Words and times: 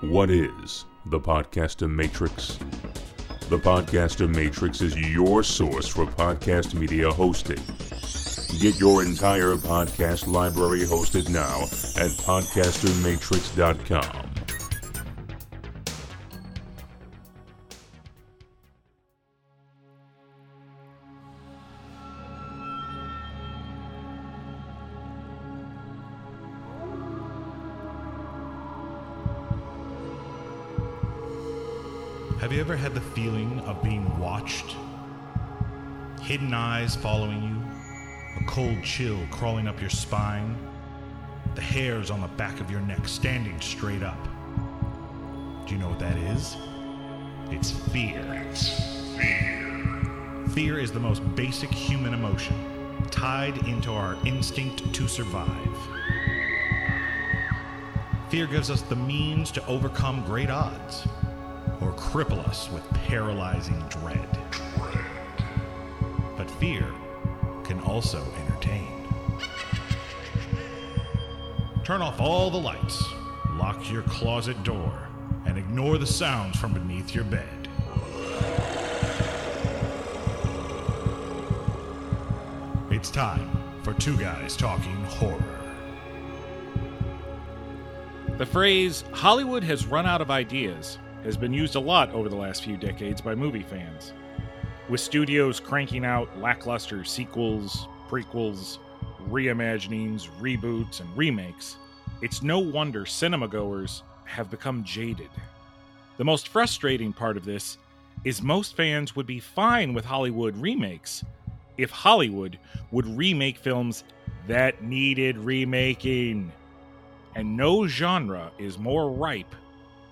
What 0.00 0.30
is 0.30 0.86
the 1.04 1.20
Podcaster 1.20 1.86
Matrix? 1.86 2.56
The 3.50 3.58
Podcaster 3.58 4.34
Matrix 4.34 4.80
is 4.80 4.96
your 4.96 5.42
source 5.42 5.88
for 5.88 6.06
podcast 6.06 6.72
media 6.72 7.10
hosting. 7.10 7.62
Get 8.60 8.80
your 8.80 9.04
entire 9.04 9.56
podcast 9.56 10.26
library 10.26 10.80
hosted 10.80 11.28
now 11.28 11.64
at 12.02 12.12
podcastermatrix.com. 12.24 14.29
Hidden 36.30 36.54
eyes 36.54 36.94
following 36.94 37.42
you, 37.42 38.40
a 38.40 38.44
cold 38.48 38.84
chill 38.84 39.18
crawling 39.32 39.66
up 39.66 39.80
your 39.80 39.90
spine, 39.90 40.56
the 41.56 41.60
hairs 41.60 42.08
on 42.08 42.20
the 42.20 42.28
back 42.28 42.60
of 42.60 42.70
your 42.70 42.78
neck 42.82 43.08
standing 43.08 43.60
straight 43.60 44.04
up. 44.04 44.16
Do 45.66 45.74
you 45.74 45.80
know 45.80 45.88
what 45.88 45.98
that 45.98 46.16
is? 46.16 46.56
It's 47.50 47.72
fear. 47.72 48.22
It's 48.48 48.68
fear. 49.16 50.46
Fear 50.54 50.78
is 50.78 50.92
the 50.92 51.00
most 51.00 51.18
basic 51.34 51.68
human 51.68 52.14
emotion, 52.14 52.54
tied 53.10 53.66
into 53.66 53.90
our 53.90 54.16
instinct 54.24 54.94
to 54.94 55.08
survive. 55.08 55.76
Fear 58.28 58.46
gives 58.46 58.70
us 58.70 58.82
the 58.82 58.94
means 58.94 59.50
to 59.50 59.66
overcome 59.66 60.24
great 60.24 60.48
odds 60.48 61.08
or 61.80 61.92
cripple 61.94 62.38
us 62.48 62.70
with 62.70 62.88
paralyzing 62.90 63.80
dread. 63.88 64.39
Fear 66.60 66.92
can 67.64 67.80
also 67.80 68.22
entertain. 68.36 68.86
Turn 71.84 72.02
off 72.02 72.20
all 72.20 72.50
the 72.50 72.58
lights, 72.58 73.02
lock 73.52 73.90
your 73.90 74.02
closet 74.02 74.62
door, 74.62 75.08
and 75.46 75.56
ignore 75.56 75.96
the 75.96 76.06
sounds 76.06 76.58
from 76.58 76.74
beneath 76.74 77.14
your 77.14 77.24
bed. 77.24 77.66
It's 82.90 83.10
time 83.10 83.50
for 83.82 83.94
Two 83.94 84.18
Guys 84.18 84.54
Talking 84.54 85.02
Horror. 85.04 85.58
The 88.36 88.44
phrase 88.44 89.02
Hollywood 89.12 89.64
has 89.64 89.86
run 89.86 90.04
out 90.04 90.20
of 90.20 90.30
ideas 90.30 90.98
has 91.24 91.38
been 91.38 91.54
used 91.54 91.74
a 91.74 91.80
lot 91.80 92.10
over 92.10 92.28
the 92.28 92.36
last 92.36 92.62
few 92.62 92.76
decades 92.76 93.22
by 93.22 93.34
movie 93.34 93.62
fans. 93.62 94.12
With 94.90 94.98
studios 94.98 95.60
cranking 95.60 96.04
out 96.04 96.36
lackluster 96.40 97.04
sequels, 97.04 97.86
prequels, 98.08 98.78
reimaginings, 99.28 100.28
reboots, 100.40 100.98
and 100.98 101.16
remakes, 101.16 101.76
it's 102.22 102.42
no 102.42 102.58
wonder 102.58 103.06
cinema 103.06 103.46
goers 103.46 104.02
have 104.24 104.50
become 104.50 104.82
jaded. 104.82 105.30
The 106.16 106.24
most 106.24 106.48
frustrating 106.48 107.12
part 107.12 107.36
of 107.36 107.44
this 107.44 107.78
is 108.24 108.42
most 108.42 108.74
fans 108.74 109.14
would 109.14 109.28
be 109.28 109.38
fine 109.38 109.94
with 109.94 110.04
Hollywood 110.04 110.56
remakes 110.56 111.24
if 111.78 111.92
Hollywood 111.92 112.58
would 112.90 113.06
remake 113.16 113.58
films 113.58 114.02
that 114.48 114.82
needed 114.82 115.38
remaking. 115.38 116.50
And 117.36 117.56
no 117.56 117.86
genre 117.86 118.50
is 118.58 118.76
more 118.76 119.08
ripe 119.08 119.54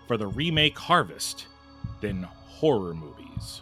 for 0.07 0.17
the 0.17 0.29
remake 0.29 0.79
harvest 0.79 1.49
than 2.01 2.23
horror 2.23 2.95
movies. 2.95 3.61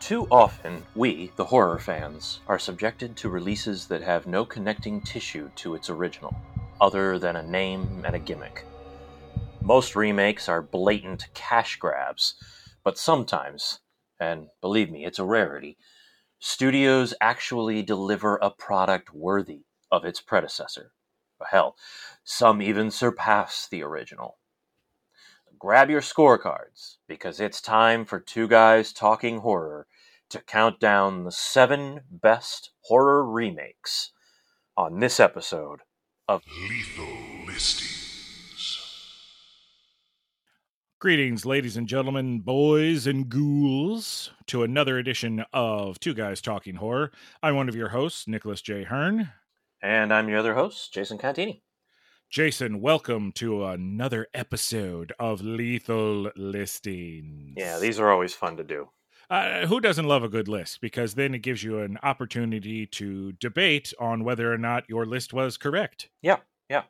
Too 0.00 0.26
often, 0.30 0.84
we, 0.96 1.30
the 1.36 1.44
horror 1.44 1.78
fans, 1.78 2.40
are 2.48 2.58
subjected 2.58 3.16
to 3.18 3.28
releases 3.28 3.86
that 3.88 4.02
have 4.02 4.26
no 4.26 4.44
connecting 4.44 5.02
tissue 5.02 5.50
to 5.56 5.74
its 5.74 5.88
original, 5.88 6.34
other 6.80 7.18
than 7.18 7.36
a 7.36 7.42
name 7.42 8.02
and 8.04 8.16
a 8.16 8.18
gimmick. 8.18 8.64
Most 9.60 9.94
remakes 9.94 10.48
are 10.48 10.62
blatant 10.62 11.28
cash 11.34 11.76
grabs, 11.76 12.34
but 12.82 12.98
sometimes, 12.98 13.80
and 14.18 14.48
believe 14.60 14.90
me, 14.90 15.04
it's 15.04 15.20
a 15.20 15.24
rarity, 15.24 15.76
studios 16.40 17.14
actually 17.20 17.82
deliver 17.82 18.36
a 18.36 18.50
product 18.50 19.14
worthy 19.14 19.60
of 19.92 20.04
its 20.04 20.20
predecessor. 20.20 20.92
Hell, 21.50 21.76
some 22.24 22.60
even 22.60 22.90
surpass 22.90 23.68
the 23.70 23.82
original. 23.82 24.39
Grab 25.60 25.90
your 25.90 26.00
scorecards, 26.00 26.96
because 27.06 27.38
it's 27.38 27.60
time 27.60 28.06
for 28.06 28.18
Two 28.18 28.48
Guys 28.48 28.94
Talking 28.94 29.40
Horror 29.40 29.86
to 30.30 30.40
count 30.40 30.80
down 30.80 31.24
the 31.24 31.30
seven 31.30 32.00
best 32.10 32.70
horror 32.84 33.22
remakes 33.30 34.12
on 34.74 35.00
this 35.00 35.20
episode 35.20 35.80
of 36.26 36.40
Lethal 36.66 37.44
Listings. 37.46 38.78
Greetings, 40.98 41.44
ladies 41.44 41.76
and 41.76 41.86
gentlemen, 41.86 42.40
boys 42.40 43.06
and 43.06 43.28
ghouls, 43.28 44.30
to 44.46 44.62
another 44.62 44.96
edition 44.96 45.44
of 45.52 46.00
Two 46.00 46.14
Guys 46.14 46.40
Talking 46.40 46.76
Horror. 46.76 47.12
I'm 47.42 47.54
one 47.54 47.68
of 47.68 47.76
your 47.76 47.90
hosts, 47.90 48.26
Nicholas 48.26 48.62
J. 48.62 48.84
Hearn. 48.84 49.30
And 49.82 50.10
I'm 50.10 50.30
your 50.30 50.38
other 50.38 50.54
host, 50.54 50.94
Jason 50.94 51.18
Cantini. 51.18 51.62
Jason, 52.30 52.80
welcome 52.80 53.32
to 53.32 53.64
another 53.64 54.28
episode 54.32 55.12
of 55.18 55.42
Lethal 55.42 56.30
Listings. 56.36 57.54
Yeah, 57.56 57.80
these 57.80 57.98
are 57.98 58.08
always 58.08 58.34
fun 58.34 58.56
to 58.58 58.62
do. 58.62 58.88
Uh, 59.28 59.66
who 59.66 59.80
doesn't 59.80 60.06
love 60.06 60.22
a 60.22 60.28
good 60.28 60.46
list? 60.46 60.80
Because 60.80 61.14
then 61.14 61.34
it 61.34 61.40
gives 61.40 61.64
you 61.64 61.80
an 61.80 61.98
opportunity 62.04 62.86
to 62.86 63.32
debate 63.32 63.92
on 63.98 64.22
whether 64.22 64.52
or 64.52 64.58
not 64.58 64.88
your 64.88 65.06
list 65.06 65.32
was 65.32 65.56
correct. 65.56 66.08
Yeah, 66.22 66.36
yeah. 66.68 66.84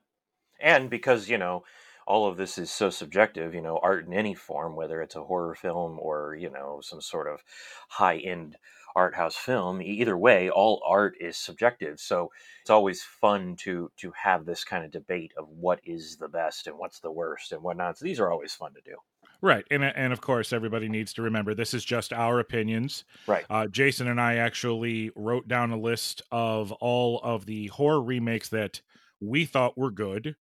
And 0.61 0.91
because, 0.91 1.31
you 1.31 1.39
know, 1.39 1.65
all 2.07 2.27
of 2.27 2.37
this 2.37 2.59
is 2.59 2.71
so 2.71 2.91
subjective, 2.91 3.55
you 3.55 3.63
know, 3.63 3.81
art 3.83 4.07
in 4.07 4.13
any 4.13 4.35
form, 4.35 4.77
whether 4.77 5.01
it's 5.01 5.17
a 5.17 5.25
horror 5.25 5.55
film 5.55 5.99
or, 5.99 6.37
you 6.39 6.51
know, 6.51 6.81
some 6.83 7.01
sort 7.01 7.29
of 7.29 7.43
high 7.89 8.19
end 8.19 8.57
art 8.95 9.15
house 9.15 9.37
film, 9.37 9.81
either 9.83 10.17
way, 10.17 10.51
all 10.51 10.83
art 10.87 11.15
is 11.21 11.37
subjective. 11.37 12.01
So 12.01 12.31
it's 12.63 12.71
always 12.71 13.03
fun 13.03 13.57
to 13.61 13.91
to 13.99 14.13
have 14.23 14.45
this 14.45 14.65
kind 14.65 14.85
of 14.85 14.91
debate 14.91 15.33
of 15.37 15.49
what 15.49 15.81
is 15.85 16.17
the 16.17 16.29
best 16.29 16.67
and 16.67 16.79
what's 16.79 17.01
the 17.01 17.13
worst 17.13 17.53
and 17.53 17.63
whatnot. 17.63 17.99
So 17.99 18.05
these 18.05 18.21
are 18.21 18.31
always 18.31 18.53
fun 18.53 18.75
to 18.75 18.81
do. 18.85 18.97
Right, 19.43 19.65
and 19.71 19.83
and 19.83 20.13
of 20.13 20.21
course, 20.21 20.53
everybody 20.53 20.89
needs 20.89 21.15
to 21.15 21.23
remember 21.23 21.55
this 21.55 21.73
is 21.73 21.85
just 21.85 22.13
our 22.13 22.41
opinions. 22.41 23.05
Right. 23.27 23.47
Uh, 23.49 23.67
Jason 23.69 24.09
and 24.09 24.21
I 24.21 24.37
actually 24.37 25.11
wrote 25.17 25.49
down 25.49 25.71
a 25.71 25.79
list 25.79 26.21
of 26.31 26.73
all 26.73 27.21
of 27.23 27.47
the 27.47 27.69
horror 27.69 28.03
remakes 28.03 28.51
that 28.51 28.83
we 29.19 29.47
thought 29.47 29.79
were 29.79 29.91
good, 29.91 30.37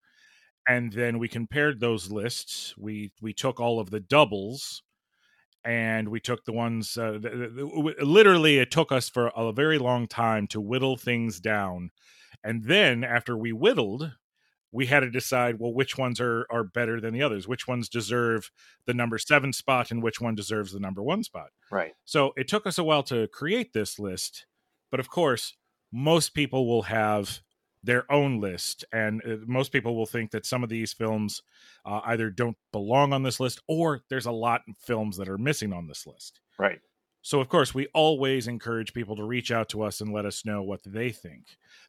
and 0.68 0.92
then 0.92 1.20
we 1.20 1.28
compared 1.28 1.78
those 1.78 2.10
lists. 2.10 2.74
We 2.76 3.12
we 3.22 3.32
took 3.32 3.60
all 3.60 3.78
of 3.78 3.90
the 3.90 4.00
doubles, 4.00 4.82
and 5.64 6.08
we 6.08 6.20
took 6.20 6.44
the 6.44 6.52
ones. 6.52 6.96
Uh, 6.96 7.18
th- 7.20 7.32
th- 7.54 7.96
literally, 8.02 8.58
it 8.58 8.70
took 8.70 8.92
us 8.92 9.08
for 9.08 9.28
a 9.36 9.52
very 9.52 9.78
long 9.78 10.06
time 10.06 10.46
to 10.48 10.60
whittle 10.60 10.96
things 10.96 11.40
down, 11.40 11.90
and 12.44 12.64
then 12.64 13.04
after 13.04 13.36
we 13.36 13.52
whittled, 13.52 14.12
we 14.70 14.86
had 14.86 15.00
to 15.00 15.10
decide 15.10 15.58
well 15.58 15.72
which 15.72 15.96
ones 15.96 16.20
are 16.20 16.46
are 16.50 16.62
better 16.64 17.00
than 17.00 17.14
the 17.14 17.22
others 17.22 17.48
which 17.48 17.66
ones 17.66 17.88
deserve 17.88 18.50
the 18.86 18.92
number 18.92 19.16
seven 19.16 19.50
spot 19.52 19.90
and 19.90 20.02
which 20.02 20.20
one 20.20 20.34
deserves 20.34 20.72
the 20.72 20.78
number 20.78 21.02
one 21.02 21.22
spot 21.24 21.48
Right. 21.72 21.92
so 22.04 22.32
it 22.36 22.48
took 22.48 22.66
us 22.66 22.76
a 22.76 22.84
while 22.84 23.02
to 23.04 23.28
create 23.28 23.72
this 23.72 23.98
list 23.98 24.44
but 24.90 25.00
of 25.00 25.08
course 25.08 25.56
most 25.90 26.34
people 26.34 26.68
will 26.68 26.82
have 26.82 27.40
their 27.84 28.10
own 28.10 28.40
list 28.40 28.84
and 28.92 29.22
uh, 29.24 29.36
most 29.46 29.70
people 29.72 29.94
will 29.96 30.06
think 30.06 30.30
that 30.32 30.44
some 30.44 30.62
of 30.64 30.68
these 30.68 30.92
films 30.92 31.42
uh, 31.86 32.00
either 32.06 32.28
don't 32.30 32.56
belong 32.72 33.12
on 33.12 33.22
this 33.22 33.38
list 33.40 33.60
or 33.68 34.00
there's 34.10 34.26
a 34.26 34.32
lot 34.32 34.62
of 34.68 34.76
films 34.78 35.16
that 35.16 35.28
are 35.28 35.38
missing 35.38 35.72
on 35.72 35.86
this 35.86 36.06
list 36.06 36.40
Right. 36.58 36.80
so, 37.22 37.40
of 37.40 37.48
course, 37.48 37.72
we 37.74 37.86
always 37.94 38.48
encourage 38.48 38.92
people 38.92 39.14
to 39.16 39.22
reach 39.24 39.52
out 39.52 39.68
to 39.70 39.82
us 39.82 40.00
and 40.00 40.12
let 40.12 40.26
us 40.26 40.44
know 40.44 40.62
what 40.62 40.80
they 40.84 41.10
think. 41.10 41.44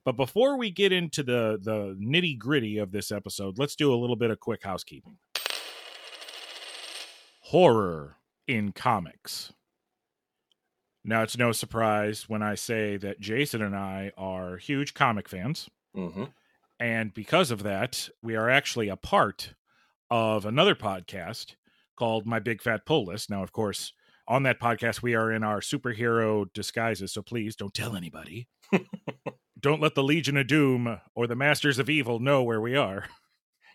But 0.05 0.15
before 0.15 0.57
we 0.57 0.69
get 0.69 0.91
into 0.91 1.23
the, 1.23 1.57
the 1.61 1.97
nitty 1.99 2.37
gritty 2.37 2.77
of 2.77 2.91
this 2.91 3.11
episode, 3.11 3.57
let's 3.57 3.75
do 3.75 3.91
a 3.93 3.97
little 3.97 4.15
bit 4.15 4.29
of 4.31 4.39
quick 4.39 4.63
housekeeping. 4.63 5.17
Horror 7.41 8.17
in 8.47 8.71
comics. 8.71 9.53
Now, 11.03 11.23
it's 11.23 11.37
no 11.37 11.51
surprise 11.51 12.27
when 12.27 12.43
I 12.43 12.55
say 12.55 12.97
that 12.97 13.19
Jason 13.19 13.61
and 13.61 13.75
I 13.75 14.11
are 14.17 14.57
huge 14.57 14.93
comic 14.93 15.27
fans. 15.29 15.69
Mm-hmm. 15.95 16.25
And 16.79 17.13
because 17.13 17.51
of 17.51 17.63
that, 17.63 18.09
we 18.21 18.35
are 18.35 18.49
actually 18.49 18.89
a 18.89 18.95
part 18.95 19.53
of 20.09 20.45
another 20.45 20.75
podcast 20.75 21.55
called 21.97 22.25
My 22.25 22.39
Big 22.39 22.61
Fat 22.61 22.85
Pull 22.85 23.05
List. 23.05 23.29
Now, 23.29 23.43
of 23.43 23.51
course, 23.51 23.93
on 24.27 24.43
that 24.43 24.59
podcast, 24.59 25.01
we 25.01 25.15
are 25.15 25.31
in 25.31 25.43
our 25.43 25.59
superhero 25.59 26.45
disguises. 26.53 27.11
So 27.11 27.21
please 27.21 27.55
don't 27.55 27.73
tell 27.73 27.95
anybody. 27.95 28.47
don't 29.59 29.81
let 29.81 29.95
the 29.95 30.03
Legion 30.03 30.37
of 30.37 30.47
Doom 30.47 30.99
or 31.15 31.27
the 31.27 31.35
Masters 31.35 31.79
of 31.79 31.89
Evil 31.89 32.19
know 32.19 32.43
where 32.43 32.61
we 32.61 32.75
are. 32.75 33.05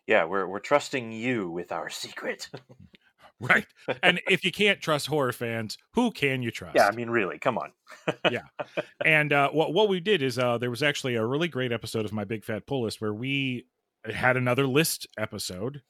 Yeah, 0.06 0.24
we're 0.24 0.46
we're 0.46 0.60
trusting 0.60 1.12
you 1.12 1.50
with 1.50 1.72
our 1.72 1.88
secret. 1.88 2.48
Right. 3.48 3.66
and 4.02 4.20
if 4.28 4.44
you 4.44 4.52
can't 4.52 4.80
trust 4.80 5.06
horror 5.06 5.32
fans, 5.32 5.78
who 5.94 6.10
can 6.10 6.42
you 6.42 6.50
trust? 6.50 6.76
yeah, 6.76 6.86
I 6.86 6.92
mean, 6.92 7.10
really, 7.10 7.38
come 7.38 7.58
on. 7.58 7.72
Yeah. 8.30 8.42
And 9.04 9.32
uh, 9.32 9.50
what 9.50 9.72
what 9.72 9.88
we 9.88 10.00
did 10.00 10.22
is 10.22 10.38
uh, 10.38 10.58
there 10.58 10.70
was 10.70 10.82
actually 10.82 11.14
a 11.14 11.24
really 11.24 11.48
great 11.48 11.72
episode 11.72 12.04
of 12.04 12.12
my 12.12 12.24
big 12.24 12.44
fat 12.44 12.66
pull 12.66 12.82
list 12.82 13.00
where 13.00 13.14
we 13.14 13.66
had 14.04 14.36
another 14.36 14.66
list 14.66 15.06
episode, 15.18 15.82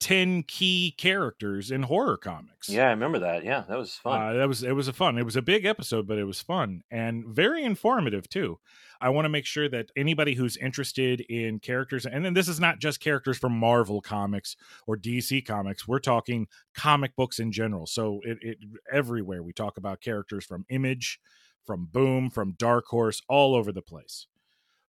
ten 0.00 0.42
key 0.42 0.94
characters 0.96 1.70
in 1.70 1.84
horror 1.84 2.16
comics. 2.16 2.68
Yeah, 2.68 2.86
I 2.86 2.90
remember 2.90 3.20
that. 3.20 3.44
Yeah, 3.44 3.64
that 3.68 3.78
was 3.78 3.94
fun. 3.94 4.20
Uh, 4.20 4.32
that 4.34 4.48
was 4.48 4.62
it 4.62 4.72
was 4.72 4.88
a 4.88 4.92
fun. 4.92 5.18
It 5.18 5.24
was 5.24 5.36
a 5.36 5.42
big 5.42 5.64
episode, 5.64 6.06
but 6.06 6.18
it 6.18 6.24
was 6.24 6.40
fun 6.40 6.82
and 6.90 7.26
very 7.26 7.64
informative 7.64 8.28
too. 8.28 8.58
I 9.00 9.08
want 9.08 9.24
to 9.24 9.30
make 9.30 9.46
sure 9.46 9.68
that 9.68 9.90
anybody 9.96 10.34
who's 10.34 10.56
interested 10.56 11.22
in 11.22 11.58
characters, 11.58 12.06
and 12.06 12.24
then 12.24 12.34
this 12.34 12.46
is 12.46 12.60
not 12.60 12.78
just 12.78 13.00
characters 13.00 13.36
from 13.36 13.52
Marvel 13.52 14.00
comics 14.00 14.56
or 14.86 14.96
DC 14.96 15.44
comics. 15.44 15.88
We're 15.88 15.98
talking 15.98 16.46
comic 16.72 17.16
books 17.16 17.40
in 17.40 17.50
general. 17.50 17.86
So 17.86 18.20
it, 18.22 18.38
it 18.40 18.58
everywhere 18.92 19.42
we 19.42 19.52
talk 19.52 19.76
about 19.76 20.00
characters 20.00 20.44
from 20.44 20.64
Image, 20.68 21.18
from 21.66 21.88
Boom, 21.90 22.30
from 22.30 22.52
Dark 22.52 22.86
Horse, 22.86 23.22
all 23.28 23.56
over 23.56 23.72
the 23.72 23.82
place. 23.82 24.28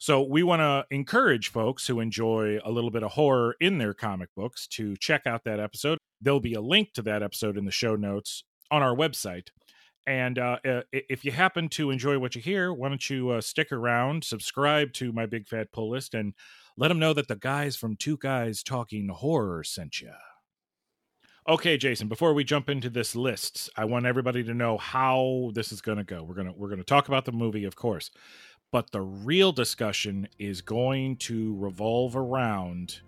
So 0.02 0.24
we 0.24 0.42
want 0.42 0.62
to 0.62 0.84
encourage 0.90 1.50
folks 1.50 1.86
who 1.86 2.00
enjoy 2.00 2.58
a 2.66 2.72
little 2.72 2.90
bit 2.90 3.04
of 3.04 3.12
horror 3.12 3.56
in 3.60 3.78
their 3.78 3.94
comic 3.94 4.30
books 4.36 4.66
to 4.70 4.98
check 4.98 5.28
out 5.28 5.44
that 5.44 5.60
episode. 5.60 6.00
There'll 6.20 6.40
be 6.40 6.56
a 6.56 6.60
link 6.60 6.94
to 6.94 7.04
that 7.04 7.22
episode 7.22 7.56
in 7.56 7.66
the 7.66 7.72
show 7.72 7.96
notes 7.96 8.44
on 8.72 8.82
our 8.82 8.96
website. 8.96 9.50
And 10.08 10.40
uh, 10.40 10.58
if 10.92 11.24
you 11.24 11.32
happen 11.32 11.70
to 11.70 11.92
enjoy 11.92 12.18
what 12.18 12.34
you 12.34 12.42
hear, 12.42 12.74
why 12.74 12.90
don't 12.90 13.10
you 13.12 13.30
uh, 13.30 13.42
stick 13.42 13.72
around, 13.72 14.24
subscribe 14.24 14.92
to 14.94 15.12
my 15.12 15.28
big 15.28 15.48
fat 15.48 15.72
pull 15.72 15.92
list, 15.92 16.16
and 16.16 16.34
let 16.78 16.88
them 16.88 16.98
know 16.98 17.14
that 17.14 17.28
the 17.28 17.36
guys 17.36 17.76
from 17.76 17.96
Two 17.96 18.18
Guys 18.18 18.64
Talking 18.64 19.08
Horror 19.08 19.64
sent 19.64 20.02
you. 20.02 20.14
Okay, 21.48 21.76
Jason. 21.76 22.08
Before 22.08 22.36
we 22.36 22.44
jump 22.44 22.70
into 22.70 22.88
this 22.90 23.16
list, 23.16 23.68
I 23.76 23.86
want 23.86 24.06
everybody 24.06 24.44
to 24.44 24.54
know 24.54 24.78
how 24.78 25.50
this 25.56 25.72
is 25.72 25.82
going 25.82 25.98
to 25.98 26.04
go. 26.04 26.24
We're 26.24 26.36
gonna 26.36 26.54
we're 26.56 26.70
gonna 26.70 26.84
talk 26.84 27.08
about 27.08 27.26
the 27.26 27.32
movie, 27.32 27.66
of 27.66 27.76
course, 27.76 28.12
but 28.72 28.90
the 28.92 29.02
real 29.02 29.52
discussion 29.52 30.28
is 30.40 30.62
going 30.62 31.18
to 31.18 31.56
revolve 31.58 32.16
around 32.16 33.02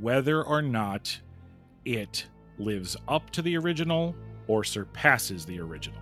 whether 0.00 0.42
or 0.42 0.60
not 0.60 1.18
it 1.84 2.26
lives 2.58 2.96
up 3.06 3.30
to 3.30 3.40
the 3.40 3.56
original 3.56 4.14
or 4.48 4.64
surpasses 4.64 5.46
the 5.46 5.58
original 5.60 6.00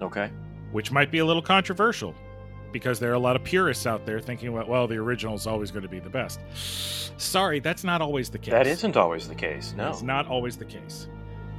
okay. 0.00 0.30
which 0.72 0.90
might 0.90 1.10
be 1.10 1.18
a 1.18 1.24
little 1.24 1.42
controversial 1.42 2.14
because 2.72 2.98
there 2.98 3.10
are 3.10 3.14
a 3.14 3.18
lot 3.18 3.36
of 3.36 3.42
purists 3.44 3.86
out 3.86 4.04
there 4.04 4.20
thinking, 4.20 4.52
well, 4.52 4.66
well 4.66 4.86
the 4.86 4.96
original 4.96 5.34
is 5.34 5.46
always 5.46 5.70
going 5.70 5.82
to 5.82 5.88
be 5.88 6.00
the 6.00 6.10
best. 6.10 6.40
Sorry, 7.16 7.60
that's 7.60 7.82
not 7.82 8.02
always 8.02 8.28
the 8.28 8.38
case. 8.38 8.52
That 8.52 8.66
isn't 8.66 8.96
always 8.96 9.26
the 9.26 9.34
case. 9.34 9.74
No. 9.76 9.88
It's 9.88 10.02
not 10.02 10.26
always 10.26 10.56
the 10.56 10.66
case. 10.66 11.08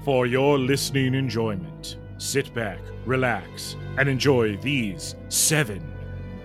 For 0.04 0.28
your 0.28 0.60
listening 0.60 1.16
enjoyment, 1.16 1.98
sit 2.18 2.54
back, 2.54 2.80
relax, 3.06 3.76
and 3.98 4.08
enjoy 4.08 4.58
these 4.58 5.16
seven 5.30 5.82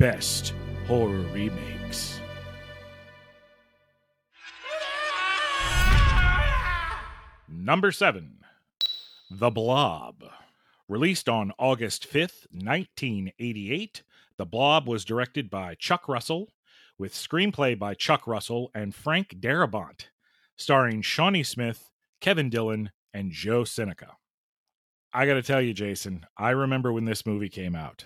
best 0.04 0.52
horror 0.86 1.24
remakes. 1.32 2.20
Number 7.48 7.90
seven 7.90 8.40
The 9.30 9.48
Blob. 9.48 10.22
Released 10.90 11.30
on 11.30 11.52
August 11.58 12.06
5th, 12.06 12.44
1988, 12.52 14.02
The 14.36 14.44
Blob 14.44 14.86
was 14.86 15.06
directed 15.06 15.48
by 15.48 15.74
Chuck 15.74 16.06
Russell, 16.06 16.50
with 16.98 17.14
screenplay 17.14 17.78
by 17.78 17.94
Chuck 17.94 18.26
Russell 18.26 18.70
and 18.74 18.94
Frank 18.94 19.36
Darabont, 19.40 20.08
starring 20.58 21.00
Shawnee 21.00 21.44
Smith, 21.44 21.88
Kevin 22.20 22.50
Dillon, 22.50 22.90
and 23.14 23.32
Joe 23.32 23.64
Seneca. 23.64 24.16
I 25.14 25.24
got 25.24 25.34
to 25.34 25.42
tell 25.42 25.62
you, 25.62 25.72
Jason, 25.72 26.26
I 26.36 26.50
remember 26.50 26.92
when 26.92 27.06
this 27.06 27.24
movie 27.24 27.48
came 27.48 27.74
out. 27.74 28.04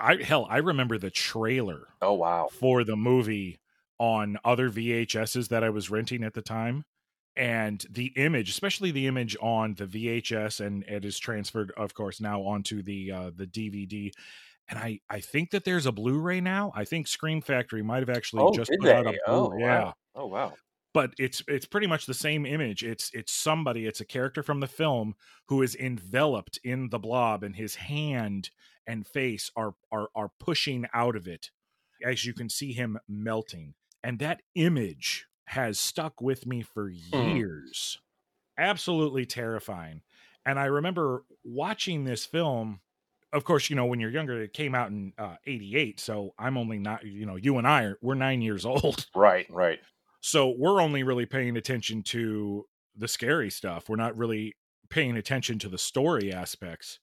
I, 0.00 0.22
hell, 0.22 0.46
I 0.50 0.58
remember 0.58 0.98
the 0.98 1.10
trailer 1.10 1.88
Oh 2.02 2.14
wow. 2.14 2.48
for 2.52 2.84
the 2.84 2.96
movie 2.96 3.58
on 3.98 4.38
other 4.44 4.70
VHSs 4.70 5.48
that 5.48 5.62
I 5.64 5.70
was 5.70 5.90
renting 5.90 6.24
at 6.24 6.34
the 6.34 6.42
time. 6.42 6.84
And 7.36 7.84
the 7.90 8.06
image, 8.16 8.48
especially 8.48 8.90
the 8.92 9.06
image 9.06 9.36
on 9.42 9.74
the 9.74 9.86
VHS, 9.86 10.60
and 10.64 10.82
it 10.84 11.04
is 11.04 11.18
transferred, 11.18 11.70
of 11.76 11.92
course, 11.92 12.18
now 12.20 12.40
onto 12.42 12.82
the 12.82 13.12
uh, 13.12 13.30
the 13.34 13.46
DVD. 13.46 14.10
And 14.68 14.78
I 14.78 15.00
I 15.10 15.20
think 15.20 15.50
that 15.50 15.64
there's 15.64 15.84
a 15.84 15.92
Blu-ray 15.92 16.40
now. 16.40 16.72
I 16.74 16.86
think 16.86 17.06
Scream 17.06 17.42
Factory 17.42 17.82
might 17.82 18.00
have 18.00 18.08
actually 18.08 18.42
Oh, 18.44 18.52
just 18.54 18.70
put 18.80 18.88
out 18.88 19.06
a 19.06 19.10
they? 19.10 19.18
Blu- 19.26 19.52
Oh, 19.52 19.58
yeah. 19.58 19.92
Oh 20.14 20.26
wow. 20.26 20.54
But 20.96 21.12
it's 21.18 21.42
it's 21.46 21.66
pretty 21.66 21.86
much 21.86 22.06
the 22.06 22.14
same 22.14 22.46
image 22.46 22.82
it's 22.82 23.10
it's 23.12 23.30
somebody 23.30 23.84
it's 23.84 24.00
a 24.00 24.04
character 24.06 24.42
from 24.42 24.60
the 24.60 24.66
film 24.66 25.14
who 25.46 25.60
is 25.60 25.76
enveloped 25.76 26.58
in 26.64 26.88
the 26.88 26.98
blob 26.98 27.42
and 27.42 27.54
his 27.54 27.74
hand 27.74 28.48
and 28.86 29.06
face 29.06 29.50
are 29.56 29.74
are 29.92 30.08
are 30.14 30.30
pushing 30.40 30.86
out 30.94 31.14
of 31.14 31.28
it 31.28 31.50
as 32.02 32.24
you 32.24 32.32
can 32.32 32.48
see 32.48 32.72
him 32.72 32.98
melting 33.06 33.74
and 34.02 34.18
that 34.20 34.40
image 34.54 35.26
has 35.48 35.78
stuck 35.78 36.22
with 36.22 36.46
me 36.46 36.62
for 36.62 36.88
Hmm. 37.12 37.36
years 37.36 37.98
absolutely 38.56 39.26
terrifying 39.26 40.00
and 40.46 40.58
i 40.58 40.64
remember 40.64 41.24
watching 41.44 42.04
this 42.04 42.24
film 42.24 42.80
of 43.34 43.44
course 43.44 43.68
you 43.68 43.76
know 43.76 43.84
when 43.84 44.00
you're 44.00 44.08
younger 44.10 44.40
it 44.42 44.54
came 44.54 44.74
out 44.74 44.88
in 44.90 45.12
uh, 45.18 45.36
88 45.46 46.00
so 46.00 46.32
i'm 46.38 46.56
only 46.56 46.78
not 46.78 47.04
you 47.04 47.26
know 47.26 47.36
you 47.36 47.58
and 47.58 47.66
i 47.68 47.82
are 47.84 47.98
we're 48.00 48.14
nine 48.14 48.40
years 48.40 48.64
old 48.72 49.06
Right. 49.14 49.46
Right. 49.50 49.80
So 50.26 50.52
we're 50.58 50.82
only 50.82 51.04
really 51.04 51.24
paying 51.24 51.56
attention 51.56 52.02
to 52.02 52.66
the 52.96 53.06
scary 53.06 53.48
stuff. 53.48 53.88
We're 53.88 53.94
not 53.94 54.16
really 54.16 54.56
paying 54.90 55.16
attention 55.16 55.60
to 55.60 55.68
the 55.68 55.78
story 55.78 56.32
aspects. 56.32 56.98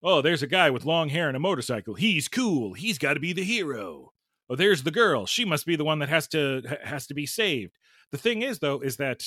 Oh, 0.00 0.22
there's 0.22 0.44
a 0.44 0.46
guy 0.46 0.70
with 0.70 0.84
long 0.84 1.08
hair 1.08 1.26
and 1.26 1.36
a 1.36 1.40
motorcycle. 1.40 1.94
He's 1.94 2.28
cool. 2.28 2.74
He's 2.74 2.96
got 2.96 3.14
to 3.14 3.20
be 3.20 3.32
the 3.32 3.42
hero. 3.42 4.12
Oh, 4.48 4.54
there's 4.54 4.84
the 4.84 4.92
girl. 4.92 5.26
She 5.26 5.44
must 5.44 5.66
be 5.66 5.74
the 5.74 5.84
one 5.84 5.98
that 5.98 6.08
has 6.08 6.28
to 6.28 6.62
has 6.84 7.08
to 7.08 7.14
be 7.14 7.26
saved. 7.26 7.76
The 8.12 8.18
thing 8.18 8.42
is 8.42 8.60
though 8.60 8.78
is 8.78 8.96
that 8.98 9.24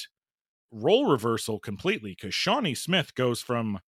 role 0.72 1.12
reversal 1.12 1.60
completely 1.60 2.16
cuz 2.16 2.34
Shawnee 2.34 2.74
Smith 2.74 3.16
goes 3.16 3.42
from 3.42 3.82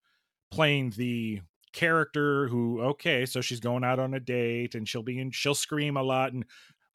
playing 0.51 0.89
the 0.97 1.39
character 1.71 2.49
who 2.49 2.81
okay, 2.81 3.25
so 3.25 3.39
she's 3.39 3.61
going 3.61 3.85
out 3.85 3.97
on 3.97 4.13
a 4.13 4.19
date 4.19 4.75
and 4.75 4.89
she'll 4.89 5.03
be 5.03 5.19
in 5.19 5.31
she'll 5.31 5.55
scream 5.55 5.95
a 5.95 6.03
lot 6.03 6.33
and 6.33 6.43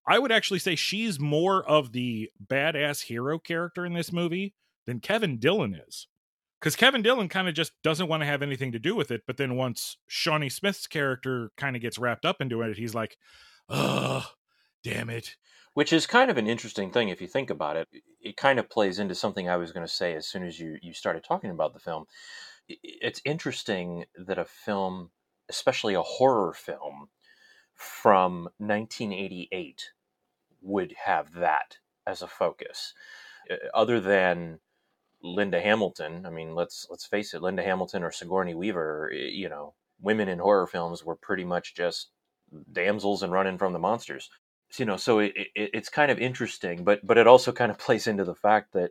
I 0.09 0.19
would 0.19 0.33
actually 0.33 0.59
say 0.59 0.75
she's 0.75 1.21
more 1.21 1.63
of 1.69 1.93
the 1.93 2.31
badass 2.45 3.03
hero 3.03 3.39
character 3.39 3.85
in 3.85 3.93
this 3.93 4.13
movie 4.13 4.55
than 4.87 5.01
Kevin 5.01 5.39
Dillon 5.39 5.79
is. 5.87 6.07
Because 6.59 6.75
Kevin 6.75 7.03
Dillon 7.03 7.29
kind 7.29 7.47
of 7.47 7.55
just 7.55 7.73
doesn't 7.85 8.09
want 8.09 8.23
to 8.23 8.27
have 8.27 8.43
anything 8.43 8.73
to 8.73 8.79
do 8.79 8.97
with 8.97 9.11
it. 9.11 9.23
But 9.27 9.37
then 9.37 9.55
once 9.55 9.99
Shawnee 10.09 10.49
Smith's 10.49 10.87
character 10.87 11.53
kind 11.57 11.77
of 11.77 11.83
gets 11.83 11.99
wrapped 11.99 12.25
up 12.25 12.41
into 12.41 12.63
it, 12.63 12.77
he's 12.77 12.95
like, 12.95 13.17
oh, 13.69 14.27
damn 14.83 15.11
it. 15.11 15.37
Which 15.75 15.93
is 15.93 16.07
kind 16.07 16.31
of 16.31 16.39
an 16.39 16.49
interesting 16.49 16.91
thing 16.91 17.11
if 17.11 17.21
you 17.21 17.29
think 17.29 17.51
about 17.51 17.77
it. 17.77 17.89
It 18.21 18.37
kind 18.37 18.59
of 18.59 18.69
plays 18.69 18.99
into 18.99 19.15
something 19.15 19.49
I 19.49 19.57
was 19.57 19.71
going 19.71 19.87
to 19.87 19.93
say 19.93 20.15
as 20.15 20.27
soon 20.27 20.43
as 20.43 20.59
you, 20.59 20.79
you 20.83 20.93
started 20.93 21.23
talking 21.23 21.51
about 21.51 21.75
the 21.75 21.81
film. 21.81 22.07
It's 22.67 23.21
interesting 23.25 24.07
that 24.17 24.39
a 24.39 24.45
film, 24.45 25.11
especially 25.49 25.95
a 25.95 26.03
horror 26.03 26.53
film 26.55 27.09
from 27.75 28.49
1988, 28.59 29.93
would 30.63 30.95
have 31.05 31.33
that 31.35 31.79
as 32.07 32.23
a 32.23 32.29
focus. 32.29 32.95
Uh, 33.51 33.57
Other 33.75 34.01
than 34.01 34.61
Linda 35.23 35.61
Hamilton, 35.61 36.25
I 36.27 36.31
mean, 36.31 36.55
let's 36.55 36.87
let's 36.91 37.07
face 37.07 37.35
it, 37.35 37.43
Linda 37.43 37.63
Hamilton 37.63 38.03
or 38.03 38.13
Sigourney 38.13 38.55
Weaver, 38.55 39.13
you 39.13 39.49
know, 39.49 39.75
women 40.01 40.29
in 40.29 40.39
horror 40.39 40.67
films 40.67 41.05
were 41.05 41.17
pretty 41.17 41.45
much 41.45 41.75
just 41.75 42.11
damsels 42.73 43.23
and 43.23 43.33
running 43.33 43.59
from 43.59 43.73
the 43.73 43.79
monsters 43.79 44.31
you 44.77 44.85
know 44.85 44.97
so 44.97 45.19
it, 45.19 45.33
it, 45.37 45.71
it's 45.75 45.89
kind 45.89 46.11
of 46.11 46.19
interesting 46.19 46.85
but 46.85 47.07
but 47.07 47.19
it 47.19 47.27
also 47.27 47.53
kind 47.53 47.71
of 47.71 47.79
plays 47.87 48.07
into 48.07 48.25
the 48.25 48.35
fact 48.35 48.73
that 48.73 48.91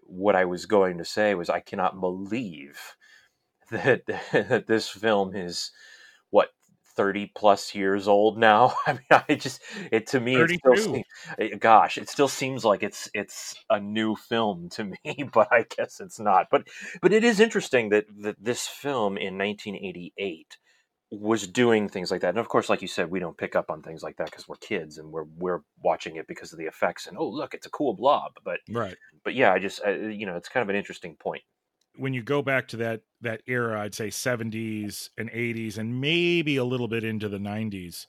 what 0.00 0.36
i 0.36 0.44
was 0.44 0.66
going 0.66 0.98
to 0.98 1.04
say 1.04 1.34
was 1.34 1.50
i 1.50 1.60
cannot 1.60 2.00
believe 2.00 2.80
that 3.70 4.06
that 4.32 4.66
this 4.66 4.88
film 4.88 5.34
is 5.34 5.70
what 6.30 6.50
30 6.98 7.30
plus 7.36 7.76
years 7.76 8.08
old 8.08 8.36
now 8.36 8.74
i 8.86 8.92
mean 8.92 9.22
i 9.28 9.34
just 9.36 9.62
it 9.92 10.08
to 10.08 10.18
me 10.18 10.40
it 10.40 10.50
still 10.50 10.76
seems, 10.76 11.04
eh, 11.38 11.54
gosh 11.56 11.96
it 11.96 12.08
still 12.08 12.26
seems 12.26 12.64
like 12.64 12.82
it's 12.82 13.08
it's 13.14 13.54
a 13.70 13.78
new 13.78 14.16
film 14.16 14.68
to 14.68 14.84
me 15.04 15.24
but 15.32 15.46
i 15.52 15.64
guess 15.76 16.00
it's 16.00 16.18
not 16.18 16.48
but 16.50 16.66
but 17.00 17.12
it 17.12 17.22
is 17.22 17.38
interesting 17.38 17.90
that 17.90 18.06
that 18.20 18.34
this 18.40 18.66
film 18.66 19.16
in 19.16 19.38
1988 19.38 20.58
was 21.10 21.46
doing 21.46 21.88
things 21.88 22.10
like 22.10 22.20
that. 22.20 22.30
And 22.30 22.38
of 22.38 22.48
course, 22.48 22.68
like 22.68 22.82
you 22.82 22.88
said, 22.88 23.10
we 23.10 23.18
don't 23.20 23.36
pick 23.36 23.56
up 23.56 23.70
on 23.70 23.80
things 23.82 24.02
like 24.02 24.16
that 24.18 24.30
because 24.30 24.46
we're 24.46 24.56
kids 24.56 24.98
and 24.98 25.10
we're 25.10 25.24
we're 25.38 25.62
watching 25.82 26.16
it 26.16 26.26
because 26.26 26.52
of 26.52 26.58
the 26.58 26.66
effects 26.66 27.06
and 27.06 27.16
oh 27.16 27.28
look, 27.28 27.54
it's 27.54 27.66
a 27.66 27.70
cool 27.70 27.94
blob. 27.94 28.32
But 28.44 28.60
Right. 28.68 28.96
but 29.24 29.34
yeah, 29.34 29.52
I 29.52 29.58
just 29.58 29.80
uh, 29.86 29.90
you 29.90 30.26
know 30.26 30.36
it's 30.36 30.48
kind 30.48 30.62
of 30.62 30.68
an 30.68 30.76
interesting 30.76 31.16
point. 31.16 31.42
When 31.98 32.14
you 32.14 32.22
go 32.22 32.42
back 32.42 32.68
to 32.68 32.76
that 32.78 33.02
that 33.20 33.42
era, 33.46 33.80
I'd 33.82 33.94
say 33.94 34.10
70s 34.10 35.10
and 35.18 35.30
80s 35.32 35.78
and 35.78 36.00
maybe 36.00 36.56
a 36.56 36.64
little 36.64 36.88
bit 36.88 37.04
into 37.04 37.28
the 37.28 37.38
90s, 37.38 38.06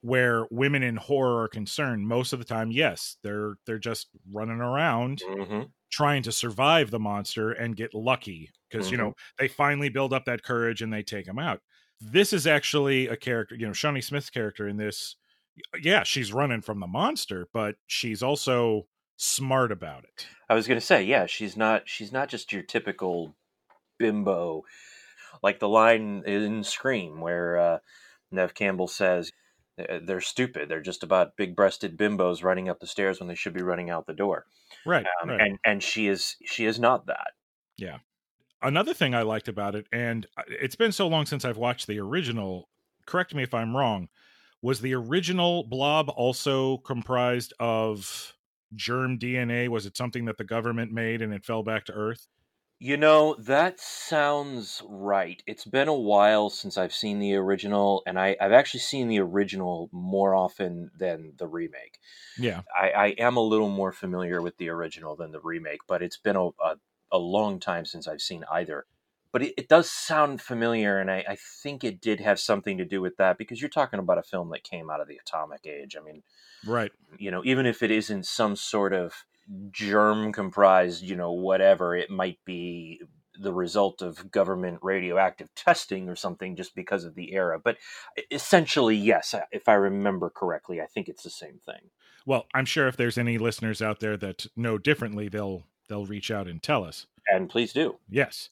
where 0.00 0.46
women 0.50 0.82
in 0.82 0.96
horror 0.96 1.42
are 1.44 1.48
concerned, 1.48 2.06
most 2.08 2.32
of 2.32 2.38
the 2.38 2.44
time, 2.44 2.70
yes, 2.70 3.16
they're 3.22 3.56
they're 3.66 3.78
just 3.78 4.08
running 4.30 4.60
around 4.60 5.24
hmm 5.24 5.72
trying 5.90 6.22
to 6.22 6.32
survive 6.32 6.90
the 6.90 6.98
monster 6.98 7.52
and 7.52 7.76
get 7.76 7.94
lucky 7.94 8.50
because 8.68 8.90
you 8.90 8.96
know 8.98 9.14
they 9.38 9.48
finally 9.48 9.88
build 9.88 10.12
up 10.12 10.24
that 10.24 10.42
courage 10.42 10.82
and 10.82 10.92
they 10.92 11.02
take 11.02 11.26
him 11.26 11.38
out. 11.38 11.62
This 12.00 12.32
is 12.32 12.46
actually 12.46 13.08
a 13.08 13.16
character, 13.16 13.54
you 13.56 13.66
know, 13.66 13.72
Shawnee 13.72 14.02
Smith's 14.02 14.30
character 14.30 14.68
in 14.68 14.76
this. 14.76 15.16
Yeah, 15.80 16.02
she's 16.02 16.32
running 16.32 16.60
from 16.62 16.80
the 16.80 16.86
monster, 16.86 17.48
but 17.52 17.76
she's 17.86 18.22
also 18.22 18.88
smart 19.16 19.72
about 19.72 20.04
it. 20.04 20.26
I 20.48 20.54
was 20.54 20.66
going 20.66 20.80
to 20.80 20.86
say, 20.86 21.02
yeah, 21.02 21.26
she's 21.26 21.56
not 21.56 21.88
she's 21.88 22.12
not 22.12 22.28
just 22.28 22.52
your 22.52 22.62
typical 22.62 23.34
bimbo, 23.98 24.62
like 25.42 25.58
the 25.58 25.68
line 25.68 26.22
in 26.26 26.62
Scream 26.64 27.20
where 27.20 27.58
uh, 27.58 27.78
Neve 28.30 28.54
Campbell 28.54 28.88
says 28.88 29.32
"Uh, 29.78 29.98
they're 30.02 30.20
stupid. 30.20 30.68
They're 30.68 30.80
just 30.80 31.02
about 31.02 31.36
big-breasted 31.36 31.96
bimbos 31.96 32.44
running 32.44 32.68
up 32.68 32.80
the 32.80 32.86
stairs 32.86 33.18
when 33.18 33.28
they 33.28 33.34
should 33.34 33.54
be 33.54 33.62
running 33.62 33.90
out 33.90 34.06
the 34.06 34.14
door. 34.14 34.46
Right. 34.84 35.06
Um, 35.22 35.30
right. 35.30 35.40
And 35.40 35.58
and 35.64 35.82
she 35.82 36.08
is 36.08 36.36
she 36.44 36.66
is 36.66 36.78
not 36.78 37.06
that. 37.06 37.32
Yeah. 37.76 37.98
Another 38.62 38.94
thing 38.94 39.14
I 39.14 39.22
liked 39.22 39.48
about 39.48 39.74
it, 39.74 39.86
and 39.92 40.26
uh, 40.36 40.42
it's 40.48 40.76
been 40.76 40.92
so 40.92 41.08
long 41.08 41.26
since 41.26 41.44
I've 41.44 41.58
watched 41.58 41.86
the 41.86 42.00
original. 42.00 42.68
Correct 43.06 43.34
me 43.34 43.42
if 43.42 43.54
I'm 43.54 43.76
wrong. 43.76 44.08
Was 44.62 44.80
the 44.80 44.94
original 44.94 45.64
Blob 45.64 46.08
also 46.08 46.78
comprised 46.78 47.52
of 47.60 48.35
germ 48.74 49.18
DNA? 49.18 49.68
Was 49.68 49.86
it 49.86 49.96
something 49.96 50.24
that 50.26 50.38
the 50.38 50.44
government 50.44 50.92
made 50.92 51.22
and 51.22 51.32
it 51.32 51.44
fell 51.44 51.62
back 51.62 51.84
to 51.86 51.92
Earth? 51.92 52.28
You 52.78 52.98
know, 52.98 53.34
that 53.38 53.80
sounds 53.80 54.82
right. 54.86 55.42
It's 55.46 55.64
been 55.64 55.88
a 55.88 55.94
while 55.94 56.50
since 56.50 56.76
I've 56.76 56.92
seen 56.92 57.20
the 57.20 57.34
original, 57.34 58.02
and 58.06 58.18
I, 58.18 58.36
I've 58.38 58.52
actually 58.52 58.80
seen 58.80 59.08
the 59.08 59.20
original 59.20 59.88
more 59.92 60.34
often 60.34 60.90
than 60.94 61.32
the 61.38 61.46
remake. 61.46 61.98
Yeah. 62.36 62.62
I, 62.76 62.90
I 62.90 63.06
am 63.18 63.38
a 63.38 63.42
little 63.42 63.70
more 63.70 63.92
familiar 63.92 64.42
with 64.42 64.58
the 64.58 64.68
original 64.68 65.16
than 65.16 65.32
the 65.32 65.40
remake, 65.40 65.80
but 65.88 66.02
it's 66.02 66.18
been 66.18 66.36
a, 66.36 66.48
a, 66.48 66.76
a 67.10 67.18
long 67.18 67.60
time 67.60 67.86
since 67.86 68.06
I've 68.06 68.20
seen 68.20 68.44
either. 68.50 68.84
But 69.32 69.42
it, 69.42 69.54
it 69.56 69.68
does 69.68 69.90
sound 69.90 70.40
familiar, 70.40 70.98
and 70.98 71.10
I, 71.10 71.24
I 71.28 71.36
think 71.36 71.84
it 71.84 72.00
did 72.00 72.20
have 72.20 72.40
something 72.40 72.78
to 72.78 72.84
do 72.84 73.00
with 73.00 73.16
that 73.18 73.38
because 73.38 73.60
you're 73.60 73.68
talking 73.68 73.98
about 73.98 74.18
a 74.18 74.22
film 74.22 74.50
that 74.50 74.62
came 74.62 74.90
out 74.90 75.00
of 75.00 75.08
the 75.08 75.18
atomic 75.18 75.66
age. 75.66 75.96
I 76.00 76.04
mean, 76.04 76.22
Right. 76.64 76.92
you 77.18 77.30
know, 77.30 77.42
even 77.44 77.66
if 77.66 77.82
it 77.82 77.90
isn't 77.90 78.26
some 78.26 78.56
sort 78.56 78.92
of 78.92 79.12
germ 79.70 80.32
comprised, 80.32 81.02
you 81.02 81.16
know, 81.16 81.32
whatever, 81.32 81.94
it 81.94 82.10
might 82.10 82.38
be 82.44 83.02
the 83.38 83.52
result 83.52 84.00
of 84.00 84.30
government 84.30 84.78
radioactive 84.82 85.54
testing 85.54 86.08
or 86.08 86.16
something 86.16 86.56
just 86.56 86.74
because 86.74 87.04
of 87.04 87.14
the 87.14 87.34
era. 87.34 87.58
But 87.62 87.76
essentially, 88.30 88.96
yes, 88.96 89.34
if 89.52 89.68
I 89.68 89.74
remember 89.74 90.30
correctly, 90.30 90.80
I 90.80 90.86
think 90.86 91.08
it's 91.08 91.22
the 91.22 91.30
same 91.30 91.60
thing. 91.64 91.90
Well, 92.24 92.46
I'm 92.54 92.64
sure 92.64 92.88
if 92.88 92.96
there's 92.96 93.18
any 93.18 93.38
listeners 93.38 93.80
out 93.82 94.00
there 94.00 94.16
that 94.16 94.46
know 94.56 94.78
differently, 94.78 95.28
they'll 95.28 95.64
they'll 95.88 96.06
reach 96.06 96.30
out 96.30 96.48
and 96.48 96.62
tell 96.62 96.84
us. 96.84 97.06
And 97.28 97.48
please 97.48 97.72
do. 97.72 97.96
Yes. 98.08 98.48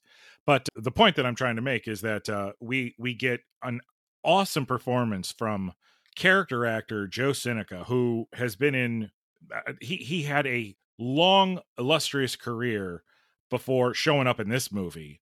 But 0.46 0.68
the 0.76 0.90
point 0.90 1.16
that 1.16 1.26
I'm 1.26 1.34
trying 1.34 1.56
to 1.56 1.62
make 1.62 1.88
is 1.88 2.00
that 2.02 2.28
uh, 2.28 2.52
we 2.60 2.94
we 2.98 3.14
get 3.14 3.40
an 3.62 3.80
awesome 4.22 4.66
performance 4.66 5.32
from 5.32 5.72
character 6.16 6.66
actor 6.66 7.06
Joe 7.06 7.32
Seneca, 7.32 7.84
who 7.84 8.28
has 8.34 8.56
been 8.56 8.74
in 8.74 9.10
uh, 9.54 9.72
he 9.80 9.96
he 9.96 10.22
had 10.22 10.46
a 10.46 10.76
long 10.98 11.60
illustrious 11.78 12.36
career 12.36 13.02
before 13.50 13.94
showing 13.94 14.26
up 14.26 14.40
in 14.40 14.48
this 14.48 14.70
movie, 14.70 15.20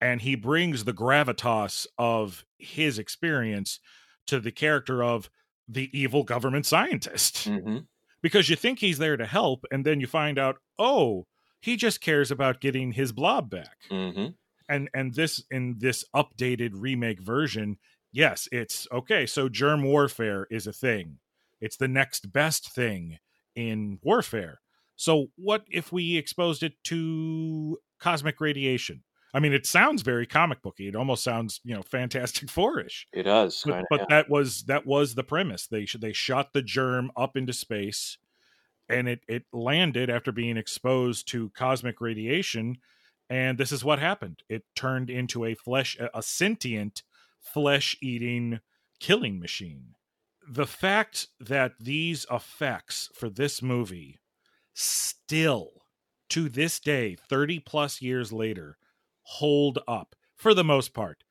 and 0.00 0.22
he 0.22 0.34
brings 0.34 0.84
the 0.84 0.92
gravitas 0.92 1.86
of 1.98 2.44
his 2.58 2.98
experience 2.98 3.80
to 4.26 4.38
the 4.38 4.52
character 4.52 5.02
of 5.02 5.28
the 5.68 5.90
evil 5.98 6.22
government 6.22 6.66
scientist. 6.66 7.48
Hmm 7.48 7.78
because 8.22 8.48
you 8.48 8.56
think 8.56 8.78
he's 8.78 8.98
there 8.98 9.16
to 9.16 9.26
help, 9.26 9.64
and 9.70 9.84
then 9.84 10.00
you 10.00 10.06
find 10.06 10.38
out, 10.38 10.56
oh, 10.78 11.26
he 11.60 11.76
just 11.76 12.00
cares 12.00 12.30
about 12.30 12.60
getting 12.60 12.92
his 12.92 13.12
blob 13.12 13.50
back. 13.50 13.76
Hmm 13.90 14.28
and 14.72 14.88
and 14.94 15.14
this 15.14 15.42
in 15.50 15.76
this 15.78 16.04
updated 16.14 16.70
remake 16.74 17.20
version 17.20 17.76
yes 18.12 18.48
it's 18.50 18.88
okay 18.90 19.26
so 19.26 19.48
germ 19.48 19.82
warfare 19.82 20.46
is 20.50 20.66
a 20.66 20.72
thing. 20.72 21.18
It's 21.60 21.76
the 21.76 21.88
next 21.88 22.32
best 22.32 22.74
thing 22.74 23.18
in 23.54 24.00
warfare. 24.02 24.60
So 24.96 25.28
what 25.36 25.64
if 25.70 25.92
we 25.92 26.16
exposed 26.16 26.64
it 26.64 26.72
to 26.84 27.78
cosmic 28.00 28.40
radiation? 28.40 29.04
I 29.34 29.40
mean 29.40 29.52
it 29.52 29.66
sounds 29.66 30.02
very 30.02 30.26
comic 30.26 30.62
booky. 30.62 30.88
It 30.88 30.96
almost 30.96 31.22
sounds 31.22 31.60
you 31.64 31.74
know 31.74 31.82
fantastic 31.82 32.50
fourish. 32.56 33.06
It 33.12 33.24
does. 33.24 33.62
but, 33.64 33.72
kinda, 33.72 33.86
but 33.90 34.00
yeah. 34.00 34.06
that 34.08 34.30
was 34.30 34.64
that 34.64 34.86
was 34.86 35.14
the 35.14 35.24
premise. 35.24 35.66
They 35.66 35.86
they 35.98 36.12
shot 36.12 36.52
the 36.52 36.62
germ 36.62 37.12
up 37.16 37.36
into 37.36 37.52
space 37.52 38.18
and 38.88 39.08
it 39.08 39.20
it 39.28 39.44
landed 39.52 40.10
after 40.10 40.32
being 40.32 40.56
exposed 40.56 41.28
to 41.28 41.50
cosmic 41.50 42.00
radiation 42.00 42.76
and 43.32 43.56
this 43.56 43.72
is 43.72 43.84
what 43.84 43.98
happened 43.98 44.42
it 44.48 44.62
turned 44.76 45.08
into 45.08 45.44
a 45.44 45.54
flesh 45.54 45.96
a 46.14 46.22
sentient 46.22 47.02
flesh 47.40 47.96
eating 48.02 48.60
killing 49.00 49.40
machine 49.40 49.94
the 50.48 50.66
fact 50.66 51.28
that 51.40 51.72
these 51.80 52.26
effects 52.30 53.08
for 53.14 53.30
this 53.30 53.62
movie 53.62 54.20
still 54.74 55.70
to 56.28 56.48
this 56.48 56.78
day 56.78 57.16
30 57.28 57.58
plus 57.60 58.02
years 58.02 58.32
later 58.32 58.76
hold 59.22 59.78
up 59.88 60.14
for 60.36 60.52
the 60.54 60.64
most 60.64 60.92
part 60.92 61.24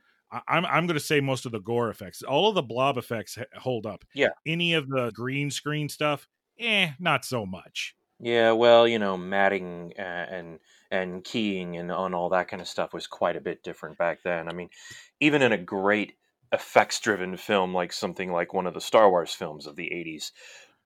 I'm 0.48 0.65
I'm 0.65 0.88
going 0.88 0.98
to 0.98 1.03
say 1.03 1.20
most 1.20 1.46
of 1.46 1.51
the 1.51 1.60
gore 1.60 1.89
effects, 1.89 2.24
all 2.24 2.48
of 2.48 2.55
the 2.55 2.62
blob 2.62 2.98
effects 2.98 3.38
hold 3.58 3.86
up. 3.86 4.05
Yeah. 4.13 4.29
Any 4.46 4.74
of 4.74 4.88
the 4.88 5.12
green 5.13 5.51
screen 5.51 5.89
stuff, 5.89 6.25
eh, 6.58 6.91
not 7.00 7.25
so 7.25 7.46
much. 7.46 7.96
Yeah, 8.17 8.51
well, 8.51 8.88
you 8.88 8.98
know, 8.98 9.17
matting 9.17 9.93
uh, 10.00 10.01
and 10.01 10.60
and 10.92 11.24
keying 11.24 11.78
and 11.78 11.92
on 11.92 12.14
all 12.14 12.30
that 12.30 12.50
kind 12.50 12.62
of 12.62 12.68
stuff 12.68 12.94
was 12.94 13.08
quite 13.08 13.38
a 13.38 13.42
bit 13.42 13.64
different 13.64 13.98
back 13.98 14.20
then. 14.24 14.50
I 14.50 14.54
mean, 14.54 14.70
even 15.20 15.42
in 15.42 15.54
a 15.54 15.58
great 15.58 16.18
effects-driven 16.52 17.38
film 17.38 17.74
like 17.74 17.94
something 17.94 18.32
like 18.32 18.54
one 18.54 18.68
of 18.68 18.74
the 18.74 18.82
Star 18.82 19.10
Wars 19.10 19.34
films 19.34 19.66
of 19.68 19.78
the 19.78 19.90
'80s, 19.90 20.32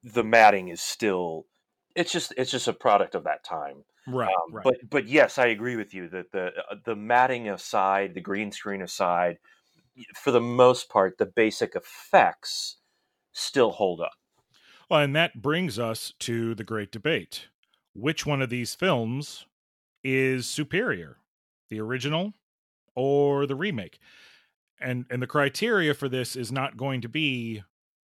the 0.04 0.24
matting 0.24 0.70
is 0.70 0.82
still 0.82 1.48
it's 1.96 2.12
just 2.12 2.34
it's 2.38 2.52
just 2.52 2.68
a 2.68 2.74
product 2.74 3.16
of 3.16 3.24
that 3.24 3.44
time. 3.44 3.84
Right. 4.08 4.30
Um, 4.30 4.54
right. 4.54 4.64
But 4.64 4.76
but 4.90 5.08
yes, 5.08 5.38
I 5.40 5.48
agree 5.48 5.76
with 5.76 5.94
you 5.94 6.08
that 6.10 6.32
the 6.32 6.52
uh, 6.70 6.76
the 6.86 6.96
matting 6.96 7.50
aside, 7.50 8.14
the 8.14 8.22
green 8.22 8.52
screen 8.52 8.84
aside, 8.84 9.40
for 10.16 10.32
the 10.32 10.42
most 10.42 10.90
part, 10.90 11.18
the 11.18 11.26
basic 11.26 11.76
effects 11.76 12.78
still 13.34 13.72
hold 13.72 14.02
up. 14.02 14.14
well, 14.90 15.02
and 15.02 15.16
that 15.16 15.42
brings 15.42 15.80
us 15.80 16.14
to 16.20 16.54
the 16.56 16.64
great 16.64 16.92
debate: 16.92 17.48
which 17.94 18.26
one 18.26 18.42
of 18.42 18.50
these 18.50 18.76
films 18.76 19.46
is 20.06 20.48
superior, 20.48 21.18
the 21.70 21.82
original 21.82 22.34
or 22.96 23.46
the 23.46 23.56
remake? 23.56 24.00
And 24.80 25.06
and 25.10 25.22
the 25.22 25.28
criteria 25.28 25.94
for 25.94 26.08
this 26.08 26.36
is 26.36 26.52
not 26.52 26.78
going 26.78 27.02
to 27.02 27.10
be 27.10 27.64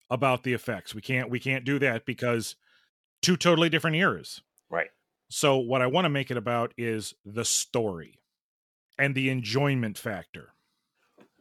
about 0.10 0.43
the 0.43 0.53
effects. 0.53 0.96
We 0.96 1.01
can't 1.01 1.29
we 1.29 1.39
can't 1.39 1.63
do 1.63 1.79
that 1.79 2.05
because 2.05 2.55
two 3.22 3.38
totally 3.38 3.70
different 3.70 3.98
eras. 3.98 4.41
Right. 4.70 4.89
So 5.29 5.58
what 5.58 5.81
I 5.81 5.88
want 5.88 6.05
to 6.05 6.10
make 6.10 6.31
it 6.31 6.38
about 6.38 6.74
is 6.77 7.13
the 7.24 7.46
story 7.46 8.20
and 8.98 9.15
the 9.15 9.29
enjoyment 9.29 9.98
factor. 9.98 10.53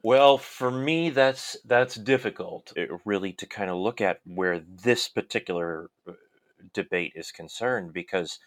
Well, 0.03 0.39
for 0.39 0.71
me, 0.71 1.11
that's 1.11 1.57
that's 1.65 1.95
difficult, 1.95 2.73
uh, 2.77 2.97
really, 3.05 3.33
to 3.35 3.47
kind 3.47 3.71
of 3.71 3.77
look 3.77 4.01
at 4.01 4.21
where 4.25 4.61
this 4.61 5.09
particular 5.09 5.91
uh, 6.09 6.13
debate 6.73 7.13
is 7.17 7.33
concerned, 7.33 7.93
because, 7.93 8.39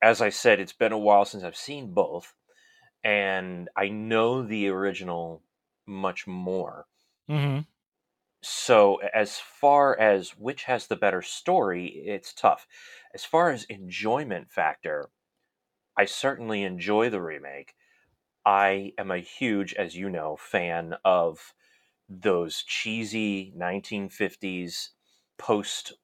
as 0.00 0.20
I 0.20 0.28
said, 0.28 0.60
it's 0.60 0.72
been 0.72 0.92
a 0.92 0.98
while 0.98 1.24
since 1.24 1.42
I've 1.42 1.56
seen 1.56 1.92
both, 1.92 2.34
and 3.02 3.68
I 3.76 3.88
know 3.88 4.42
the 4.42 4.68
original 4.68 5.42
much 5.86 6.26
more. 6.26 6.86
Mm-hmm. 7.28 7.60
So, 8.40 8.96
as 8.96 9.38
far 9.38 9.98
as 9.98 10.30
which 10.30 10.64
has 10.64 10.86
the 10.86 10.96
better 10.96 11.22
story, 11.22 11.86
it's 11.86 12.32
tough. 12.32 12.66
As 13.12 13.24
far 13.24 13.50
as 13.50 13.64
enjoyment 13.64 14.50
factor, 14.50 15.10
I 15.96 16.04
certainly 16.04 16.62
enjoy 16.62 17.10
the 17.10 17.20
remake. 17.20 17.74
I 18.46 18.92
am 18.96 19.10
a 19.10 19.18
huge, 19.18 19.74
as 19.74 19.96
you 19.96 20.08
know, 20.08 20.36
fan 20.36 20.94
of 21.04 21.52
those 22.08 22.62
cheesy 22.62 23.52
1950s 23.58 24.90
post 25.36 25.94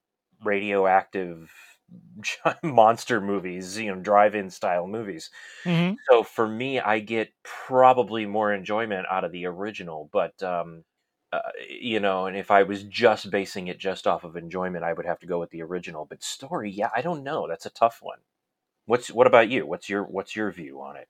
radioactive 0.43 1.51
monster 2.63 3.21
movies, 3.21 3.77
you 3.77 3.93
know, 3.93 4.01
drive-in 4.01 4.49
style 4.49 4.87
movies. 4.87 5.29
Mm-hmm. 5.63 5.95
So 6.09 6.23
for 6.23 6.47
me, 6.47 6.79
I 6.79 6.99
get 6.99 7.31
probably 7.43 8.25
more 8.25 8.53
enjoyment 8.53 9.05
out 9.09 9.23
of 9.23 9.31
the 9.31 9.45
original, 9.45 10.09
but 10.11 10.41
um, 10.41 10.83
uh, 11.31 11.39
you 11.69 11.99
know, 11.99 12.27
and 12.27 12.37
if 12.37 12.51
I 12.51 12.63
was 12.63 12.83
just 12.83 13.29
basing 13.29 13.67
it 13.67 13.77
just 13.77 14.07
off 14.07 14.23
of 14.23 14.35
enjoyment, 14.35 14.83
I 14.83 14.93
would 14.93 15.05
have 15.05 15.19
to 15.19 15.27
go 15.27 15.39
with 15.39 15.49
the 15.49 15.63
original. 15.63 16.05
But 16.05 16.23
story, 16.23 16.71
yeah, 16.71 16.89
I 16.95 17.01
don't 17.01 17.23
know. 17.23 17.47
That's 17.47 17.65
a 17.65 17.71
tough 17.71 17.99
one. 18.01 18.19
What's 18.85 19.11
what 19.11 19.27
about 19.27 19.49
you? 19.49 19.65
What's 19.65 19.89
your 19.89 20.03
what's 20.03 20.35
your 20.35 20.51
view 20.51 20.81
on 20.81 20.95
it? 20.95 21.07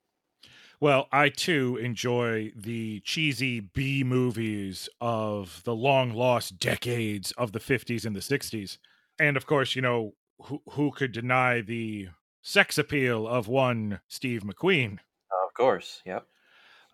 Well, 0.80 1.08
I 1.12 1.30
too 1.30 1.78
enjoy 1.78 2.52
the 2.56 3.00
cheesy 3.02 3.60
B 3.62 4.04
movies 4.04 4.90
of 5.00 5.62
the 5.64 5.76
long 5.76 6.14
lost 6.14 6.60
decades 6.60 7.32
of 7.34 7.54
the 7.54 7.60
50s 7.60 8.06
and 8.06 8.16
the 8.16 8.20
60s. 8.20 8.78
And 9.18 9.38
of 9.38 9.46
course, 9.46 9.76
you 9.76 9.82
know, 9.82 10.14
who, 10.44 10.62
who 10.72 10.92
could 10.92 11.12
deny 11.12 11.62
the 11.62 12.10
sex 12.42 12.78
appeal 12.78 13.28
of 13.28 13.48
one 13.48 14.00
Steve 14.08 14.44
McQueen? 14.44 15.00
Of 15.46 15.54
course, 15.54 16.02
yep. 16.06 16.28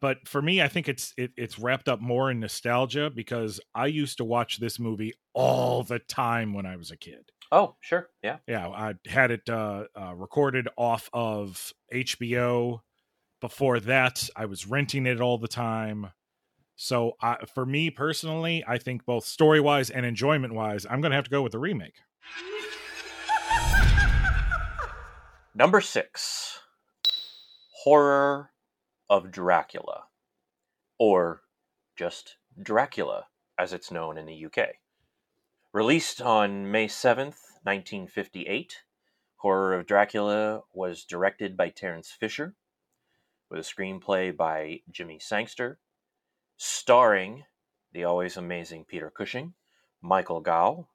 But 0.01 0.27
for 0.27 0.41
me, 0.41 0.61
I 0.61 0.67
think 0.67 0.89
it's 0.89 1.13
it, 1.15 1.31
it's 1.37 1.59
wrapped 1.59 1.87
up 1.87 2.01
more 2.01 2.31
in 2.31 2.39
nostalgia 2.39 3.11
because 3.13 3.59
I 3.75 3.85
used 3.85 4.17
to 4.17 4.23
watch 4.25 4.57
this 4.57 4.79
movie 4.79 5.13
all 5.33 5.83
the 5.83 5.99
time 5.99 6.53
when 6.53 6.65
I 6.65 6.75
was 6.75 6.89
a 6.89 6.97
kid. 6.97 7.31
Oh, 7.51 7.75
sure, 7.81 8.09
yeah. 8.23 8.37
Yeah, 8.47 8.67
I 8.69 8.95
had 9.05 9.29
it 9.29 9.47
uh, 9.47 9.85
uh, 9.95 10.15
recorded 10.15 10.67
off 10.75 11.09
of 11.13 11.73
HBO. 11.93 12.79
Before 13.41 13.79
that, 13.81 14.27
I 14.35 14.45
was 14.45 14.67
renting 14.67 15.05
it 15.05 15.21
all 15.21 15.37
the 15.37 15.47
time. 15.47 16.11
So, 16.75 17.13
uh, 17.21 17.45
for 17.53 17.65
me 17.65 17.91
personally, 17.91 18.63
I 18.67 18.79
think 18.79 19.05
both 19.05 19.25
story 19.25 19.59
wise 19.59 19.89
and 19.91 20.05
enjoyment 20.05 20.53
wise, 20.53 20.85
I'm 20.89 21.01
going 21.01 21.11
to 21.11 21.15
have 21.15 21.25
to 21.25 21.29
go 21.29 21.43
with 21.43 21.51
the 21.51 21.59
remake. 21.59 21.95
Number 25.53 25.81
six 25.81 26.59
Horror 27.83 28.51
of 29.09 29.31
Dracula, 29.31 30.05
or 30.97 31.41
just 31.97 32.37
Dracula, 32.57 33.25
as 33.59 33.73
it's 33.73 33.91
known 33.91 34.17
in 34.17 34.25
the 34.25 34.45
UK. 34.45 34.75
Released 35.73 36.21
on 36.21 36.71
May 36.71 36.87
7th, 36.87 37.35
1958, 37.63 38.83
Horror 39.39 39.77
of 39.77 39.85
Dracula 39.85 40.61
was 40.73 41.03
directed 41.03 41.57
by 41.57 41.67
Terence 41.67 42.09
Fisher, 42.09 42.55
with 43.49 43.59
a 43.59 43.63
screenplay 43.63 44.35
by 44.35 44.79
Jimmy 44.89 45.19
Sangster, 45.19 45.79
starring 46.55 47.43
the 47.91 48.05
always 48.05 48.37
amazing 48.37 48.85
Peter 48.85 49.09
Cushing, 49.09 49.55
Michael 50.01 50.39
Gough, 50.39 50.85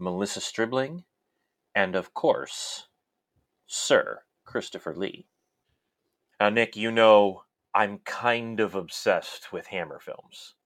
Melissa 0.00 0.40
Stribling, 0.40 1.04
and 1.76 1.94
of 1.94 2.12
course, 2.12 2.88
Sir 3.72 4.24
Christopher 4.44 4.94
Lee. 4.96 5.28
Now, 6.40 6.48
Nick, 6.50 6.76
you 6.76 6.90
know 6.90 7.44
I'm 7.72 7.98
kind 7.98 8.58
of 8.58 8.74
obsessed 8.74 9.52
with 9.52 9.68
Hammer 9.68 10.00
films 10.00 10.56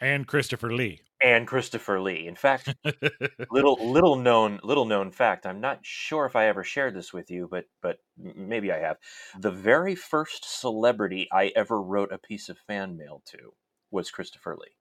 And 0.00 0.26
Christopher 0.26 0.72
Lee. 0.72 1.02
and 1.22 1.46
Christopher 1.46 2.00
Lee. 2.00 2.26
In 2.26 2.36
fact, 2.36 2.74
little 3.50 3.76
little 3.92 4.16
known 4.16 4.60
little 4.62 4.84
known 4.84 5.10
fact. 5.10 5.46
I'm 5.46 5.60
not 5.60 5.80
sure 5.84 6.26
if 6.26 6.36
I 6.36 6.46
ever 6.46 6.64
shared 6.64 6.94
this 6.94 7.12
with 7.12 7.30
you, 7.30 7.48
but 7.50 7.66
but 7.82 7.98
maybe 8.16 8.72
I 8.72 8.78
have. 8.78 8.98
The 9.38 9.50
very 9.50 9.94
first 9.94 10.60
celebrity 10.60 11.28
I 11.32 11.52
ever 11.56 11.80
wrote 11.82 12.12
a 12.12 12.18
piece 12.18 12.48
of 12.48 12.58
fan 12.58 12.96
mail 12.96 13.22
to 13.26 13.54
was 13.90 14.10
Christopher 14.10 14.56
Lee. 14.56 14.76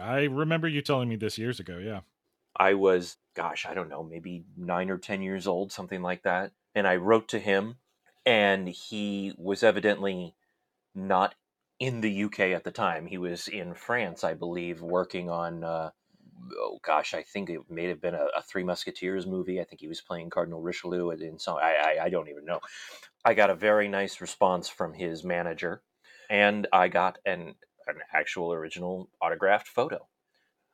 I 0.00 0.24
remember 0.24 0.68
you 0.68 0.82
telling 0.82 1.08
me 1.08 1.16
this 1.16 1.38
years 1.38 1.60
ago. 1.60 1.78
Yeah. 1.78 2.00
I 2.56 2.74
was, 2.74 3.16
gosh, 3.34 3.66
I 3.66 3.74
don't 3.74 3.88
know, 3.88 4.02
maybe 4.02 4.44
nine 4.56 4.90
or 4.90 4.98
10 4.98 5.22
years 5.22 5.46
old, 5.46 5.72
something 5.72 6.02
like 6.02 6.22
that. 6.22 6.52
And 6.74 6.86
I 6.86 6.96
wrote 6.96 7.28
to 7.28 7.38
him, 7.38 7.76
and 8.24 8.68
he 8.68 9.34
was 9.36 9.62
evidently 9.62 10.34
not 10.94 11.34
in 11.78 12.00
the 12.00 12.24
UK 12.24 12.40
at 12.40 12.64
the 12.64 12.70
time. 12.70 13.06
He 13.06 13.18
was 13.18 13.48
in 13.48 13.74
France, 13.74 14.24
I 14.24 14.34
believe, 14.34 14.80
working 14.80 15.28
on, 15.28 15.64
uh, 15.64 15.90
oh 16.56 16.78
gosh, 16.84 17.12
I 17.14 17.22
think 17.22 17.50
it 17.50 17.60
may 17.68 17.86
have 17.86 18.00
been 18.00 18.14
a, 18.14 18.26
a 18.36 18.42
Three 18.42 18.64
Musketeers 18.64 19.26
movie. 19.26 19.60
I 19.60 19.64
think 19.64 19.80
he 19.80 19.88
was 19.88 20.00
playing 20.00 20.30
Cardinal 20.30 20.62
Richelieu 20.62 21.10
in 21.10 21.38
some, 21.38 21.56
I, 21.56 21.96
I, 22.00 22.04
I 22.04 22.08
don't 22.08 22.28
even 22.28 22.44
know. 22.44 22.60
I 23.24 23.34
got 23.34 23.50
a 23.50 23.54
very 23.54 23.88
nice 23.88 24.20
response 24.20 24.68
from 24.68 24.94
his 24.94 25.24
manager, 25.24 25.82
and 26.30 26.66
I 26.72 26.88
got 26.88 27.18
an, 27.26 27.54
an 27.86 27.96
actual 28.14 28.52
original 28.52 29.10
autographed 29.20 29.68
photo 29.68 30.08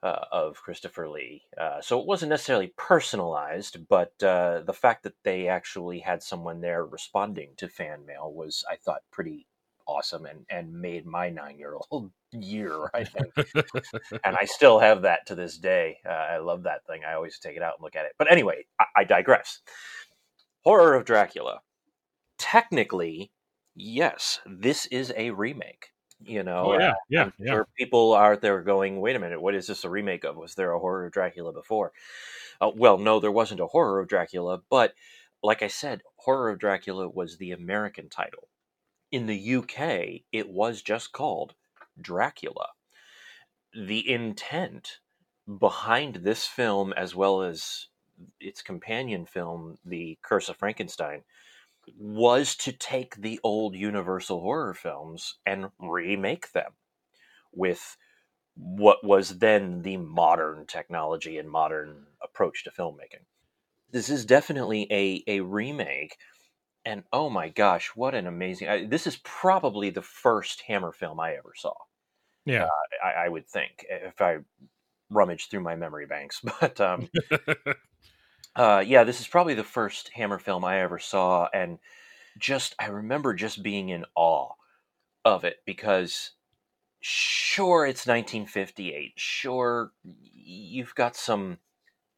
uh, 0.02 0.24
of 0.30 0.56
Christopher 0.62 1.08
Lee. 1.08 1.42
Uh, 1.60 1.80
so 1.80 2.00
it 2.00 2.06
wasn't 2.06 2.30
necessarily 2.30 2.72
personalized, 2.76 3.88
but 3.88 4.12
uh, 4.22 4.62
the 4.64 4.72
fact 4.72 5.02
that 5.02 5.14
they 5.24 5.48
actually 5.48 6.00
had 6.00 6.22
someone 6.22 6.60
there 6.60 6.84
responding 6.84 7.50
to 7.56 7.68
fan 7.68 8.06
mail 8.06 8.32
was, 8.32 8.64
I 8.70 8.76
thought, 8.76 9.02
pretty 9.10 9.46
awesome 9.86 10.26
and, 10.26 10.44
and 10.50 10.72
made 10.72 11.06
my 11.06 11.30
nine 11.30 11.58
year 11.58 11.74
old 11.90 12.12
year, 12.32 12.90
I 12.94 13.04
think. 13.04 13.32
and 14.24 14.36
I 14.36 14.44
still 14.44 14.78
have 14.78 15.02
that 15.02 15.26
to 15.26 15.34
this 15.34 15.58
day. 15.58 15.98
Uh, 16.06 16.12
I 16.12 16.38
love 16.38 16.64
that 16.64 16.86
thing. 16.86 17.02
I 17.08 17.14
always 17.14 17.38
take 17.38 17.56
it 17.56 17.62
out 17.62 17.74
and 17.78 17.84
look 17.84 17.96
at 17.96 18.04
it. 18.04 18.12
But 18.18 18.30
anyway, 18.30 18.66
I, 18.78 18.84
I 18.98 19.04
digress. 19.04 19.60
Horror 20.62 20.94
of 20.94 21.04
Dracula. 21.04 21.60
Technically, 22.38 23.32
yes, 23.74 24.40
this 24.46 24.86
is 24.86 25.12
a 25.16 25.30
remake. 25.30 25.88
You 26.24 26.42
know, 26.42 26.72
oh, 26.72 26.78
yeah. 26.78 26.94
Yeah. 27.08 27.30
Yeah. 27.38 27.52
sure 27.52 27.68
people 27.76 28.14
out 28.14 28.40
there 28.40 28.60
going, 28.62 29.00
wait 29.00 29.16
a 29.16 29.20
minute, 29.20 29.40
what 29.40 29.54
is 29.54 29.66
this 29.66 29.84
a 29.84 29.90
remake 29.90 30.24
of? 30.24 30.36
Was 30.36 30.54
there 30.54 30.72
a 30.72 30.78
horror 30.78 31.06
of 31.06 31.12
Dracula 31.12 31.52
before? 31.52 31.92
Uh, 32.60 32.70
well, 32.74 32.98
no, 32.98 33.20
there 33.20 33.30
wasn't 33.30 33.60
a 33.60 33.66
horror 33.66 34.00
of 34.00 34.08
Dracula, 34.08 34.60
but 34.68 34.94
like 35.42 35.62
I 35.62 35.68
said, 35.68 36.02
Horror 36.16 36.50
of 36.50 36.58
Dracula 36.58 37.08
was 37.08 37.36
the 37.36 37.52
American 37.52 38.08
title. 38.08 38.48
In 39.10 39.26
the 39.26 39.54
UK, 39.56 40.22
it 40.32 40.48
was 40.48 40.82
just 40.82 41.12
called 41.12 41.54
Dracula. 42.00 42.68
The 43.72 44.10
intent 44.10 44.98
behind 45.58 46.16
this 46.16 46.46
film, 46.46 46.92
as 46.92 47.14
well 47.14 47.42
as 47.42 47.86
its 48.40 48.60
companion 48.60 49.24
film, 49.24 49.78
The 49.84 50.18
Curse 50.22 50.48
of 50.48 50.56
Frankenstein, 50.56 51.22
was 51.96 52.56
to 52.56 52.72
take 52.72 53.16
the 53.16 53.40
old 53.42 53.74
Universal 53.74 54.40
horror 54.40 54.74
films 54.74 55.38
and 55.46 55.70
remake 55.78 56.52
them 56.52 56.72
with 57.52 57.96
what 58.54 59.04
was 59.04 59.38
then 59.38 59.82
the 59.82 59.96
modern 59.96 60.66
technology 60.66 61.38
and 61.38 61.48
modern 61.48 62.06
approach 62.22 62.64
to 62.64 62.70
filmmaking. 62.70 63.24
This 63.90 64.10
is 64.10 64.24
definitely 64.24 64.86
a, 64.90 65.22
a 65.26 65.40
remake, 65.40 66.16
and 66.84 67.04
oh 67.12 67.30
my 67.30 67.48
gosh, 67.48 67.92
what 67.94 68.14
an 68.14 68.26
amazing! 68.26 68.68
I, 68.68 68.86
this 68.86 69.06
is 69.06 69.16
probably 69.24 69.90
the 69.90 70.02
first 70.02 70.62
Hammer 70.62 70.92
film 70.92 71.20
I 71.20 71.34
ever 71.34 71.52
saw. 71.56 71.74
Yeah. 72.44 72.68
I, 73.02 73.24
I 73.24 73.28
would 73.28 73.46
think 73.48 73.86
if 73.88 74.20
I 74.20 74.38
rummage 75.10 75.48
through 75.48 75.60
my 75.60 75.76
memory 75.76 76.06
banks, 76.06 76.40
but 76.60 76.80
um, 76.80 77.08
uh, 78.56 78.82
yeah, 78.86 79.04
this 79.04 79.20
is 79.20 79.26
probably 79.26 79.54
the 79.54 79.64
first 79.64 80.10
Hammer 80.14 80.38
film 80.38 80.64
I 80.64 80.80
ever 80.80 80.98
saw, 80.98 81.48
and 81.52 81.78
just 82.38 82.74
I 82.78 82.86
remember 82.86 83.34
just 83.34 83.62
being 83.62 83.88
in 83.88 84.04
awe 84.14 84.52
of 85.24 85.44
it 85.44 85.58
because 85.66 86.32
sure 87.00 87.86
it's 87.86 88.06
1958, 88.06 89.12
sure 89.16 89.92
you've 90.04 90.94
got 90.94 91.16
some 91.16 91.58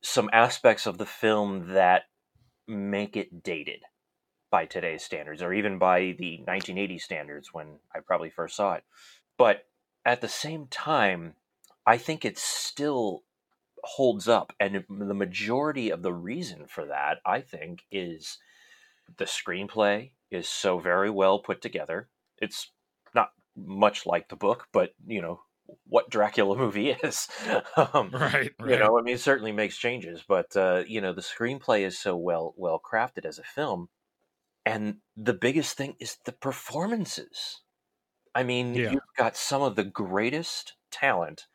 some 0.03 0.31
aspects 0.33 0.87
of 0.87 0.99
the 0.99 1.07
film 1.07 1.75
that 1.75 2.05
make 2.67 3.17
it 3.17 3.43
dated 3.43 3.83
by 4.51 4.65
today's 4.65 5.05
standards 5.05 5.43
or 5.43 5.53
even 5.53 5.79
by 5.79 6.15
the 6.19 6.39
1980 6.39 6.99
standards 6.99 7.53
when 7.53 7.79
I 7.95 8.01
probably 8.01 8.31
first 8.31 8.57
saw 8.57 8.75
it. 8.75 8.85
But 9.37 9.67
at 10.05 10.21
the 10.21 10.29
same 10.29 10.67
time, 10.69 11.35
I 11.87 11.99
think 11.99 12.25
it's 12.25 12.43
still 12.43 13.23
holds 13.85 14.29
up 14.29 14.53
and 14.61 14.85
the 14.89 15.15
majority 15.15 15.91
of 15.91 16.03
the 16.03 16.13
reason 16.13 16.67
for 16.67 16.87
that 16.87 17.19
i 17.27 17.41
think 17.41 17.85
is 17.91 18.39
the 19.17 19.25
screenplay 19.25 20.13
is 20.31 20.49
so 20.49 20.79
very 20.79 21.11
well 21.11 21.41
put 21.41 21.61
together 21.63 22.09
it's 22.39 22.73
not 23.15 23.33
much 23.57 24.07
like 24.07 24.29
the 24.29 24.37
book 24.37 24.69
but 24.73 24.95
you 25.07 25.21
know 25.21 25.43
what 25.85 26.11
dracula 26.11 26.57
movie 26.65 26.91
is 26.91 27.29
um, 27.95 28.13
Right. 28.13 28.53
you 28.65 28.79
know 28.79 28.99
i 28.99 29.03
mean 29.03 29.15
it 29.15 29.21
certainly 29.21 29.53
makes 29.53 29.77
changes 29.79 30.23
but 30.27 30.57
uh, 30.57 30.85
you 30.87 31.01
know 31.01 31.13
the 31.13 31.21
screenplay 31.23 31.83
is 31.83 31.99
so 31.99 32.17
well 32.17 32.55
well 32.57 32.81
crafted 32.81 33.25
as 33.25 33.39
a 33.39 33.45
film 33.45 33.89
and 34.67 35.01
the 35.17 35.35
biggest 35.35 35.77
thing 35.77 35.97
is 36.01 36.19
the 36.25 36.33
performances 36.33 37.63
i 38.35 38.43
mean 38.45 38.75
Yeah. 38.75 38.91
you've 38.91 39.03
got 39.17 39.37
some 39.37 39.63
of 39.63 39.77
the 39.77 39.85
greatest 39.85 40.77
talent 40.93 41.49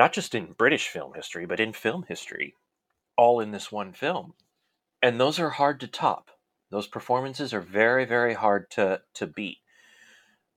not 0.00 0.12
just 0.14 0.34
in 0.34 0.52
british 0.52 0.88
film 0.88 1.12
history 1.14 1.44
but 1.44 1.60
in 1.60 1.72
film 1.72 2.04
history 2.08 2.54
all 3.16 3.38
in 3.40 3.50
this 3.50 3.70
one 3.70 3.92
film 3.92 4.32
and 5.02 5.20
those 5.20 5.38
are 5.38 5.50
hard 5.50 5.78
to 5.78 5.86
top 5.86 6.30
those 6.70 6.86
performances 6.86 7.52
are 7.52 7.60
very 7.60 8.06
very 8.06 8.32
hard 8.32 8.70
to 8.70 9.00
to 9.14 9.26
beat 9.26 9.58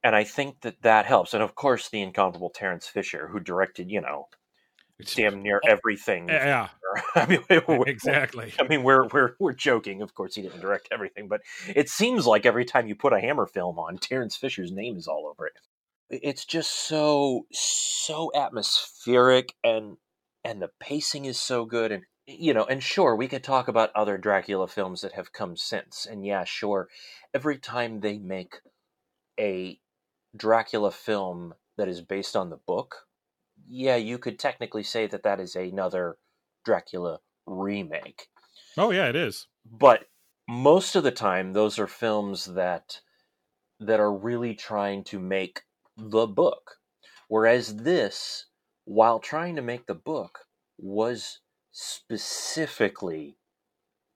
and 0.01 0.15
i 0.15 0.23
think 0.23 0.61
that 0.61 0.81
that 0.81 1.05
helps 1.05 1.33
and 1.33 1.43
of 1.43 1.55
course 1.55 1.89
the 1.89 2.01
incomparable 2.01 2.49
terence 2.49 2.87
fisher 2.87 3.27
who 3.27 3.39
directed 3.39 3.91
you 3.91 3.99
know 3.99 4.27
It's- 4.97 5.15
damn 5.15 5.43
near 5.47 5.59
everything 5.67 6.29
yeah. 6.29 6.69
I 7.15 7.25
mean, 7.25 7.43
Exactly. 7.87 8.53
I 8.59 8.67
mean, 8.67 8.83
we're 8.83 9.07
we're 9.07 9.35
we're 9.39 9.53
joking. 9.53 10.01
Of 10.01 10.13
course, 10.13 10.35
he 10.35 10.41
didn't 10.43 10.61
direct 10.61 10.89
everything, 10.91 11.27
but 11.27 11.41
it 11.75 11.89
seems 11.89 12.27
like 12.27 12.45
every 12.45 12.65
time 12.65 12.87
you 12.87 12.95
put 12.95 13.13
a 13.13 13.19
Hammer 13.19 13.47
film 13.47 13.79
on, 13.79 13.97
Terence 13.97 14.35
Fisher's 14.35 14.71
name 14.71 14.95
is 14.97 15.07
all 15.07 15.27
over 15.27 15.47
it. 15.47 15.53
It's 16.21 16.45
just 16.45 16.71
so 16.71 17.47
so 17.51 18.31
atmospheric, 18.35 19.55
and 19.63 19.97
and 20.43 20.61
the 20.61 20.69
pacing 20.79 21.25
is 21.25 21.39
so 21.39 21.65
good, 21.65 21.91
and 21.91 22.03
you 22.27 22.53
know, 22.53 22.65
and 22.65 22.83
sure, 22.83 23.15
we 23.15 23.27
could 23.27 23.43
talk 23.43 23.67
about 23.67 23.91
other 23.95 24.17
Dracula 24.17 24.67
films 24.67 25.01
that 25.01 25.13
have 25.13 25.33
come 25.33 25.57
since, 25.57 26.05
and 26.05 26.25
yeah, 26.25 26.43
sure, 26.43 26.89
every 27.33 27.57
time 27.57 27.99
they 27.99 28.17
make 28.17 28.55
a 29.39 29.79
Dracula 30.35 30.91
film 30.91 31.53
that 31.77 31.87
is 31.87 32.01
based 32.01 32.35
on 32.35 32.49
the 32.49 32.57
book, 32.57 33.07
yeah, 33.67 33.95
you 33.95 34.17
could 34.17 34.39
technically 34.39 34.83
say 34.83 35.07
that 35.07 35.23
that 35.23 35.39
is 35.39 35.55
another 35.55 36.17
Dracula 36.63 37.19
remake. 37.45 38.27
Oh 38.77 38.91
yeah, 38.91 39.09
it 39.09 39.15
is. 39.15 39.47
But 39.65 40.05
most 40.47 40.95
of 40.95 41.03
the 41.03 41.11
time 41.11 41.53
those 41.53 41.79
are 41.79 41.87
films 41.87 42.45
that 42.45 43.01
that 43.79 43.99
are 43.99 44.13
really 44.13 44.55
trying 44.55 45.03
to 45.03 45.19
make 45.19 45.63
the 45.97 46.27
book. 46.27 46.77
Whereas 47.27 47.77
this, 47.77 48.45
while 48.85 49.19
trying 49.19 49.55
to 49.55 49.61
make 49.61 49.85
the 49.85 49.95
book, 49.95 50.39
was 50.77 51.39
specifically 51.71 53.37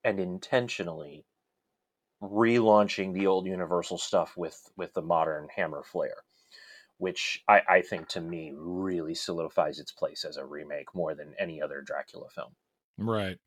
and 0.03 0.19
intentionally 0.19 1.25
relaunching 2.21 3.13
the 3.13 3.27
old 3.27 3.45
Universal 3.45 3.97
stuff 3.97 4.35
with 4.35 4.69
with 4.75 4.93
the 4.93 5.01
modern 5.01 5.47
Hammer 5.55 5.83
flair, 5.83 6.15
which 6.97 7.43
I, 7.47 7.61
I 7.69 7.81
think 7.81 8.07
to 8.09 8.21
me 8.21 8.53
really 8.55 9.15
solidifies 9.15 9.79
its 9.79 9.91
place 9.91 10.25
as 10.25 10.37
a 10.37 10.45
remake 10.45 10.93
more 10.95 11.13
than 11.15 11.35
any 11.39 11.61
other 11.61 11.81
Dracula 11.81 12.27
film. 12.29 12.55
Right. 12.97 13.37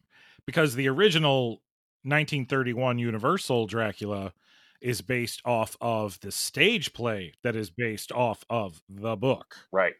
Because 0.47 0.75
the 0.75 0.89
original 0.89 1.63
1931 2.03 2.99
Universal 2.99 3.67
Dracula 3.67 4.33
is 4.81 5.01
based 5.03 5.43
off 5.45 5.77
of 5.81 6.19
the 6.21 6.33
stage 6.33 6.93
play 6.93 7.33
that 7.43 7.57
is 7.57 7.71
based 7.71 8.13
off 8.13 8.45
of 8.49 8.81
the 8.89 9.17
book. 9.17 9.57
Right. 9.73 9.95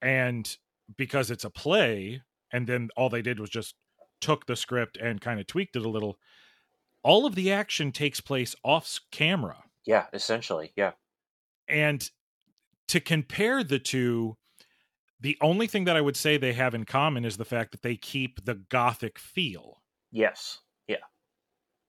And 0.00 0.56
because 0.96 1.30
it's 1.30 1.44
a 1.44 1.50
play, 1.50 2.22
and 2.52 2.66
then 2.66 2.88
all 2.96 3.08
they 3.08 3.22
did 3.22 3.38
was 3.38 3.50
just 3.50 3.74
took 4.20 4.46
the 4.46 4.56
script 4.56 4.96
and 4.96 5.20
kind 5.20 5.40
of 5.40 5.46
tweaked 5.46 5.76
it 5.76 5.84
a 5.84 5.88
little, 5.88 6.18
all 7.02 7.26
of 7.26 7.34
the 7.34 7.52
action 7.52 7.92
takes 7.92 8.20
place 8.20 8.54
off 8.64 9.00
camera. 9.10 9.64
Yeah, 9.86 10.06
essentially. 10.12 10.72
Yeah. 10.76 10.92
And 11.68 12.08
to 12.88 13.00
compare 13.00 13.64
the 13.64 13.78
two, 13.78 14.36
the 15.20 15.38
only 15.40 15.66
thing 15.66 15.84
that 15.84 15.96
I 15.96 16.00
would 16.00 16.16
say 16.16 16.36
they 16.36 16.52
have 16.52 16.74
in 16.74 16.84
common 16.84 17.24
is 17.24 17.36
the 17.36 17.44
fact 17.44 17.72
that 17.72 17.82
they 17.82 17.96
keep 17.96 18.44
the 18.44 18.54
gothic 18.54 19.18
feel. 19.18 19.82
Yes. 20.10 20.60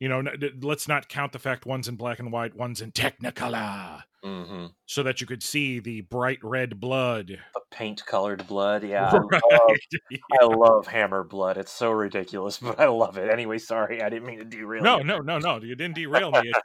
Yeah. 0.04 0.22
You 0.22 0.24
know, 0.24 0.50
let's 0.62 0.88
not 0.88 1.08
count 1.08 1.32
the 1.32 1.39
fact 1.39 1.66
one's 1.66 1.88
in 1.88 1.96
black 1.96 2.20
and 2.20 2.32
white, 2.32 2.56
one's 2.56 2.82
in 2.82 2.92
technicolor, 2.92 4.04
mm-hmm. 4.24 4.66
so 4.86 5.04
that 5.04 5.22
you 5.22 5.28
could 5.28 5.42
see 5.42 5.80
the 5.80 6.02
bright 6.02 6.39
red 6.44 6.80
blood, 6.80 7.39
the 7.54 7.62
paint-colored 7.72 8.46
blood. 8.48 8.84
Yeah, 8.84 9.16
right. 9.32 9.42
I, 9.52 9.56
love, 9.56 9.78
yeah. 10.12 10.18
I 10.42 10.46
love 10.46 10.88
Hammer 10.88 11.24
blood. 11.24 11.58
It's 11.58 11.72
so 11.72 11.92
ridiculous, 11.92 12.58
but 12.62 12.80
I 12.80 12.88
love 12.88 13.18
it. 13.18 13.30
Anyway, 13.30 13.60
sorry, 13.60 14.02
I 14.02 14.10
didn't 14.10 14.28
mean 14.28 14.39
to 14.39 14.46
derail. 14.46 14.84
No, 14.84 14.98
you. 14.98 15.04
no, 15.06 15.20
no, 15.20 15.39
no. 15.39 15.58
You 15.62 15.76
didn't 15.76 15.96
derail 15.96 16.32
me. 16.32 16.50
It, 16.50 16.56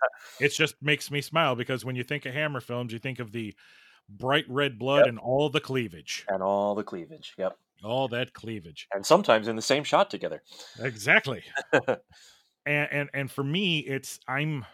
it 0.40 0.48
just 0.48 0.74
makes 0.82 1.10
me 1.10 1.20
smile 1.20 1.54
because 1.54 1.84
when 1.84 1.94
you 1.96 2.02
think 2.04 2.26
of 2.26 2.34
Hammer 2.34 2.60
films, 2.60 2.92
you 2.92 2.98
think 2.98 3.20
of 3.20 3.30
the 3.30 3.54
bright 4.08 4.46
red 4.48 4.78
blood 4.78 5.00
Yep. 5.00 5.08
and 5.08 5.18
all 5.18 5.48
the 5.50 5.60
cleavage, 5.60 6.24
and 6.28 6.42
all 6.42 6.74
the 6.74 6.82
cleavage. 6.82 7.34
Yep, 7.38 7.56
all 7.84 8.08
that 8.08 8.32
cleavage. 8.32 8.88
and 8.92 9.06
sometimes 9.06 9.48
in 9.48 9.56
the 9.56 9.62
same 9.62 9.84
shot 9.84 10.10
together. 10.10 10.42
Exactly. 10.80 11.44
And, 12.68 12.92
and 12.92 13.10
and 13.14 13.30
for 13.30 13.44
me, 13.44 13.80
it's 13.80 14.20
I'm 14.28 14.64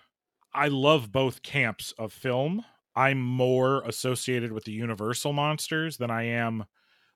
I 0.55 0.69
love 0.69 1.13
both 1.13 1.43
camps 1.43 1.93
of 1.99 2.13
film. 2.13 2.65
I'm 2.97 3.23
more 3.23 3.83
associated 3.85 4.53
with 4.53 4.65
the 4.65 4.73
Universal 4.73 5.33
monsters 5.35 5.99
than 5.99 6.11
I 6.11 6.25
am 6.25 6.65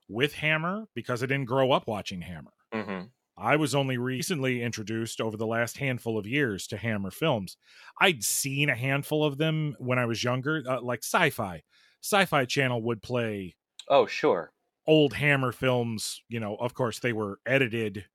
with 0.09 0.35
Hammer 0.35 0.87
because 0.95 1.23
I 1.23 1.27
didn't 1.27 1.47
grow 1.47 1.73
up 1.73 1.88
watching 1.88 2.23
Hammer. 2.23 2.53
hmm 2.73 3.11
I 3.38 3.57
was 3.57 3.75
only 3.75 3.99
recently 3.99 4.62
introduced 4.62 5.21
over 5.21 5.37
the 5.37 5.47
last 5.47 5.79
handful 5.79 6.19
of 6.19 6.27
years 6.27 6.67
to 6.69 6.77
Hammer 6.79 7.11
films. 7.12 7.57
I'd 8.01 8.25
seen 8.25 8.69
a 8.71 8.77
handful 8.77 9.25
of 9.25 9.38
them 9.38 9.77
when 9.79 9.99
I 9.99 10.07
was 10.07 10.25
younger, 10.25 10.62
uh, 10.69 10.83
like 10.83 11.05
sci-fi. 11.05 11.62
Sci-Fi 12.03 12.47
Channel 12.47 12.83
would 12.83 13.03
play 13.03 13.57
Oh, 13.87 14.07
sure. 14.07 14.55
old 14.87 15.14
Hammer 15.14 15.53
films. 15.53 16.23
You 16.29 16.41
know, 16.41 16.57
of 16.57 16.75
course, 16.75 16.99
they 17.01 17.12
were 17.12 17.41
edited. 17.47 18.07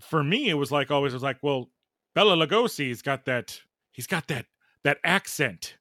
For 0.00 0.22
me, 0.22 0.48
it 0.48 0.54
was 0.54 0.70
like 0.72 0.90
always. 0.90 1.12
It 1.12 1.16
was 1.16 1.22
like, 1.22 1.38
well, 1.42 1.70
Bela 2.14 2.36
Lugosi's 2.36 3.02
got 3.02 3.24
that. 3.26 3.60
He's 3.92 4.06
got 4.06 4.28
that 4.28 4.46
that 4.84 4.98
accent, 5.04 5.76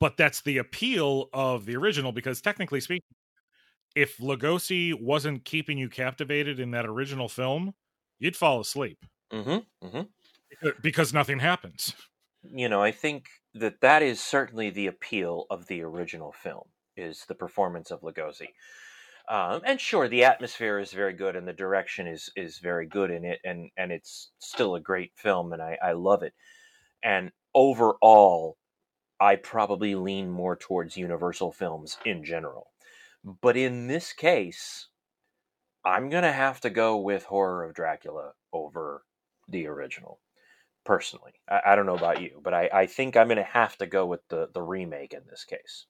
but 0.00 0.16
that's 0.16 0.42
the 0.42 0.58
appeal 0.58 1.30
of 1.32 1.64
the 1.64 1.76
original 1.76 2.12
because 2.12 2.40
technically 2.40 2.80
speaking, 2.80 3.14
if 3.94 4.18
Lugosi 4.18 4.94
wasn't 5.00 5.44
keeping 5.44 5.78
you 5.78 5.88
captivated 5.88 6.60
in 6.60 6.70
that 6.72 6.86
original 6.86 7.28
film, 7.28 7.74
you'd 8.18 8.36
fall 8.36 8.60
asleep 8.60 9.04
hmm 9.30 9.58
hmm 9.82 10.02
because 10.82 11.12
nothing 11.12 11.38
happens. 11.38 11.94
You 12.42 12.68
know, 12.68 12.82
I 12.82 12.90
think 12.90 13.28
that 13.54 13.80
that 13.80 14.02
is 14.02 14.20
certainly 14.20 14.70
the 14.70 14.86
appeal 14.86 15.46
of 15.50 15.66
the 15.66 15.82
original 15.82 16.32
film 16.32 16.68
is 16.96 17.24
the 17.26 17.34
performance 17.34 17.90
of 17.90 18.00
Lugosi. 18.00 18.48
Um, 19.28 19.62
and 19.64 19.80
sure, 19.80 20.08
the 20.08 20.24
atmosphere 20.24 20.78
is 20.78 20.92
very 20.92 21.12
good, 21.14 21.36
and 21.36 21.46
the 21.48 21.52
direction 21.52 22.06
is 22.06 22.30
is 22.36 22.58
very 22.58 22.86
good 22.86 23.10
in 23.10 23.24
it, 23.24 23.40
and 23.44 23.70
and 23.76 23.92
it's 23.92 24.32
still 24.38 24.74
a 24.74 24.80
great 24.80 25.12
film, 25.16 25.52
and 25.52 25.62
I 25.62 25.78
I 25.82 25.92
love 25.92 26.22
it. 26.22 26.34
And 27.04 27.32
overall, 27.54 28.58
I 29.20 29.36
probably 29.36 29.94
lean 29.96 30.30
more 30.30 30.56
towards 30.56 30.96
Universal 30.96 31.52
films 31.52 31.98
in 32.04 32.24
general. 32.24 32.72
But 33.24 33.56
in 33.56 33.88
this 33.88 34.12
case, 34.14 34.88
I'm 35.84 36.08
gonna 36.10 36.32
have 36.32 36.60
to 36.62 36.70
go 36.70 36.96
with 36.96 37.24
Horror 37.24 37.64
of 37.64 37.74
Dracula 37.74 38.34
over 38.52 39.04
the 39.48 39.68
original. 39.68 40.20
Personally, 40.84 41.34
I, 41.48 41.62
I 41.66 41.76
don't 41.76 41.86
know 41.86 41.96
about 41.96 42.20
you, 42.22 42.40
but 42.44 42.54
I, 42.54 42.70
I 42.72 42.86
think 42.86 43.16
I'm 43.16 43.28
gonna 43.28 43.44
have 43.44 43.76
to 43.78 43.86
go 43.86 44.06
with 44.06 44.26
the 44.28 44.48
the 44.54 44.62
remake 44.62 45.14
in 45.14 45.26
this 45.28 45.44
case. 45.44 45.86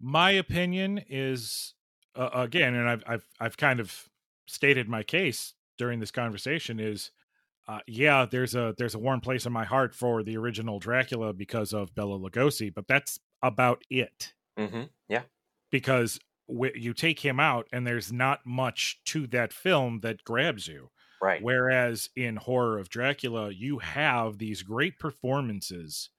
my 0.00 0.30
opinion 0.30 1.00
is 1.08 1.74
uh, 2.18 2.30
again 2.34 2.74
and 2.74 2.88
I've, 2.88 3.02
I've 3.06 3.28
i've 3.40 3.56
kind 3.56 3.80
of 3.80 4.08
stated 4.46 4.88
my 4.88 5.02
case 5.02 5.54
during 5.78 6.00
this 6.00 6.10
conversation 6.10 6.80
is 6.80 7.10
uh, 7.68 7.80
yeah 7.86 8.26
there's 8.30 8.54
a 8.54 8.74
there's 8.78 8.94
a 8.94 8.98
warm 8.98 9.20
place 9.20 9.46
in 9.46 9.52
my 9.52 9.64
heart 9.64 9.94
for 9.94 10.22
the 10.22 10.36
original 10.36 10.78
dracula 10.78 11.32
because 11.32 11.72
of 11.72 11.94
bela 11.94 12.18
lugosi 12.18 12.72
but 12.74 12.86
that's 12.88 13.18
about 13.42 13.82
it 13.90 14.32
Mm-hmm. 14.58 14.82
Yeah. 15.08 15.22
because 15.70 16.18
wh- 16.48 16.74
you 16.74 16.92
take 16.92 17.20
him 17.20 17.38
out 17.38 17.68
and 17.72 17.86
there's 17.86 18.12
not 18.12 18.40
much 18.44 19.00
to 19.06 19.26
that 19.28 19.52
film 19.52 20.00
that 20.00 20.24
grabs 20.24 20.66
you 20.68 20.90
Right. 21.20 21.42
Whereas 21.42 22.08
in 22.14 22.36
Horror 22.36 22.78
of 22.78 22.88
Dracula, 22.90 23.50
you 23.50 23.78
have 23.80 24.38
these 24.38 24.62
great 24.62 25.00
performances 25.00 26.10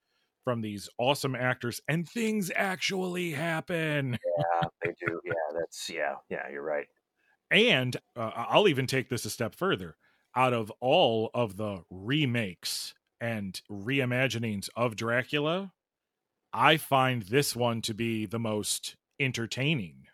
from 0.44 0.62
these 0.62 0.90
awesome 0.98 1.36
actors, 1.36 1.82
and 1.88 2.08
things 2.08 2.52
actually 2.56 3.32
happen. 3.32 4.18
Yeah, 4.38 4.70
they 4.84 4.94
do. 5.06 5.20
Yeah, 5.24 5.60
that's 5.60 5.90
yeah, 5.90 6.16
yeah. 6.30 6.50
You're 6.50 6.64
right. 6.64 6.88
And 7.52 7.98
uh, 8.16 8.32
I'll 8.36 8.68
even 8.68 8.88
take 8.88 9.10
this 9.10 9.26
a 9.26 9.30
step 9.30 9.56
further. 9.56 9.98
Out 10.36 10.54
of 10.54 10.72
all 10.80 11.32
of 11.34 11.58
the 11.58 11.84
remakes 11.90 12.94
and 13.20 13.60
reimaginings 13.70 14.70
of 14.76 14.96
Dracula, 14.96 15.74
I 16.54 16.78
find 16.78 17.24
this 17.24 17.56
one 17.56 17.82
to 17.82 17.94
be 17.94 18.26
the 18.26 18.40
most 18.40 18.96
entertaining 19.20 20.06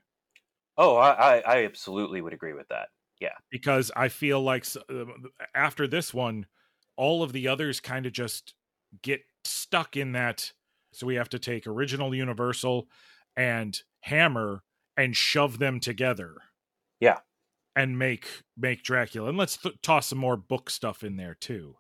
Oh, 0.78 0.96
I, 0.98 1.10
I, 1.10 1.40
I 1.40 1.66
absolutely 1.66 2.22
would 2.22 2.34
agree 2.34 2.54
with 2.54 2.68
that. 2.70 2.90
Yeah. 3.20 3.34
Because 3.50 3.92
I 3.96 4.10
feel 4.10 4.42
like 4.42 4.66
uh, 4.90 5.06
after 5.54 5.88
this 5.88 6.14
one, 6.14 6.48
all 6.98 7.24
of 7.24 7.34
the 7.34 7.48
others 7.48 7.80
kind 7.80 8.06
of 8.06 8.14
just 8.14 8.54
get 9.02 9.22
stuck 9.46 9.96
in 9.96 10.12
that. 10.14 10.52
So 10.94 11.08
we 11.08 11.16
have 11.16 11.30
to 11.30 11.40
take 11.40 11.68
original 11.68 12.14
Universal 12.16 12.88
and 13.36 13.80
Hammer 14.02 14.64
and 14.98 15.16
shove 15.16 15.60
them 15.60 15.80
together. 15.80 16.36
Yeah. 17.00 17.20
and 17.76 18.00
make 18.00 18.26
make 18.58 18.84
Dracula. 18.84 19.28
And 19.30 19.38
let's 19.38 19.58
th- 19.58 19.76
toss 19.82 20.08
some 20.08 20.18
more 20.18 20.38
book 20.38 20.70
stuff 20.70 21.04
in 21.04 21.18
there 21.18 21.36
too. 21.36 21.76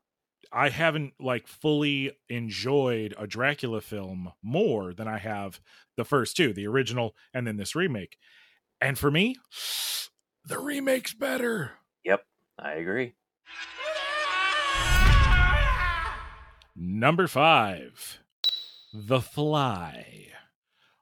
I 0.51 0.69
haven't 0.69 1.13
like 1.19 1.47
fully 1.47 2.11
enjoyed 2.29 3.13
a 3.17 3.25
Dracula 3.25 3.79
film 3.81 4.31
more 4.43 4.93
than 4.93 5.07
I 5.07 5.17
have 5.17 5.59
the 5.97 6.03
first 6.05 6.35
two, 6.35 6.53
the 6.53 6.67
original 6.67 7.15
and 7.33 7.47
then 7.47 7.57
this 7.57 7.75
remake. 7.75 8.17
And 8.81 8.97
for 8.97 9.09
me, 9.09 9.37
the 10.45 10.59
remake's 10.59 11.13
better. 11.13 11.71
Yep, 12.03 12.25
I 12.59 12.73
agree. 12.73 13.15
Number 16.75 17.27
five, 17.27 18.19
The 18.93 19.21
Fly. 19.21 20.27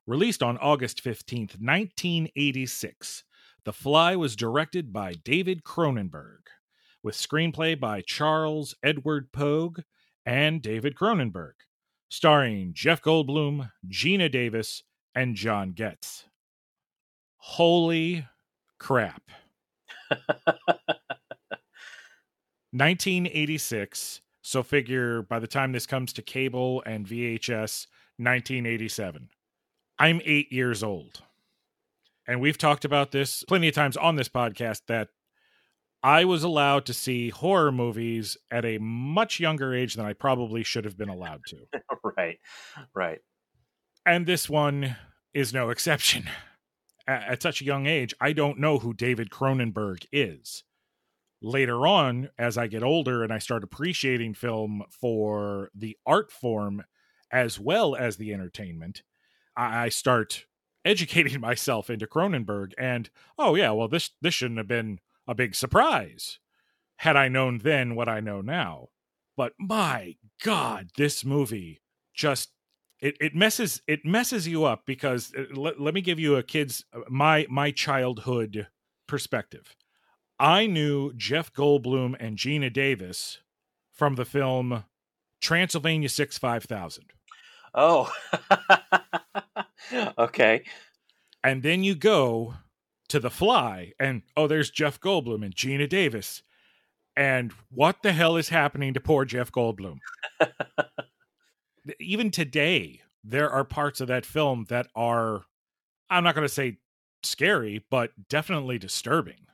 Released 0.05 0.43
on 0.43 0.59
August 0.59 1.03
15th, 1.03 1.59
1986, 1.59 3.23
The 3.63 3.73
Fly 3.73 4.15
was 4.15 4.35
directed 4.35 4.93
by 4.93 5.13
David 5.13 5.63
Cronenberg, 5.63 6.41
with 7.01 7.15
screenplay 7.15 7.79
by 7.79 8.01
Charles 8.01 8.75
Edward 8.83 9.31
Pogue 9.31 9.79
and 10.27 10.61
David 10.61 10.93
Cronenberg, 10.93 11.53
starring 12.07 12.73
Jeff 12.75 13.01
Goldblum, 13.01 13.71
Geena 13.87 14.31
Davis, 14.31 14.83
and 15.15 15.35
John 15.35 15.71
Getz. 15.71 16.25
Holy 17.37 18.27
crap. 18.77 19.23
1986. 22.71 24.21
So 24.43 24.61
figure 24.61 25.21
by 25.21 25.39
the 25.39 25.47
time 25.47 25.71
this 25.71 25.87
comes 25.87 26.11
to 26.13 26.21
cable 26.21 26.83
and 26.85 27.07
VHS, 27.07 27.87
1987. 28.17 29.29
I'm 29.97 30.21
eight 30.25 30.51
years 30.51 30.83
old. 30.83 31.21
And 32.27 32.41
we've 32.41 32.57
talked 32.57 32.83
about 32.83 33.11
this 33.11 33.43
plenty 33.43 33.69
of 33.69 33.73
times 33.73 33.95
on 33.95 34.17
this 34.17 34.27
podcast 34.27 34.81
that 34.87 35.07
I 36.03 36.25
was 36.25 36.43
allowed 36.43 36.85
to 36.87 36.93
see 36.93 37.29
horror 37.29 37.71
movies 37.71 38.37
at 38.51 38.65
a 38.65 38.79
much 38.79 39.39
younger 39.39 39.73
age 39.73 39.93
than 39.93 40.05
I 40.05 40.11
probably 40.11 40.61
should 40.61 40.83
have 40.83 40.97
been 40.97 41.09
allowed 41.09 41.41
to. 41.47 41.57
right, 42.17 42.37
right. 42.93 43.19
And 44.05 44.25
this 44.25 44.49
one 44.49 44.97
is 45.33 45.53
no 45.53 45.69
exception. 45.69 46.29
At, 47.07 47.23
at 47.23 47.41
such 47.41 47.61
a 47.61 47.65
young 47.65 47.85
age, 47.87 48.13
I 48.19 48.33
don't 48.33 48.59
know 48.59 48.79
who 48.79 48.93
David 48.93 49.29
Cronenberg 49.29 50.05
is. 50.11 50.65
Later 51.45 51.85
on, 51.85 52.29
as 52.39 52.57
I 52.57 52.67
get 52.67 52.83
older 52.83 53.21
and 53.21 53.33
I 53.33 53.37
start 53.37 53.63
appreciating 53.63 54.33
film 54.33 54.83
for 54.89 55.69
the 55.75 55.97
art 56.05 56.31
form 56.31 56.83
as 57.31 57.59
well 57.59 57.95
as 57.95 58.15
the 58.15 58.33
entertainment, 58.33 59.03
I 59.55 59.89
start 59.89 60.45
educating 60.85 61.39
myself 61.41 61.89
into 61.89 62.07
Cronenberg. 62.07 62.71
And 62.77 63.09
oh 63.37 63.55
yeah, 63.55 63.71
well 63.71 63.87
this 63.87 64.11
this 64.21 64.33
shouldn't 64.33 64.57
have 64.57 64.67
been 64.67 64.99
a 65.27 65.35
big 65.35 65.53
surprise 65.53 66.39
had 66.97 67.17
I 67.17 67.27
known 67.27 67.59
then 67.59 67.95
what 67.95 68.07
I 68.07 68.21
know 68.21 68.41
now. 68.41 68.87
But 69.35 69.53
my 69.59 70.15
God, 70.43 70.91
this 70.95 71.25
movie 71.25 71.81
just 72.13 72.51
it, 72.99 73.17
it 73.19 73.35
messes 73.35 73.81
it 73.87 74.05
messes 74.05 74.47
you 74.47 74.63
up 74.63 74.85
because 74.85 75.33
uh, 75.37 75.43
let, 75.53 75.79
let 75.79 75.93
me 75.93 76.01
give 76.01 76.19
you 76.19 76.35
a 76.37 76.43
kid's 76.43 76.85
uh, 76.93 77.01
my 77.09 77.45
my 77.49 77.71
childhood 77.71 78.67
perspective. 79.07 79.75
I 80.43 80.67
knew 80.67 81.13
Jeff 81.13 81.53
Goldblum 81.53 82.17
and 82.19 82.37
Geena 82.37 82.71
Davis 82.71 83.37
from 83.93 84.15
the 84.15 84.25
film 84.25 84.83
Transylvania 85.39 86.09
Six 86.09 86.37
Five 86.37 86.65
Thousand. 86.65 87.13
Oh, 87.73 88.11
okay. 90.17 90.63
And 91.45 91.63
then 91.63 91.85
you 91.85 91.95
go 91.95 92.55
to 93.07 93.21
The 93.21 93.29
Fly, 93.29 93.93
and 93.97 94.23
oh, 94.35 94.47
there's 94.47 94.69
Jeff 94.69 94.99
Goldblum 94.99 95.45
and 95.45 95.55
Geena 95.55 95.87
Davis. 95.87 96.43
And 97.15 97.53
what 97.69 98.03
the 98.03 98.11
hell 98.11 98.35
is 98.35 98.49
happening 98.49 98.93
to 98.95 98.99
poor 98.99 99.23
Jeff 99.23 99.49
Goldblum? 99.49 99.99
Even 102.01 102.31
today, 102.31 102.99
there 103.23 103.49
are 103.49 103.63
parts 103.63 104.01
of 104.01 104.09
that 104.09 104.25
film 104.25 104.65
that 104.67 104.87
are, 104.93 105.45
I'm 106.09 106.25
not 106.25 106.35
going 106.35 106.45
to 106.45 106.53
say 106.53 106.79
scary, 107.23 107.85
but 107.89 108.11
definitely 108.27 108.77
disturbing. 108.77 109.47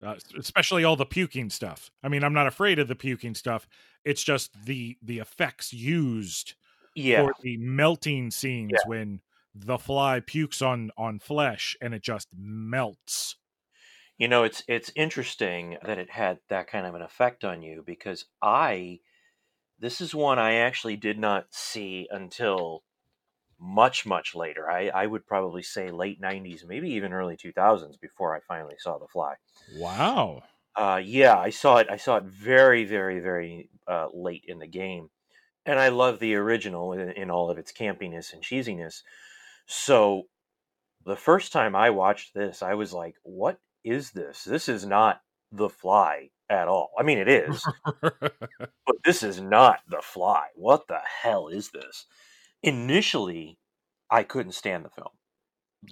Uh, 0.00 0.14
especially 0.38 0.84
all 0.84 0.94
the 0.94 1.04
puking 1.04 1.50
stuff. 1.50 1.90
I 2.04 2.08
mean, 2.08 2.22
I'm 2.22 2.32
not 2.32 2.46
afraid 2.46 2.78
of 2.78 2.86
the 2.86 2.94
puking 2.94 3.34
stuff. 3.34 3.66
It's 4.04 4.22
just 4.22 4.52
the 4.64 4.96
the 5.02 5.18
effects 5.18 5.72
used 5.72 6.54
Yeah. 6.94 7.24
for 7.24 7.34
the 7.42 7.56
melting 7.58 8.30
scenes 8.30 8.70
Yeah. 8.74 8.88
when 8.88 9.20
the 9.54 9.76
fly 9.78 10.20
pukes 10.20 10.62
on 10.62 10.92
on 10.96 11.18
flesh 11.18 11.76
and 11.80 11.94
it 11.94 12.02
just 12.02 12.28
melts. 12.32 13.36
You 14.18 14.28
know, 14.28 14.44
it's 14.44 14.62
it's 14.68 14.92
interesting 14.94 15.78
that 15.82 15.98
it 15.98 16.10
had 16.10 16.38
that 16.48 16.68
kind 16.68 16.86
of 16.86 16.94
an 16.94 17.02
effect 17.02 17.44
on 17.44 17.62
you 17.62 17.82
because 17.84 18.26
I 18.40 19.00
this 19.80 20.00
is 20.00 20.14
one 20.14 20.38
I 20.38 20.54
actually 20.54 20.96
did 20.96 21.18
not 21.18 21.46
see 21.54 22.06
until 22.10 22.84
much 23.60 24.06
much 24.06 24.34
later. 24.34 24.70
I 24.70 24.88
I 24.88 25.06
would 25.06 25.26
probably 25.26 25.62
say 25.62 25.90
late 25.90 26.20
90s, 26.20 26.66
maybe 26.66 26.90
even 26.90 27.12
early 27.12 27.36
2000s 27.36 28.00
before 28.00 28.36
I 28.36 28.40
finally 28.46 28.76
saw 28.78 28.98
The 28.98 29.08
Fly. 29.08 29.34
Wow. 29.76 30.42
Uh 30.76 31.00
yeah, 31.02 31.36
I 31.38 31.50
saw 31.50 31.78
it 31.78 31.88
I 31.90 31.96
saw 31.96 32.16
it 32.16 32.24
very 32.24 32.84
very 32.84 33.20
very 33.20 33.70
uh 33.86 34.08
late 34.12 34.44
in 34.46 34.58
the 34.58 34.68
game. 34.68 35.10
And 35.66 35.78
I 35.78 35.88
love 35.88 36.18
the 36.18 36.34
original 36.34 36.92
in, 36.92 37.10
in 37.10 37.30
all 37.30 37.50
of 37.50 37.58
its 37.58 37.72
campiness 37.72 38.32
and 38.32 38.42
cheesiness. 38.42 39.02
So 39.66 40.22
the 41.04 41.16
first 41.16 41.52
time 41.52 41.76
I 41.76 41.90
watched 41.90 42.34
this, 42.34 42.62
I 42.62 42.74
was 42.74 42.92
like, 42.92 43.16
what 43.22 43.58
is 43.84 44.12
this? 44.12 44.44
This 44.44 44.68
is 44.68 44.86
not 44.86 45.20
The 45.52 45.68
Fly 45.68 46.30
at 46.48 46.68
all. 46.68 46.90
I 46.98 47.02
mean, 47.02 47.18
it 47.18 47.28
is, 47.28 47.62
but 48.02 48.96
this 49.04 49.22
is 49.22 49.40
not 49.40 49.80
The 49.88 50.00
Fly. 50.02 50.46
What 50.54 50.86
the 50.88 51.00
hell 51.22 51.48
is 51.48 51.70
this? 51.70 52.06
Initially, 52.62 53.58
I 54.10 54.22
couldn't 54.24 54.52
stand 54.52 54.84
the 54.84 54.90
film. 54.90 55.08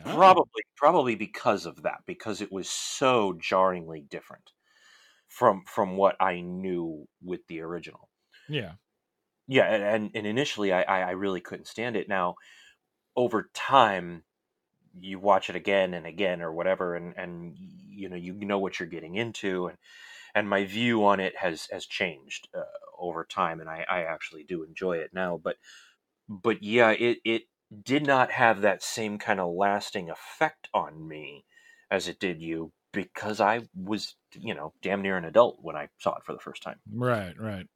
Oh. 0.05 0.14
Probably, 0.16 0.62
probably 0.76 1.14
because 1.14 1.64
of 1.66 1.83
that, 1.83 2.00
because 2.07 2.40
it 2.40 2.50
was 2.52 2.68
so 2.68 3.35
jarringly 3.40 4.00
different 4.11 4.52
from 5.29 5.64
from 5.66 5.96
what 5.96 6.16
I 6.20 6.40
knew 6.40 7.07
with 7.22 7.46
the 7.48 7.61
original. 7.61 8.09
Yeah. 8.48 8.72
Yeah, 9.48 9.64
and 9.72 10.11
and, 10.14 10.26
initially, 10.26 10.72
I, 10.72 10.83
I 10.83 11.00
I 11.02 11.11
really 11.12 11.40
couldn't 11.40 11.68
stand 11.68 11.96
it. 11.96 12.09
Now, 12.09 12.35
over 13.16 13.50
time, 13.55 14.24
you 14.98 15.20
watch 15.20 15.50
it 15.50 15.57
again 15.57 15.94
and 15.94 16.07
again 16.07 16.42
or 16.42 16.52
whatever, 16.52 16.96
and 16.96 17.14
and 17.16 17.57
you 17.90 18.09
know 18.09 18.16
you 18.16 18.35
know 18.35 18.59
what 18.59 18.81
you're 18.81 18.88
getting 18.88 19.14
into, 19.16 19.68
and 19.68 19.79
and 20.35 20.48
my 20.48 20.64
view 20.64 21.05
on 21.07 21.20
it 21.20 21.37
has 21.37 21.68
has 21.72 21.87
changed 21.87 22.48
uh, 22.57 22.62
over 22.98 23.24
time, 23.24 23.61
and 23.61 23.70
I 23.70 23.85
I 23.88 24.02
actually 24.02 24.44
do 24.44 24.64
enjoy 24.64 24.98
it 24.98 25.11
now. 25.14 25.40
But 25.42 25.57
but 26.29 26.62
yeah, 26.62 26.91
it 26.91 27.19
it 27.25 27.43
did 27.85 28.07
not 28.07 28.31
have 28.31 28.61
that 28.61 28.83
same 28.83 29.19
kind 29.19 29.41
of 29.41 29.53
lasting 29.53 30.11
effect 30.11 30.69
on 30.73 31.07
me 31.07 31.45
as 31.91 32.09
it 32.09 32.19
did 32.19 32.41
you 32.41 32.73
because 32.93 33.41
I 33.41 33.61
was 33.75 34.15
you 34.33 34.55
know 34.55 34.73
damn 34.83 35.03
near 35.03 35.17
an 35.17 35.25
adult 35.25 35.59
when 35.61 35.77
I 35.77 35.89
saw 35.99 36.17
it 36.17 36.25
for 36.25 36.33
the 36.33 36.39
first 36.39 36.62
time. 36.62 36.79
Right, 36.93 37.35
right. 37.39 37.67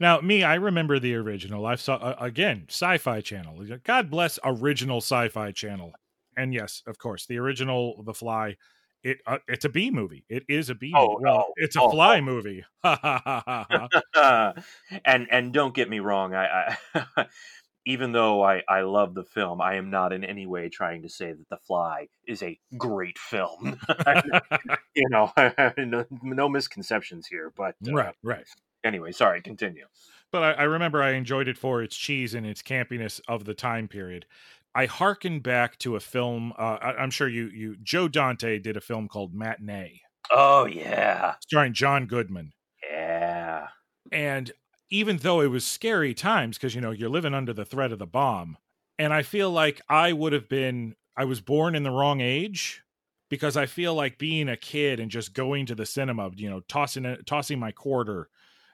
Now, 0.00 0.18
me, 0.20 0.42
I 0.42 0.54
remember 0.54 0.98
the 0.98 1.14
original. 1.16 1.66
I 1.66 1.74
saw 1.74 1.96
uh, 1.96 2.16
again 2.18 2.64
Sci-Fi 2.68 3.20
Channel. 3.20 3.64
God 3.84 4.10
bless 4.10 4.38
original 4.42 4.98
Sci-Fi 4.98 5.52
Channel. 5.52 5.92
And 6.36 6.54
yes, 6.54 6.82
of 6.86 6.98
course, 6.98 7.26
the 7.26 7.38
original 7.38 8.02
The 8.02 8.14
Fly. 8.14 8.56
It 9.02 9.18
uh, 9.26 9.38
it's 9.48 9.64
a 9.64 9.68
B 9.68 9.90
movie. 9.90 10.24
It 10.28 10.44
is 10.48 10.68
a 10.70 10.74
B. 10.74 10.92
Oh, 10.94 11.12
movie. 11.12 11.24
Well, 11.24 11.36
no. 11.36 11.52
it's 11.56 11.76
a 11.76 11.80
Oh, 11.82 11.90
fly 11.90 12.18
oh. 12.18 12.22
movie. 12.22 12.64
And 15.04 15.26
and 15.30 15.52
don't 15.52 15.74
get 15.74 15.88
me 15.88 16.00
wrong, 16.00 16.34
I, 16.34 16.76
I 16.94 17.26
even 17.86 18.12
though 18.12 18.42
I 18.44 18.62
I 18.68 18.82
love 18.82 19.14
the 19.14 19.24
film, 19.24 19.60
I 19.60 19.74
am 19.76 19.90
not 19.90 20.12
in 20.12 20.24
any 20.24 20.46
way 20.46 20.68
trying 20.68 21.02
to 21.02 21.08
say 21.08 21.32
that 21.32 21.48
The 21.48 21.58
Fly 21.58 22.08
is 22.26 22.42
a 22.42 22.58
great 22.76 23.18
film. 23.18 23.78
you 24.94 25.08
know, 25.10 25.32
no, 25.78 26.04
no 26.22 26.48
misconceptions 26.48 27.26
here. 27.26 27.52
But 27.56 27.74
uh, 27.88 27.92
right, 27.92 28.14
right. 28.22 28.46
anyway, 28.84 29.12
sorry, 29.12 29.40
continue. 29.42 29.86
But 30.32 30.42
I, 30.42 30.52
I 30.52 30.62
remember 30.64 31.02
I 31.02 31.12
enjoyed 31.12 31.48
it 31.48 31.58
for 31.58 31.82
its 31.82 31.96
cheese 31.96 32.34
and 32.34 32.46
its 32.46 32.62
campiness 32.62 33.20
of 33.26 33.44
the 33.44 33.54
time 33.54 33.88
period. 33.88 34.26
I 34.74 34.86
hearken 34.86 35.40
back 35.40 35.78
to 35.80 35.96
a 35.96 36.00
film. 36.00 36.52
Uh, 36.56 36.78
I, 36.80 36.92
I'm 36.94 37.10
sure 37.10 37.28
you 37.28 37.48
you 37.48 37.76
Joe 37.82 38.06
Dante 38.06 38.58
did 38.60 38.76
a 38.76 38.80
film 38.80 39.08
called 39.08 39.34
Matinee, 39.34 40.02
Oh 40.30 40.66
yeah, 40.66 41.34
starring 41.40 41.72
John 41.74 42.06
Goodman. 42.06 42.52
yeah, 42.88 43.66
And 44.12 44.52
even 44.90 45.18
though 45.18 45.40
it 45.40 45.48
was 45.48 45.64
scary 45.66 46.14
times, 46.14 46.56
because 46.58 46.74
you 46.74 46.80
know 46.80 46.90
you're 46.90 47.08
living 47.08 47.34
under 47.34 47.52
the 47.52 47.64
threat 47.64 47.92
of 47.92 47.98
the 47.98 48.06
bomb, 48.06 48.58
and 48.98 49.12
I 49.12 49.22
feel 49.22 49.50
like 49.50 49.80
I 49.88 50.12
would 50.12 50.32
have 50.32 50.48
been. 50.48 50.96
I 51.16 51.24
was 51.24 51.40
born 51.40 51.74
in 51.74 51.82
the 51.82 51.90
wrong 51.90 52.20
age 52.20 52.82
because 53.28 53.56
I 53.56 53.66
feel 53.66 53.94
like 53.94 54.18
being 54.18 54.48
a 54.48 54.56
kid 54.56 55.00
and 55.00 55.10
just 55.10 55.34
going 55.34 55.66
to 55.66 55.74
the 55.74 55.84
cinema, 55.84 56.30
you 56.34 56.48
know, 56.48 56.60
tossing 56.60 57.04
it, 57.04 57.26
tossing 57.26 57.58
my 57.58 57.72
quarter 57.72 58.28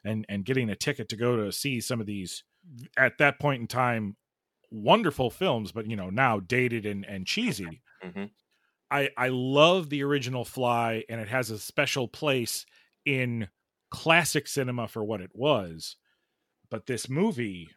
and 0.04 0.24
and 0.28 0.44
getting 0.44 0.70
a 0.70 0.76
ticket 0.76 1.08
to 1.10 1.16
go 1.16 1.36
to 1.36 1.52
see 1.52 1.80
some 1.80 2.00
of 2.00 2.06
these 2.06 2.44
at 2.96 3.18
that 3.18 3.38
point 3.38 3.60
in 3.60 3.66
time 3.66 4.16
wonderful 4.70 5.30
films, 5.30 5.72
but 5.72 5.88
you 5.90 5.96
know 5.96 6.10
now 6.10 6.40
dated 6.40 6.86
and 6.86 7.04
and 7.06 7.26
cheesy. 7.26 7.82
hmm 8.02 8.26
I 8.90 9.10
I 9.16 9.28
love 9.28 9.90
the 9.90 10.02
original 10.02 10.44
Fly, 10.44 11.04
and 11.08 11.20
it 11.20 11.28
has 11.28 11.50
a 11.50 11.58
special 11.58 12.08
place 12.08 12.66
in 13.04 13.48
classic 13.90 14.46
cinema 14.46 14.88
for 14.88 15.04
what 15.04 15.20
it 15.20 15.30
was. 15.34 15.96
But 16.70 16.86
this 16.86 17.08
movie, 17.08 17.70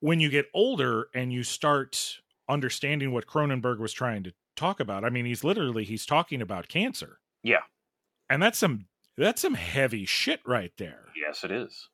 when 0.00 0.20
you 0.20 0.28
get 0.28 0.46
older 0.54 1.08
and 1.14 1.32
you 1.32 1.42
start 1.42 2.18
understanding 2.48 3.12
what 3.12 3.26
Cronenberg 3.26 3.78
was 3.78 3.92
trying 3.92 4.22
to 4.24 4.32
talk 4.56 4.80
about, 4.80 5.04
I 5.04 5.10
mean, 5.10 5.24
he's 5.26 5.44
literally 5.44 5.84
he's 5.84 6.06
talking 6.06 6.42
about 6.42 6.68
cancer, 6.68 7.18
yeah, 7.42 7.62
and 8.28 8.42
that's 8.42 8.58
some 8.58 8.86
that's 9.16 9.42
some 9.42 9.54
heavy 9.54 10.04
shit 10.04 10.40
right 10.46 10.72
there. 10.78 11.06
yes, 11.16 11.44
it 11.44 11.50
is. 11.50 11.88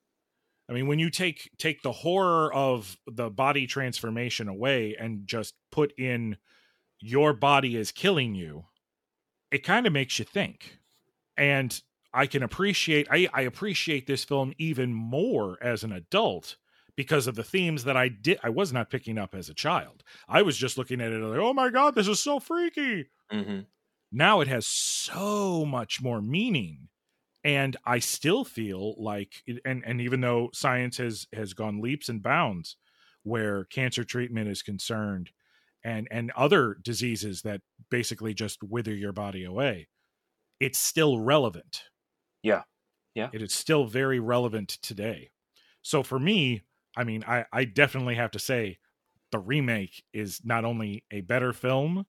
I 0.68 0.72
mean, 0.72 0.86
when 0.88 0.98
you 0.98 1.10
take 1.10 1.50
take 1.58 1.82
the 1.82 1.92
horror 1.92 2.52
of 2.52 2.96
the 3.06 3.30
body 3.30 3.66
transformation 3.66 4.48
away 4.48 4.96
and 4.98 5.26
just 5.26 5.54
put 5.70 5.92
in 5.98 6.36
your 7.00 7.32
body 7.32 7.76
is 7.76 7.92
killing 7.92 8.34
you, 8.34 8.64
it 9.50 9.62
kind 9.62 9.86
of 9.86 9.92
makes 9.92 10.18
you 10.18 10.24
think. 10.24 10.78
And 11.36 11.80
I 12.16 12.26
can 12.26 12.42
appreciate 12.42 13.06
I, 13.10 13.28
I 13.32 13.42
appreciate 13.42 14.06
this 14.06 14.24
film 14.24 14.52
even 14.58 14.92
more 14.92 15.58
as 15.62 15.84
an 15.84 15.92
adult 15.92 16.56
because 16.96 17.26
of 17.26 17.34
the 17.34 17.44
themes 17.44 17.84
that 17.84 17.96
I 17.96 18.08
did 18.08 18.38
I 18.42 18.48
was 18.48 18.72
not 18.72 18.90
picking 18.90 19.18
up 19.18 19.34
as 19.34 19.48
a 19.48 19.54
child. 19.54 20.02
I 20.28 20.42
was 20.42 20.56
just 20.56 20.78
looking 20.78 21.00
at 21.00 21.12
it 21.12 21.22
like, 21.22 21.38
oh 21.38 21.52
my 21.52 21.70
god, 21.70 21.94
this 21.94 22.08
is 22.08 22.20
so 22.20 22.40
freaky. 22.40 23.06
Hmm 23.30 23.60
now 24.12 24.40
it 24.40 24.48
has 24.48 24.66
so 24.66 25.64
much 25.64 26.00
more 26.00 26.22
meaning 26.22 26.88
and 27.44 27.76
i 27.84 27.98
still 27.98 28.44
feel 28.44 28.94
like 28.98 29.42
and 29.64 29.82
and 29.84 30.00
even 30.00 30.20
though 30.20 30.50
science 30.52 30.96
has 30.96 31.26
has 31.32 31.52
gone 31.54 31.80
leaps 31.80 32.08
and 32.08 32.22
bounds 32.22 32.76
where 33.22 33.64
cancer 33.64 34.04
treatment 34.04 34.48
is 34.48 34.62
concerned 34.62 35.30
and 35.84 36.08
and 36.10 36.30
other 36.32 36.76
diseases 36.82 37.42
that 37.42 37.60
basically 37.90 38.32
just 38.32 38.62
wither 38.62 38.94
your 38.94 39.12
body 39.12 39.44
away 39.44 39.88
it's 40.60 40.78
still 40.78 41.18
relevant 41.18 41.82
Yeah. 42.46 42.62
Yeah. 43.14 43.30
it 43.32 43.42
is 43.42 43.52
still 43.52 43.86
very 43.86 44.20
relevant 44.20 44.68
today 44.82 45.30
so 45.82 46.02
for 46.02 46.18
me 46.18 46.62
i 46.96 47.02
mean 47.04 47.24
i 47.26 47.44
i 47.52 47.64
definitely 47.64 48.14
have 48.14 48.30
to 48.32 48.38
say 48.38 48.78
the 49.32 49.38
remake 49.38 50.04
is 50.12 50.40
not 50.44 50.64
only 50.64 51.04
a 51.10 51.22
better 51.22 51.52
film 51.52 52.06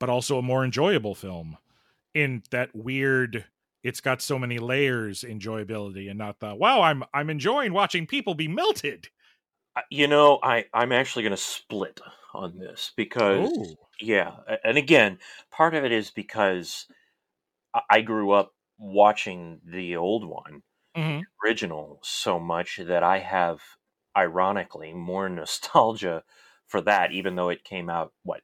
but 0.00 0.08
also 0.08 0.38
a 0.38 0.42
more 0.42 0.64
enjoyable 0.64 1.14
film 1.14 1.58
in 2.14 2.42
that 2.50 2.70
weird 2.74 3.44
it's 3.82 4.00
got 4.00 4.22
so 4.22 4.38
many 4.38 4.58
layers 4.58 5.22
enjoyability 5.22 6.08
and 6.08 6.18
not 6.18 6.40
the 6.40 6.54
wow 6.54 6.82
i'm 6.82 7.02
i'm 7.12 7.30
enjoying 7.30 7.72
watching 7.72 8.06
people 8.06 8.34
be 8.34 8.48
melted 8.48 9.08
You 9.90 10.08
know, 10.08 10.40
I 10.42 10.64
I'm 10.74 10.92
actually 10.92 11.22
going 11.22 11.36
to 11.36 11.42
split 11.42 12.00
on 12.34 12.58
this 12.58 12.92
because 12.96 13.48
Ooh. 13.48 13.76
yeah, 14.00 14.32
and 14.64 14.76
again, 14.76 15.18
part 15.52 15.74
of 15.74 15.84
it 15.84 15.92
is 15.92 16.10
because 16.10 16.86
I- 17.74 17.82
I 17.90 18.00
grew 18.00 18.32
up 18.32 18.54
watching 18.78 19.60
the 19.64 19.96
old 19.96 20.24
one, 20.26 20.62
Mhm. 20.94 21.28
original, 21.44 22.00
so 22.02 22.38
much 22.40 22.78
that 22.78 23.02
I 23.02 23.18
have, 23.18 23.62
ironically, 24.16 24.92
more 24.92 25.28
nostalgia 25.30 26.24
for 26.66 26.80
that, 26.82 27.12
even 27.12 27.36
though 27.36 27.48
it 27.48 27.64
came 27.64 27.88
out 27.90 28.12
what 28.24 28.42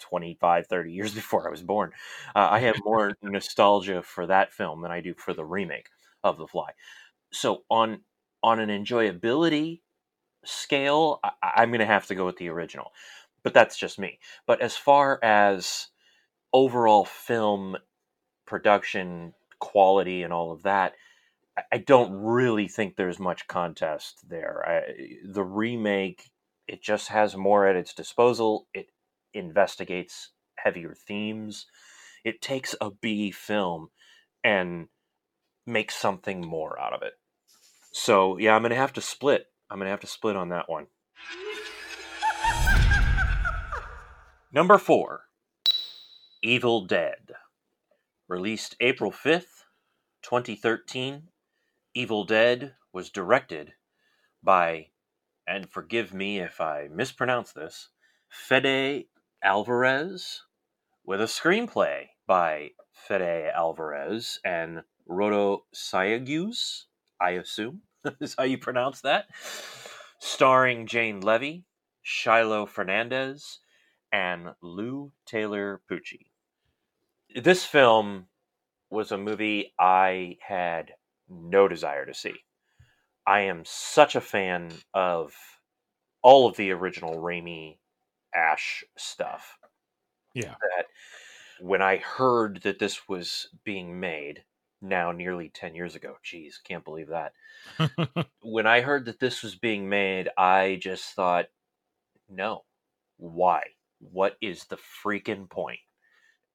25 0.00 0.66
30 0.66 0.92
years 0.92 1.14
before 1.14 1.46
i 1.46 1.50
was 1.50 1.62
born. 1.62 1.92
Uh, 2.34 2.48
i 2.50 2.58
have 2.58 2.76
more 2.84 3.16
nostalgia 3.22 4.02
for 4.02 4.26
that 4.26 4.52
film 4.52 4.82
than 4.82 4.90
i 4.90 5.00
do 5.00 5.14
for 5.14 5.32
the 5.34 5.44
remake 5.44 5.88
of 6.24 6.36
the 6.38 6.46
fly. 6.48 6.72
So 7.32 7.64
on 7.70 8.02
on 8.42 8.60
an 8.60 8.70
enjoyability 8.70 9.82
scale 10.44 11.20
I, 11.24 11.32
i'm 11.42 11.70
going 11.70 11.80
to 11.80 11.86
have 11.86 12.06
to 12.08 12.14
go 12.14 12.26
with 12.26 12.36
the 12.36 12.48
original 12.48 12.92
but 13.44 13.54
that's 13.54 13.78
just 13.78 13.98
me. 13.98 14.18
But 14.46 14.60
as 14.60 14.76
far 14.76 15.18
as 15.22 15.88
overall 16.52 17.04
film 17.04 17.76
production 18.46 19.34
quality 19.58 20.22
and 20.22 20.32
all 20.32 20.52
of 20.52 20.62
that 20.62 20.94
I- 21.72 21.78
don't 21.78 22.12
really 22.12 22.68
think 22.68 22.96
there's 22.96 23.18
much 23.18 23.46
contest 23.48 24.28
there. 24.28 24.64
I, 24.68 25.16
the 25.24 25.44
remake, 25.44 26.30
it 26.66 26.82
just 26.82 27.08
has 27.08 27.36
more 27.36 27.66
at 27.66 27.76
its 27.76 27.94
disposal. 27.94 28.66
It 28.74 28.90
investigates 29.34 30.30
heavier 30.56 30.94
themes. 30.94 31.66
It 32.24 32.40
takes 32.40 32.74
a 32.80 32.90
B 32.90 33.30
film 33.30 33.88
and 34.44 34.88
makes 35.66 35.94
something 35.94 36.46
more 36.46 36.78
out 36.80 36.92
of 36.92 37.02
it. 37.02 37.14
So 37.92 38.38
yeah, 38.38 38.54
I'm 38.54 38.62
gonna 38.62 38.74
have 38.74 38.92
to 38.94 39.00
split. 39.00 39.46
I'm 39.70 39.78
gonna 39.78 39.90
have 39.90 40.00
to 40.00 40.06
split 40.06 40.36
on 40.36 40.50
that 40.50 40.68
one. 40.68 40.86
Number 44.52 44.78
four, 44.78 45.24
Evil 46.42 46.86
Dead, 46.86 47.32
released 48.28 48.76
April 48.80 49.10
5th, 49.10 49.64
2013. 50.22 51.28
Evil 51.94 52.24
Dead 52.24 52.74
was 52.92 53.10
directed 53.10 53.72
by, 54.42 54.88
and 55.46 55.70
forgive 55.70 56.12
me 56.12 56.38
if 56.38 56.60
I 56.60 56.88
mispronounce 56.92 57.52
this, 57.52 57.88
Fede 58.28 59.06
Alvarez, 59.42 60.42
with 61.04 61.20
a 61.20 61.24
screenplay 61.24 62.08
by 62.26 62.72
Fede 62.92 63.50
Alvarez 63.54 64.38
and 64.44 64.82
Rodo 65.08 65.60
Sayagues, 65.74 66.84
I 67.20 67.30
assume 67.30 67.82
is 68.20 68.34
how 68.36 68.44
you 68.44 68.58
pronounce 68.58 69.00
that, 69.00 69.26
starring 70.20 70.86
Jane 70.86 71.20
Levy, 71.20 71.64
Shiloh 72.02 72.66
Fernandez, 72.66 73.60
and 74.12 74.54
Lou 74.62 75.12
Taylor 75.26 75.80
Pucci. 75.90 76.27
This 77.34 77.64
film 77.64 78.28
was 78.90 79.12
a 79.12 79.18
movie 79.18 79.74
I 79.78 80.38
had 80.40 80.94
no 81.28 81.68
desire 81.68 82.06
to 82.06 82.14
see. 82.14 82.44
I 83.26 83.40
am 83.42 83.64
such 83.64 84.16
a 84.16 84.20
fan 84.20 84.72
of 84.94 85.34
all 86.22 86.48
of 86.48 86.56
the 86.56 86.70
original 86.72 87.16
Raimi 87.16 87.78
Ash 88.34 88.84
stuff 88.96 89.58
Yeah. 90.34 90.56
that 90.62 90.86
when 91.60 91.82
I 91.82 91.98
heard 91.98 92.62
that 92.62 92.78
this 92.78 93.08
was 93.08 93.48
being 93.64 94.00
made 94.00 94.44
now 94.80 95.12
nearly 95.12 95.48
10 95.50 95.74
years 95.74 95.94
ago, 95.94 96.16
geez, 96.22 96.58
can't 96.58 96.84
believe 96.84 97.08
that. 97.08 97.34
when 98.42 98.66
I 98.66 98.80
heard 98.80 99.04
that 99.06 99.20
this 99.20 99.42
was 99.42 99.54
being 99.56 99.88
made, 99.88 100.28
I 100.36 100.78
just 100.80 101.14
thought, 101.14 101.46
no, 102.28 102.64
why? 103.18 103.62
What 104.00 104.36
is 104.40 104.66
the 104.66 104.78
freaking 104.78 105.50
point? 105.50 105.80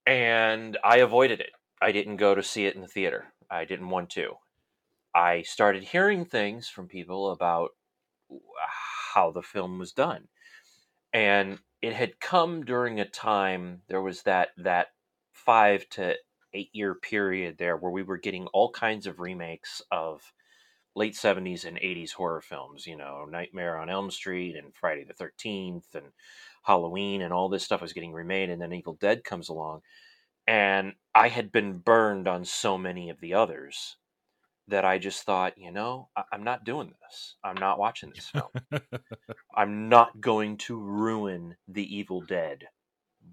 And 0.06 0.78
I 0.84 0.98
avoided 0.98 1.40
it. 1.40 1.52
I 1.82 1.92
didn't 1.92 2.18
go 2.18 2.36
to 2.36 2.44
see 2.44 2.66
it 2.66 2.76
in 2.76 2.82
the 2.82 2.88
theater. 2.88 3.34
I 3.50 3.66
didn't 3.66 3.90
want 3.90 4.10
to. 4.12 4.36
I 5.16 5.44
started 5.44 5.84
hearing 5.84 6.26
things 6.26 6.68
from 6.68 6.88
people 6.88 7.32
about 7.32 7.72
how 9.14 9.32
the 9.32 9.42
film 9.42 9.80
was 9.80 9.92
done. 9.92 10.28
And 11.14 11.60
it 11.82 11.94
had 11.94 12.20
come 12.20 12.66
during 12.66 13.00
a 13.00 13.06
time 13.06 13.82
there 13.88 14.02
was 14.02 14.24
that 14.24 14.50
that 14.58 14.88
5 15.34 15.88
to 15.90 16.16
8 16.54 16.70
year 16.74 16.96
period 16.96 17.58
there 17.58 17.78
where 17.78 17.92
we 17.92 18.04
were 18.04 18.18
getting 18.18 18.48
all 18.48 18.72
kinds 18.72 19.06
of 19.06 19.20
remakes 19.20 19.82
of 19.92 20.34
late 20.96 21.14
70s 21.14 21.66
and 21.66 21.78
80s 21.78 22.14
horror 22.14 22.42
films, 22.42 22.86
you 22.88 22.96
know, 22.96 23.26
Nightmare 23.26 23.78
on 23.78 23.90
Elm 23.90 24.12
Street 24.12 24.56
and 24.56 24.76
Friday 24.76 25.04
the 25.04 25.14
13th 25.14 25.96
and 25.96 26.08
Halloween 26.64 27.22
and 27.22 27.34
all 27.34 27.50
this 27.50 27.64
stuff 27.64 27.82
was 27.82 27.94
getting 27.94 28.14
remade 28.14 28.50
and 28.50 28.62
then 28.62 28.74
Evil 28.74 28.98
Dead 29.00 29.24
comes 29.24 29.50
along 29.50 29.82
and 30.48 30.94
I 31.16 31.30
had 31.30 31.52
been 31.52 31.80
burned 31.80 32.28
on 32.28 32.46
so 32.46 32.78
many 32.78 33.10
of 33.10 33.20
the 33.22 33.34
others 33.34 33.98
that 34.68 34.86
I 34.86 34.98
just 34.98 35.24
thought, 35.24 35.58
you 35.58 35.72
know, 35.72 36.10
I- 36.16 36.24
I'm 36.32 36.44
not 36.44 36.64
doing 36.64 36.94
this. 37.02 37.36
I'm 37.44 37.56
not 37.58 37.80
watching 37.80 38.12
this 38.16 38.30
film. 38.30 38.50
I'm 39.56 39.90
not 39.90 40.22
going 40.22 40.58
to 40.60 40.80
ruin 40.80 41.58
The 41.68 41.96
Evil 41.96 42.22
Dead 42.22 42.66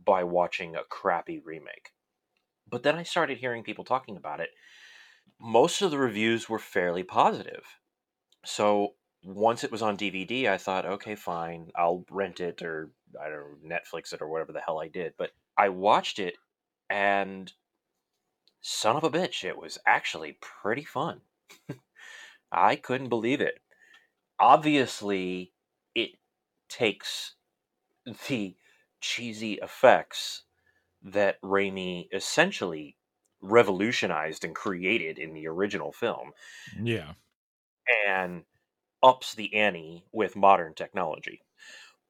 by 0.05 0.25
watching 0.25 0.77
a 0.77 0.85
crappy 0.85 1.39
remake. 1.39 1.91
But 2.69 2.83
then 2.83 2.97
I 2.97 3.03
started 3.03 3.39
hearing 3.39 3.65
people 3.65 3.85
talking 3.85 4.17
about 4.17 4.41
it. 4.41 4.51
Most 5.41 5.83
of 5.83 5.91
the 5.91 5.99
reviews 5.99 6.49
were 6.49 6.59
fairly 6.59 7.03
positive. 7.03 7.65
So 8.45 8.95
once 9.23 9.65
it 9.65 9.73
was 9.73 9.83
on 9.83 9.97
DVD, 9.97 10.49
I 10.49 10.59
thought, 10.59 10.87
okay, 10.87 11.15
fine, 11.15 11.71
I'll 11.77 12.05
rent 12.11 12.41
it 12.41 12.63
or 12.63 12.91
I 13.21 13.29
don't 13.29 13.63
know, 13.65 13.77
Netflix 13.77 14.13
it 14.13 14.23
or 14.23 14.29
whatever 14.29 14.53
the 14.53 14.61
hell 14.61 14.81
I 14.81 14.89
did. 14.89 15.15
But 15.17 15.31
I 15.57 15.69
watched 15.69 16.19
it 16.19 16.37
and 16.89 17.53
son 18.61 18.97
of 18.97 19.05
a 19.05 19.11
bitch, 19.11 19.45
it 19.45 19.57
was 19.57 19.79
actually 19.87 20.39
pretty 20.41 20.85
fun. 20.85 21.21
I 22.53 22.77
couldn't 22.77 23.09
believe 23.09 23.41
it. 23.41 23.61
Obviously, 24.39 25.53
it 25.95 26.11
takes 26.69 27.35
the 28.29 28.57
cheesy 29.01 29.55
effects 29.55 30.43
that 31.03 31.41
Raimi 31.43 32.09
essentially 32.13 32.97
revolutionized 33.41 34.45
and 34.45 34.55
created 34.55 35.19
in 35.19 35.33
the 35.33 35.47
original 35.47 35.93
film 35.93 36.33
yeah. 36.81 37.13
and 38.07 38.45
ups 39.03 39.35
the 39.35 39.55
ante 39.55 40.05
with 40.13 40.37
modern 40.37 40.75
technology. 40.75 41.41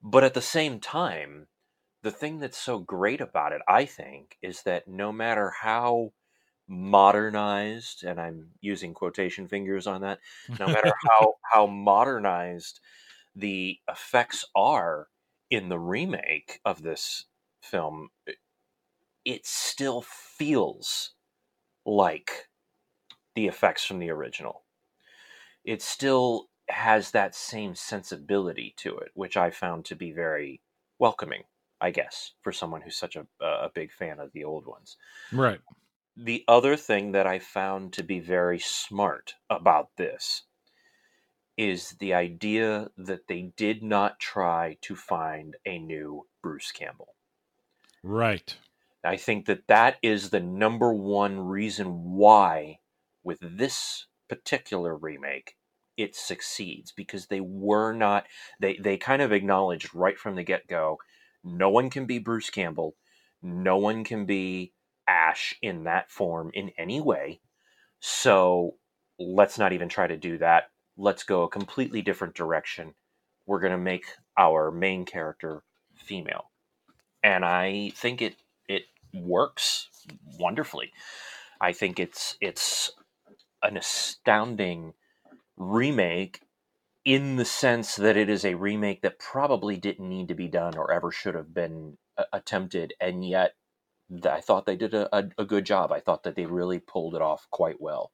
But 0.02 0.24
at 0.24 0.34
the 0.34 0.42
same 0.42 0.80
time, 0.80 1.48
the 2.02 2.10
thing 2.10 2.38
that's 2.38 2.58
so 2.58 2.78
great 2.80 3.20
about 3.20 3.52
it, 3.52 3.62
I 3.68 3.84
think, 3.86 4.38
is 4.42 4.62
that 4.64 4.88
no 4.88 5.12
matter 5.12 5.50
how 5.50 6.12
modernized, 6.68 8.04
and 8.04 8.20
I'm 8.20 8.52
using 8.60 8.94
quotation 8.94 9.48
fingers 9.48 9.86
on 9.86 10.02
that, 10.02 10.20
no 10.58 10.68
matter 10.70 10.92
how, 11.08 11.34
how 11.52 11.66
modernized 11.66 12.80
the 13.36 13.80
effects 13.88 14.44
are 14.54 15.10
in 15.50 15.68
the 15.70 15.78
remake 15.80 16.60
of 16.64 16.82
this 16.82 17.26
film, 17.62 18.10
it- 18.26 18.38
it 19.24 19.46
still 19.46 20.02
feels 20.02 21.14
like 21.86 22.48
the 23.34 23.48
effects 23.48 23.84
from 23.84 23.98
the 24.00 24.10
original. 24.10 24.64
It 25.64 25.80
still 25.80 26.49
has 26.72 27.10
that 27.10 27.34
same 27.34 27.74
sensibility 27.74 28.74
to 28.78 28.98
it, 28.98 29.10
which 29.14 29.36
I 29.36 29.50
found 29.50 29.84
to 29.86 29.96
be 29.96 30.12
very 30.12 30.60
welcoming, 30.98 31.44
I 31.80 31.90
guess, 31.90 32.32
for 32.42 32.52
someone 32.52 32.82
who's 32.82 32.96
such 32.96 33.16
a, 33.16 33.26
a 33.40 33.70
big 33.74 33.92
fan 33.92 34.18
of 34.20 34.32
the 34.32 34.44
old 34.44 34.66
ones. 34.66 34.96
Right. 35.32 35.60
The 36.16 36.44
other 36.48 36.76
thing 36.76 37.12
that 37.12 37.26
I 37.26 37.38
found 37.38 37.92
to 37.94 38.02
be 38.02 38.20
very 38.20 38.58
smart 38.58 39.34
about 39.48 39.88
this 39.96 40.42
is 41.56 41.90
the 42.00 42.14
idea 42.14 42.90
that 42.96 43.26
they 43.28 43.52
did 43.56 43.82
not 43.82 44.18
try 44.18 44.76
to 44.82 44.96
find 44.96 45.56
a 45.66 45.78
new 45.78 46.26
Bruce 46.42 46.72
Campbell. 46.72 47.14
Right. 48.02 48.56
I 49.04 49.16
think 49.16 49.46
that 49.46 49.66
that 49.68 49.96
is 50.02 50.30
the 50.30 50.40
number 50.40 50.92
one 50.92 51.40
reason 51.40 52.14
why, 52.14 52.80
with 53.22 53.38
this 53.40 54.06
particular 54.28 54.96
remake, 54.96 55.56
it 56.00 56.16
succeeds 56.16 56.92
because 56.92 57.26
they 57.26 57.40
were 57.40 57.92
not, 57.92 58.26
they, 58.60 58.76
they 58.76 58.96
kind 58.96 59.22
of 59.22 59.32
acknowledged 59.32 59.94
right 59.94 60.18
from 60.18 60.36
the 60.36 60.44
get 60.44 60.66
go 60.66 60.98
No 61.44 61.70
one 61.70 61.90
can 61.90 62.06
be 62.06 62.18
Bruce 62.18 62.50
Campbell. 62.50 62.96
No 63.42 63.78
one 63.78 64.04
can 64.04 64.26
be 64.26 64.72
Ash 65.08 65.54
in 65.62 65.84
that 65.84 66.10
form 66.10 66.50
in 66.54 66.70
any 66.78 67.00
way. 67.00 67.40
So 68.00 68.76
let's 69.18 69.58
not 69.58 69.72
even 69.72 69.88
try 69.88 70.06
to 70.06 70.16
do 70.16 70.38
that. 70.38 70.70
Let's 70.96 71.22
go 71.22 71.42
a 71.44 71.48
completely 71.50 72.02
different 72.02 72.34
direction. 72.34 72.94
We're 73.46 73.60
going 73.60 73.72
to 73.72 73.78
make 73.78 74.04
our 74.38 74.70
main 74.70 75.04
character 75.04 75.62
female. 75.96 76.50
And 77.22 77.44
I 77.44 77.92
think 77.96 78.22
it 78.22 78.36
it 78.68 78.84
works 79.14 79.88
wonderfully. 80.38 80.92
I 81.60 81.72
think 81.72 81.98
it's 82.00 82.36
it's 82.40 82.92
an 83.62 83.76
astounding 83.76 84.94
remake 85.60 86.40
in 87.04 87.36
the 87.36 87.44
sense 87.44 87.96
that 87.96 88.16
it 88.16 88.28
is 88.28 88.44
a 88.44 88.54
remake 88.54 89.02
that 89.02 89.18
probably 89.18 89.76
didn't 89.76 90.08
need 90.08 90.28
to 90.28 90.34
be 90.34 90.48
done 90.48 90.76
or 90.76 90.90
ever 90.90 91.12
should 91.12 91.34
have 91.34 91.54
been 91.54 91.96
uh, 92.18 92.24
attempted 92.32 92.94
and 93.00 93.24
yet 93.24 93.52
I 94.24 94.40
thought 94.40 94.66
they 94.66 94.76
did 94.76 94.94
a, 94.94 95.14
a, 95.16 95.28
a, 95.38 95.44
good 95.44 95.64
job. 95.64 95.92
I 95.92 96.00
thought 96.00 96.24
that 96.24 96.34
they 96.34 96.46
really 96.46 96.80
pulled 96.80 97.14
it 97.14 97.22
off 97.22 97.46
quite 97.50 97.80
well. 97.80 98.10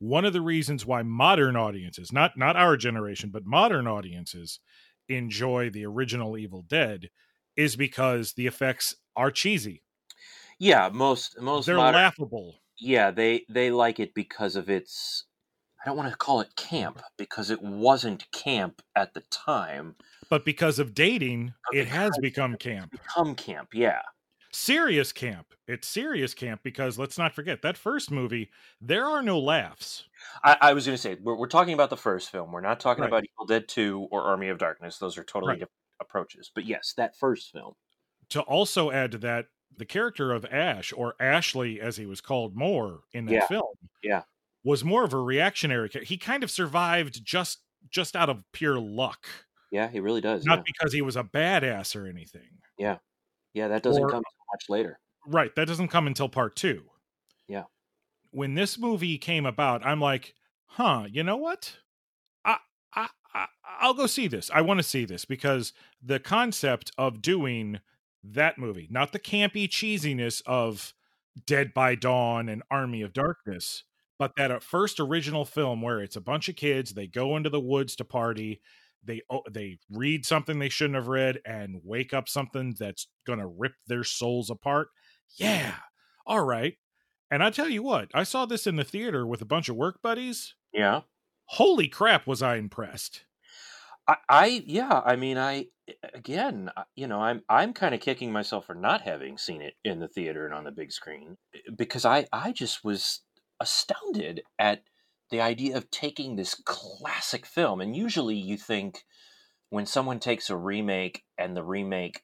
One 0.00 0.24
of 0.24 0.32
the 0.32 0.40
reasons 0.40 0.84
why 0.84 1.02
modern 1.02 1.56
audiences, 1.56 2.12
not 2.12 2.36
not 2.36 2.56
our 2.56 2.76
generation, 2.76 3.30
but 3.30 3.44
modern 3.44 3.86
audiences, 3.86 4.60
enjoy 5.08 5.70
the 5.70 5.86
original 5.86 6.36
Evil 6.36 6.62
Dead, 6.62 7.10
is 7.56 7.76
because 7.76 8.32
the 8.32 8.46
effects 8.46 8.96
are 9.16 9.30
cheesy. 9.30 9.82
Yeah, 10.58 10.90
most 10.92 11.40
most 11.40 11.66
they're 11.66 11.76
modern, 11.76 12.00
laughable. 12.00 12.60
Yeah, 12.78 13.10
they 13.10 13.44
they 13.48 13.70
like 13.70 14.00
it 14.00 14.14
because 14.14 14.56
of 14.56 14.68
its. 14.68 15.24
I 15.82 15.88
don't 15.88 15.96
want 15.96 16.10
to 16.10 16.16
call 16.16 16.40
it 16.40 16.56
camp 16.56 17.00
because 17.16 17.50
it 17.50 17.62
wasn't 17.62 18.30
camp 18.32 18.82
at 18.96 19.14
the 19.14 19.22
time. 19.30 19.94
But 20.28 20.44
because 20.44 20.78
of 20.78 20.94
dating, 20.94 21.54
it 21.72 21.86
has 21.88 22.10
become 22.20 22.56
camp. 22.56 22.92
Become 22.92 23.34
camp, 23.34 23.68
yeah 23.72 24.00
serious 24.52 25.12
camp. 25.12 25.54
It's 25.66 25.86
serious 25.86 26.34
camp 26.34 26.60
because 26.62 26.98
let's 26.98 27.18
not 27.18 27.34
forget 27.34 27.62
that 27.62 27.76
first 27.76 28.10
movie. 28.10 28.50
There 28.80 29.06
are 29.06 29.22
no 29.22 29.38
laughs. 29.38 30.04
I, 30.42 30.56
I 30.60 30.72
was 30.72 30.86
going 30.86 30.96
to 30.96 31.02
say 31.02 31.16
we're, 31.22 31.36
we're, 31.36 31.46
talking 31.46 31.74
about 31.74 31.90
the 31.90 31.96
first 31.96 32.30
film. 32.30 32.52
We're 32.52 32.60
not 32.60 32.80
talking 32.80 33.02
right. 33.02 33.08
about 33.08 33.24
Evil 33.24 33.46
Dead 33.46 33.68
Two 33.68 34.08
or 34.10 34.22
Army 34.22 34.48
of 34.48 34.58
Darkness. 34.58 34.98
Those 34.98 35.18
are 35.18 35.24
totally 35.24 35.50
right. 35.50 35.58
different 35.60 35.72
approaches. 36.00 36.50
But 36.54 36.64
yes, 36.64 36.94
that 36.96 37.16
first 37.16 37.52
film. 37.52 37.74
To 38.30 38.40
also 38.42 38.90
add 38.90 39.12
to 39.12 39.18
that, 39.18 39.46
the 39.76 39.86
character 39.86 40.32
of 40.32 40.44
Ash 40.46 40.92
or 40.96 41.14
Ashley, 41.20 41.80
as 41.80 41.96
he 41.96 42.06
was 42.06 42.20
called 42.20 42.56
more 42.56 43.00
in 43.12 43.26
that 43.26 43.32
yeah. 43.32 43.46
film, 43.46 43.74
yeah, 44.02 44.22
was 44.68 44.84
more 44.84 45.02
of 45.02 45.14
a 45.14 45.18
reactionary. 45.18 45.88
He 46.02 46.18
kind 46.18 46.44
of 46.44 46.50
survived 46.50 47.24
just 47.24 47.60
just 47.88 48.14
out 48.14 48.28
of 48.28 48.44
pure 48.52 48.78
luck. 48.78 49.26
Yeah, 49.72 49.88
he 49.88 49.98
really 49.98 50.20
does. 50.20 50.44
Not 50.44 50.58
yeah. 50.58 50.64
because 50.66 50.92
he 50.92 51.00
was 51.00 51.16
a 51.16 51.24
badass 51.24 51.96
or 51.96 52.06
anything. 52.06 52.58
Yeah, 52.78 52.98
yeah, 53.54 53.68
that 53.68 53.82
doesn't 53.82 54.02
or, 54.02 54.10
come 54.10 54.22
much 54.52 54.64
later. 54.68 54.98
Right. 55.26 55.54
That 55.56 55.68
doesn't 55.68 55.88
come 55.88 56.06
until 56.06 56.28
part 56.28 56.54
two. 56.54 56.82
Yeah. 57.46 57.64
When 58.30 58.54
this 58.54 58.78
movie 58.78 59.16
came 59.16 59.46
about, 59.46 59.84
I'm 59.86 60.00
like, 60.00 60.34
huh, 60.66 61.06
you 61.10 61.22
know 61.22 61.36
what? 61.36 61.78
I, 62.44 62.58
I, 62.94 63.08
I 63.34 63.46
I'll 63.80 63.94
go 63.94 64.06
see 64.06 64.28
this. 64.28 64.50
I 64.52 64.60
want 64.60 64.80
to 64.80 64.84
see 64.84 65.06
this 65.06 65.24
because 65.24 65.72
the 66.02 66.20
concept 66.20 66.92
of 66.98 67.22
doing 67.22 67.80
that 68.22 68.58
movie, 68.58 68.86
not 68.90 69.12
the 69.12 69.18
campy 69.18 69.66
cheesiness 69.66 70.42
of 70.44 70.92
Dead 71.46 71.72
by 71.72 71.94
Dawn 71.94 72.48
and 72.48 72.62
Army 72.70 73.00
of 73.00 73.12
Darkness, 73.14 73.84
but 74.18 74.32
that 74.36 74.50
uh, 74.50 74.58
first 74.58 75.00
original 75.00 75.44
film 75.44 75.82
where 75.82 76.00
it's 76.00 76.16
a 76.16 76.20
bunch 76.20 76.48
of 76.48 76.56
kids, 76.56 76.92
they 76.92 77.06
go 77.06 77.36
into 77.36 77.50
the 77.50 77.60
woods 77.60 77.96
to 77.96 78.04
party, 78.04 78.60
they 79.04 79.22
oh, 79.30 79.42
they 79.50 79.78
read 79.90 80.26
something 80.26 80.58
they 80.58 80.68
shouldn't 80.68 80.96
have 80.96 81.08
read 81.08 81.40
and 81.44 81.80
wake 81.84 82.12
up 82.12 82.28
something 82.28 82.74
that's 82.78 83.06
going 83.26 83.38
to 83.38 83.46
rip 83.46 83.74
their 83.86 84.04
souls 84.04 84.50
apart. 84.50 84.88
Yeah. 85.38 85.74
All 86.26 86.44
right. 86.44 86.74
And 87.30 87.42
I 87.42 87.50
tell 87.50 87.68
you 87.68 87.82
what, 87.82 88.10
I 88.14 88.22
saw 88.24 88.46
this 88.46 88.66
in 88.66 88.76
the 88.76 88.84
theater 88.84 89.26
with 89.26 89.42
a 89.42 89.46
bunch 89.46 89.68
of 89.68 89.76
work 89.76 90.00
buddies. 90.02 90.54
Yeah. 90.72 91.02
Holy 91.46 91.88
crap, 91.88 92.26
was 92.26 92.42
I 92.42 92.56
impressed. 92.56 93.24
I, 94.06 94.16
I 94.28 94.64
yeah, 94.66 95.02
I 95.04 95.16
mean 95.16 95.38
I 95.38 95.66
again, 96.14 96.70
you 96.96 97.06
know, 97.06 97.20
I'm 97.20 97.42
I'm 97.48 97.72
kind 97.72 97.94
of 97.94 98.00
kicking 98.00 98.32
myself 98.32 98.66
for 98.66 98.74
not 98.74 99.02
having 99.02 99.38
seen 99.38 99.62
it 99.62 99.74
in 99.84 100.00
the 100.00 100.08
theater 100.08 100.46
and 100.46 100.54
on 100.54 100.64
the 100.64 100.70
big 100.70 100.92
screen 100.92 101.36
eh, 101.54 101.58
because 101.76 102.04
I 102.04 102.26
I 102.32 102.52
just 102.52 102.84
was 102.84 103.20
astounded 103.60 104.42
at 104.58 104.82
the 105.30 105.40
idea 105.40 105.76
of 105.76 105.90
taking 105.90 106.36
this 106.36 106.54
classic 106.54 107.44
film, 107.44 107.80
and 107.80 107.96
usually 107.96 108.36
you 108.36 108.56
think 108.56 109.04
when 109.70 109.86
someone 109.86 110.18
takes 110.18 110.48
a 110.48 110.56
remake 110.56 111.24
and 111.36 111.56
the 111.56 111.62
remake 111.62 112.22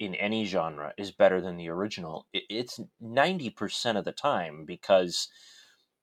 in 0.00 0.14
any 0.16 0.44
genre 0.44 0.92
is 0.98 1.12
better 1.12 1.40
than 1.40 1.56
the 1.56 1.68
original, 1.68 2.26
it's 2.32 2.80
90% 3.02 3.96
of 3.96 4.04
the 4.04 4.12
time 4.12 4.64
because 4.66 5.28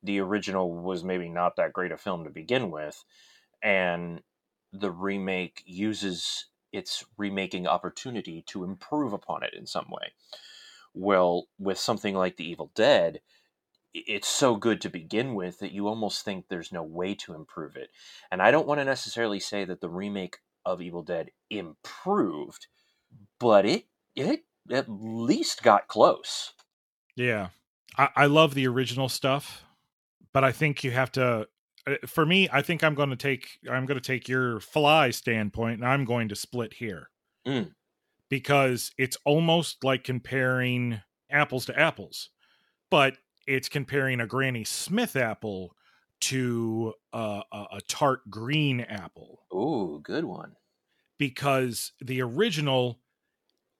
the 0.01 0.19
original 0.19 0.73
was 0.73 1.03
maybe 1.03 1.27
not 1.27 1.57
that 1.57 1.73
great 1.73 1.91
a 1.91 1.97
film 1.97 2.23
to 2.23 2.29
begin 2.29 2.71
with, 2.71 3.03
and 3.61 4.21
the 4.71 4.91
remake 4.91 5.61
uses 5.65 6.45
its 6.71 7.03
remaking 7.17 7.67
opportunity 7.67 8.43
to 8.47 8.63
improve 8.63 9.11
upon 9.11 9.43
it 9.43 9.53
in 9.53 9.67
some 9.67 9.87
way. 9.89 10.13
Well, 10.93 11.47
with 11.59 11.77
something 11.77 12.15
like 12.15 12.37
The 12.37 12.49
Evil 12.49 12.71
Dead, 12.73 13.19
it's 13.93 14.27
so 14.27 14.55
good 14.55 14.81
to 14.81 14.89
begin 14.89 15.35
with 15.35 15.59
that 15.59 15.71
you 15.71 15.87
almost 15.87 16.23
think 16.23 16.45
there's 16.47 16.71
no 16.71 16.83
way 16.83 17.13
to 17.15 17.33
improve 17.33 17.75
it. 17.75 17.89
And 18.31 18.41
I 18.41 18.51
don't 18.51 18.67
want 18.67 18.79
to 18.79 18.85
necessarily 18.85 19.39
say 19.39 19.65
that 19.65 19.81
the 19.81 19.89
remake 19.89 20.37
of 20.65 20.81
Evil 20.81 21.03
Dead 21.03 21.31
improved, 21.49 22.67
but 23.39 23.65
it 23.65 23.85
it 24.15 24.45
at 24.71 24.85
least 24.87 25.63
got 25.63 25.87
close. 25.87 26.53
Yeah. 27.15 27.49
I, 27.97 28.09
I 28.15 28.25
love 28.27 28.53
the 28.53 28.67
original 28.67 29.09
stuff, 29.09 29.65
but 30.33 30.43
I 30.43 30.51
think 30.51 30.83
you 30.83 30.91
have 30.91 31.11
to 31.13 31.47
uh, 31.87 31.95
for 32.05 32.25
me, 32.25 32.47
I 32.51 32.61
think 32.61 32.83
I'm 32.83 32.95
going 32.95 33.09
to 33.09 33.15
take 33.15 33.59
I'm 33.69 33.85
going 33.85 33.99
to 33.99 34.05
take 34.05 34.29
your 34.29 34.59
fly 34.59 35.09
standpoint 35.11 35.79
and 35.79 35.87
I'm 35.87 36.05
going 36.05 36.29
to 36.29 36.35
split 36.35 36.75
here. 36.75 37.09
Mm. 37.45 37.71
Because 38.29 38.91
it's 38.97 39.17
almost 39.25 39.83
like 39.83 40.05
comparing 40.05 41.01
apples 41.29 41.65
to 41.65 41.77
apples. 41.77 42.29
But 42.89 43.17
it's 43.47 43.69
comparing 43.69 44.19
a 44.19 44.27
Granny 44.27 44.63
Smith 44.63 45.15
apple 45.15 45.75
to 46.21 46.93
a, 47.13 47.43
a, 47.51 47.65
a 47.73 47.81
tart 47.87 48.29
green 48.29 48.81
apple. 48.81 49.47
Ooh, 49.53 50.01
good 50.01 50.25
one. 50.25 50.57
Because 51.17 51.93
the 52.01 52.21
original, 52.21 53.01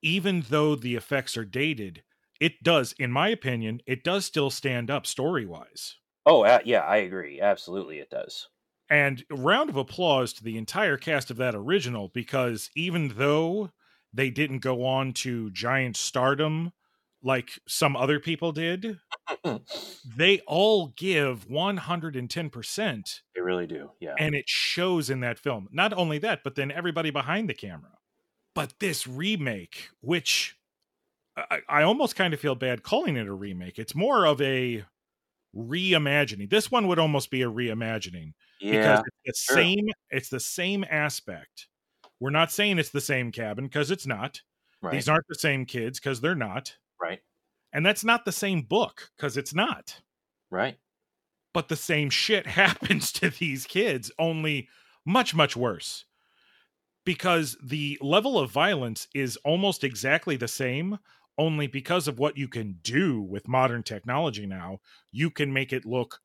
even 0.01 0.41
though 0.41 0.75
the 0.75 0.95
effects 0.95 1.37
are 1.37 1.45
dated, 1.45 2.03
it 2.39 2.63
does, 2.63 2.93
in 2.93 3.11
my 3.11 3.29
opinion, 3.29 3.81
it 3.87 4.03
does 4.03 4.25
still 4.25 4.49
stand 4.51 4.91
up 4.91 5.05
story 5.07 5.45
wise. 5.45 5.97
Oh, 6.25 6.43
uh, 6.43 6.61
yeah, 6.65 6.79
I 6.81 6.97
agree. 6.97 7.39
Absolutely, 7.39 7.99
it 7.99 8.09
does. 8.09 8.49
And 8.89 9.25
round 9.31 9.69
of 9.69 9.77
applause 9.77 10.33
to 10.33 10.43
the 10.43 10.57
entire 10.57 10.97
cast 10.97 11.31
of 11.31 11.37
that 11.37 11.55
original 11.55 12.09
because 12.09 12.69
even 12.75 13.09
though 13.09 13.71
they 14.13 14.29
didn't 14.29 14.59
go 14.59 14.85
on 14.85 15.13
to 15.13 15.49
giant 15.51 15.95
stardom 15.95 16.73
like 17.23 17.59
some 17.67 17.95
other 17.95 18.19
people 18.19 18.51
did, 18.51 18.99
they 20.17 20.39
all 20.47 20.87
give 20.97 21.47
110%. 21.47 23.19
They 23.35 23.41
really 23.41 23.67
do. 23.67 23.91
Yeah. 23.99 24.15
And 24.17 24.35
it 24.35 24.47
shows 24.47 25.09
in 25.09 25.19
that 25.21 25.39
film. 25.39 25.67
Not 25.71 25.93
only 25.93 26.17
that, 26.19 26.43
but 26.43 26.55
then 26.55 26.71
everybody 26.71 27.11
behind 27.11 27.49
the 27.49 27.53
camera. 27.53 27.97
But 28.53 28.73
this 28.79 29.07
remake, 29.07 29.89
which 30.01 30.57
I, 31.37 31.59
I 31.69 31.83
almost 31.83 32.15
kind 32.15 32.33
of 32.33 32.39
feel 32.39 32.55
bad 32.55 32.83
calling 32.83 33.15
it 33.15 33.27
a 33.27 33.33
remake, 33.33 33.79
it's 33.79 33.95
more 33.95 34.25
of 34.25 34.41
a 34.41 34.83
reimagining. 35.55 36.49
This 36.49 36.71
one 36.71 36.87
would 36.87 36.99
almost 36.99 37.31
be 37.31 37.43
a 37.43 37.51
reimagining. 37.51 38.33
Yeah. 38.59 38.97
Because 38.97 39.03
it's 39.23 39.47
the 39.47 39.53
sure. 39.53 39.63
same, 39.63 39.89
it's 40.09 40.29
the 40.29 40.39
same 40.39 40.85
aspect. 40.89 41.67
We're 42.19 42.29
not 42.29 42.51
saying 42.51 42.77
it's 42.77 42.89
the 42.89 43.01
same 43.01 43.31
cabin 43.31 43.65
because 43.65 43.89
it's 43.89 44.05
not. 44.05 44.41
Right. 44.81 44.93
These 44.93 45.09
aren't 45.09 45.27
the 45.27 45.35
same 45.35 45.65
kids 45.65 45.99
because 45.99 46.21
they're 46.21 46.35
not. 46.35 46.75
Right. 47.01 47.19
And 47.73 47.85
that's 47.85 48.03
not 48.03 48.25
the 48.25 48.31
same 48.31 48.61
book 48.61 49.11
because 49.15 49.37
it's 49.37 49.53
not. 49.53 50.01
Right. 50.49 50.77
But 51.53 51.69
the 51.69 51.75
same 51.75 52.09
shit 52.09 52.45
happens 52.61 53.11
to 53.13 53.29
these 53.29 53.65
kids, 53.65 54.11
only 54.19 54.69
much, 55.05 55.33
much 55.33 55.55
worse. 55.55 56.05
Because 57.03 57.57
the 57.63 57.97
level 58.01 58.37
of 58.37 58.51
violence 58.51 59.07
is 59.15 59.37
almost 59.37 59.83
exactly 59.83 60.35
the 60.35 60.47
same, 60.47 60.99
only 61.37 61.65
because 61.65 62.07
of 62.07 62.19
what 62.19 62.37
you 62.37 62.47
can 62.47 62.77
do 62.83 63.21
with 63.21 63.47
modern 63.47 63.81
technology 63.81 64.45
now, 64.45 64.79
you 65.11 65.31
can 65.31 65.51
make 65.51 65.73
it 65.73 65.85
look 65.85 66.19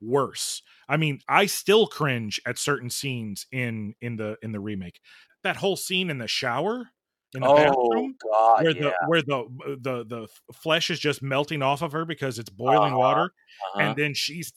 worse. 0.00 0.62
I 0.88 0.96
mean, 0.96 1.20
I 1.28 1.46
still 1.46 1.86
cringe 1.86 2.40
at 2.46 2.58
certain 2.58 2.90
scenes 2.90 3.46
in 3.52 3.94
in 4.00 4.16
the 4.16 4.36
in 4.42 4.52
the 4.52 4.60
remake. 4.60 5.00
That 5.42 5.56
whole 5.56 5.76
scene 5.76 6.10
in 6.10 6.18
the 6.18 6.26
shower 6.26 6.88
in 7.36 7.42
the 7.42 7.48
oh, 7.48 7.56
bathroom 7.56 8.14
God, 8.22 8.64
where 8.64 8.76
yeah. 8.76 8.82
the 8.82 8.94
where 9.06 9.22
the 9.22 9.78
the 9.80 10.04
the 10.04 10.28
flesh 10.54 10.90
is 10.90 10.98
just 10.98 11.22
melting 11.22 11.62
off 11.62 11.82
of 11.82 11.92
her 11.92 12.04
because 12.04 12.38
it's 12.38 12.50
boiling 12.50 12.92
uh-huh, 12.92 12.98
water 12.98 13.24
uh-huh. 13.24 13.80
and 13.80 13.96
then 13.96 14.14
she's 14.14 14.52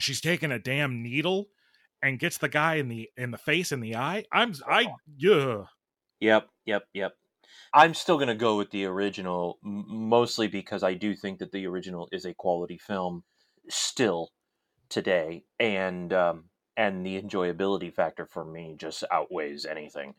she's 0.00 0.20
taking 0.20 0.52
a 0.52 0.58
damn 0.58 1.02
needle 1.02 1.46
and 2.02 2.18
gets 2.18 2.38
the 2.38 2.48
guy 2.48 2.74
in 2.74 2.88
the 2.88 3.08
in 3.16 3.30
the 3.30 3.38
face 3.38 3.72
in 3.72 3.80
the 3.80 3.96
eye 3.96 4.24
i'm 4.32 4.52
i 4.68 4.86
yeah 5.16 5.62
yep 6.20 6.48
yep 6.66 6.84
yep 6.92 7.12
I'm 7.72 7.94
still 7.94 8.16
going 8.16 8.28
to 8.28 8.34
go 8.34 8.56
with 8.56 8.70
the 8.70 8.86
original, 8.86 9.58
mostly 9.62 10.48
because 10.48 10.82
I 10.82 10.94
do 10.94 11.14
think 11.14 11.38
that 11.38 11.52
the 11.52 11.66
original 11.66 12.08
is 12.12 12.24
a 12.24 12.34
quality 12.34 12.78
film 12.78 13.24
still 13.68 14.30
today, 14.88 15.44
and 15.60 16.12
um, 16.12 16.44
and 16.76 17.04
the 17.04 17.20
enjoyability 17.20 17.92
factor 17.92 18.26
for 18.26 18.44
me 18.44 18.74
just 18.78 19.04
outweighs 19.10 19.66
anything. 19.66 20.14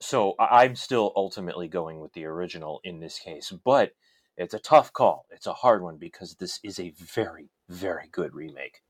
So 0.00 0.34
I'm 0.38 0.76
still 0.76 1.12
ultimately 1.16 1.68
going 1.68 2.00
with 2.00 2.12
the 2.12 2.24
original 2.26 2.80
in 2.84 3.00
this 3.00 3.18
case, 3.18 3.52
but 3.64 3.92
it's 4.36 4.54
a 4.54 4.58
tough 4.58 4.92
call. 4.92 5.26
It's 5.30 5.46
a 5.46 5.52
hard 5.52 5.82
one 5.82 5.96
because 5.96 6.34
this 6.34 6.60
is 6.62 6.78
a 6.78 6.92
very, 6.98 7.48
very 7.68 8.08
good 8.12 8.34
remake. 8.34 8.82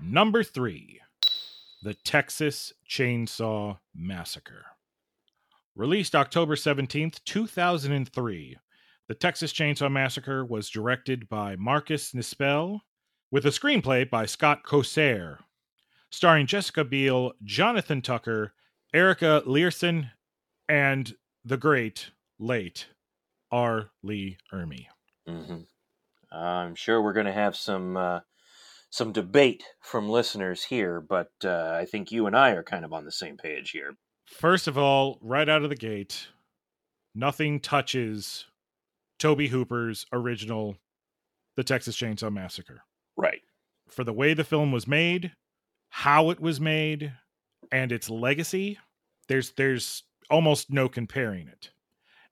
Number 0.00 0.42
three, 0.42 1.00
The 1.82 1.94
Texas 1.94 2.72
Chainsaw 2.88 3.78
Massacre. 3.94 4.66
Released 5.76 6.16
October 6.16 6.56
17th, 6.56 7.22
2003, 7.24 8.56
The 9.06 9.14
Texas 9.14 9.52
Chainsaw 9.52 9.90
Massacre 9.90 10.44
was 10.44 10.70
directed 10.70 11.28
by 11.28 11.56
Marcus 11.56 12.12
Nispel 12.12 12.80
with 13.30 13.46
a 13.46 13.50
screenplay 13.50 14.08
by 14.08 14.26
Scott 14.26 14.62
Kosar, 14.64 15.38
starring 16.10 16.46
Jessica 16.46 16.84
Biel, 16.84 17.32
Jonathan 17.44 18.02
Tucker, 18.02 18.52
Erica 18.94 19.42
Leerhsen, 19.46 20.10
and 20.68 21.14
the 21.44 21.56
great, 21.56 22.10
late 22.38 22.86
R. 23.50 23.90
Lee 24.02 24.38
Ermey. 24.52 24.86
hmm 25.26 25.60
I'm 26.30 26.74
sure 26.74 27.00
we're 27.00 27.14
going 27.14 27.26
to 27.26 27.32
have 27.32 27.56
some 27.56 27.96
uh, 27.96 28.20
some 28.90 29.12
debate 29.12 29.64
from 29.80 30.08
listeners 30.08 30.64
here, 30.64 31.00
but 31.00 31.30
uh, 31.44 31.70
I 31.74 31.86
think 31.86 32.12
you 32.12 32.26
and 32.26 32.36
I 32.36 32.50
are 32.50 32.62
kind 32.62 32.84
of 32.84 32.92
on 32.92 33.04
the 33.04 33.12
same 33.12 33.36
page 33.36 33.70
here. 33.70 33.94
First 34.26 34.68
of 34.68 34.76
all, 34.76 35.18
right 35.22 35.48
out 35.48 35.62
of 35.62 35.70
the 35.70 35.76
gate, 35.76 36.28
nothing 37.14 37.60
touches 37.60 38.46
Tobe 39.18 39.48
Hooper's 39.48 40.04
original 40.12 40.76
The 41.56 41.64
Texas 41.64 41.96
Chainsaw 41.96 42.32
Massacre. 42.32 42.82
Right. 43.16 43.40
For 43.88 44.04
the 44.04 44.12
way 44.12 44.34
the 44.34 44.44
film 44.44 44.70
was 44.70 44.86
made, 44.86 45.32
how 45.90 46.30
it 46.30 46.40
was 46.40 46.60
made, 46.60 47.12
and 47.72 47.92
its 47.92 48.10
legacy, 48.10 48.78
there's 49.28 49.52
there's 49.52 50.04
almost 50.30 50.70
no 50.70 50.88
comparing 50.88 51.48
it. 51.48 51.70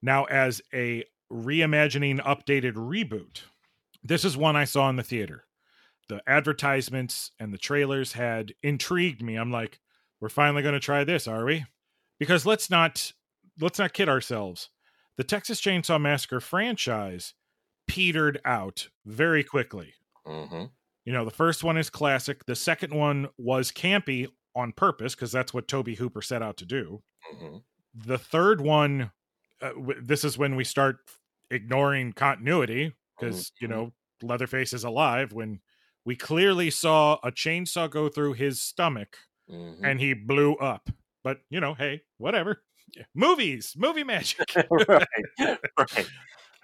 Now 0.03 0.25
as 0.25 0.61
a 0.73 1.05
reimagining 1.33 2.21
updated 2.21 2.75
reboot, 2.75 3.43
this 4.03 4.25
is 4.25 4.37
one 4.37 4.57
I 4.57 4.65
saw 4.65 4.89
in 4.89 4.97
the 4.97 5.03
theater. 5.03 5.45
The 6.09 6.23
advertisements 6.27 7.33
and 7.41 7.53
the 7.53 7.59
trailers 7.59 8.13
had 8.13 8.55
intrigued 8.63 9.23
me. 9.23 9.37
I'm 9.37 9.51
like, 9.51 9.81
we're 10.21 10.29
finally 10.29 10.63
going 10.63 10.75
to 10.75 10.81
try 10.81 11.03
this, 11.05 11.27
are 11.27 11.45
we? 11.45 11.67
Because 12.19 12.47
let's 12.47 12.71
not 12.71 13.13
let's 13.61 13.79
not 13.79 13.93
kid 13.93 14.09
ourselves. 14.09 14.71
The 15.17 15.25
Texas 15.25 15.61
Chainsaw 15.61 16.01
Massacre 16.01 16.41
franchise 16.41 17.35
petered 17.89 18.41
out 18.45 18.89
very 19.05 19.43
quickly. 19.43 19.95
hmm 20.25 20.67
You 21.07 21.13
know, 21.15 21.25
the 21.25 21.31
first 21.31 21.65
one 21.65 21.79
is 21.79 21.89
classic. 21.89 22.45
The 22.47 22.57
second 22.57 22.93
one 22.93 23.29
was 23.39 23.73
campy 23.73 24.29
on 24.55 24.73
purpose 24.73 25.15
because 25.15 25.33
that's 25.33 25.55
what 25.55 25.69
Tobe 25.69 25.89
Hooper 25.97 26.21
set 26.21 26.43
out 26.43 26.59
to 26.59 26.67
do. 26.67 27.03
hmm 27.41 27.59
The 27.95 28.19
third 28.19 28.61
one, 28.61 29.11
uh, 29.63 29.69
w- 29.71 30.01
this 30.03 30.25
is 30.25 30.37
when 30.37 30.57
we 30.57 30.65
start 30.65 30.99
ignoring 31.51 32.13
continuity 32.13 32.93
because, 33.19 33.53
you 33.61 33.69
Mhm. 33.69 33.71
know, 33.71 33.93
Leatherface 34.23 34.73
is 34.75 34.85
alive 34.85 35.33
when 35.33 35.61
we 36.05 36.17
clearly 36.17 36.71
saw 36.71 37.15
a 37.23 37.31
chainsaw 37.33 37.89
go 37.91 38.09
through 38.09 38.35
his 38.35 38.61
stomach 38.61 39.17
hmm 39.49 39.85
and 39.85 40.01
he 40.01 40.13
blew 40.15 40.55
up. 40.57 40.91
But, 41.23 41.39
you 41.51 41.61
know, 41.61 41.75
hey, 41.75 42.03
whatever. 42.19 42.65
Movies, 43.15 43.75
movie 43.77 44.05
magic. 44.05 44.49
right. 44.89 45.59
Right. 45.79 46.09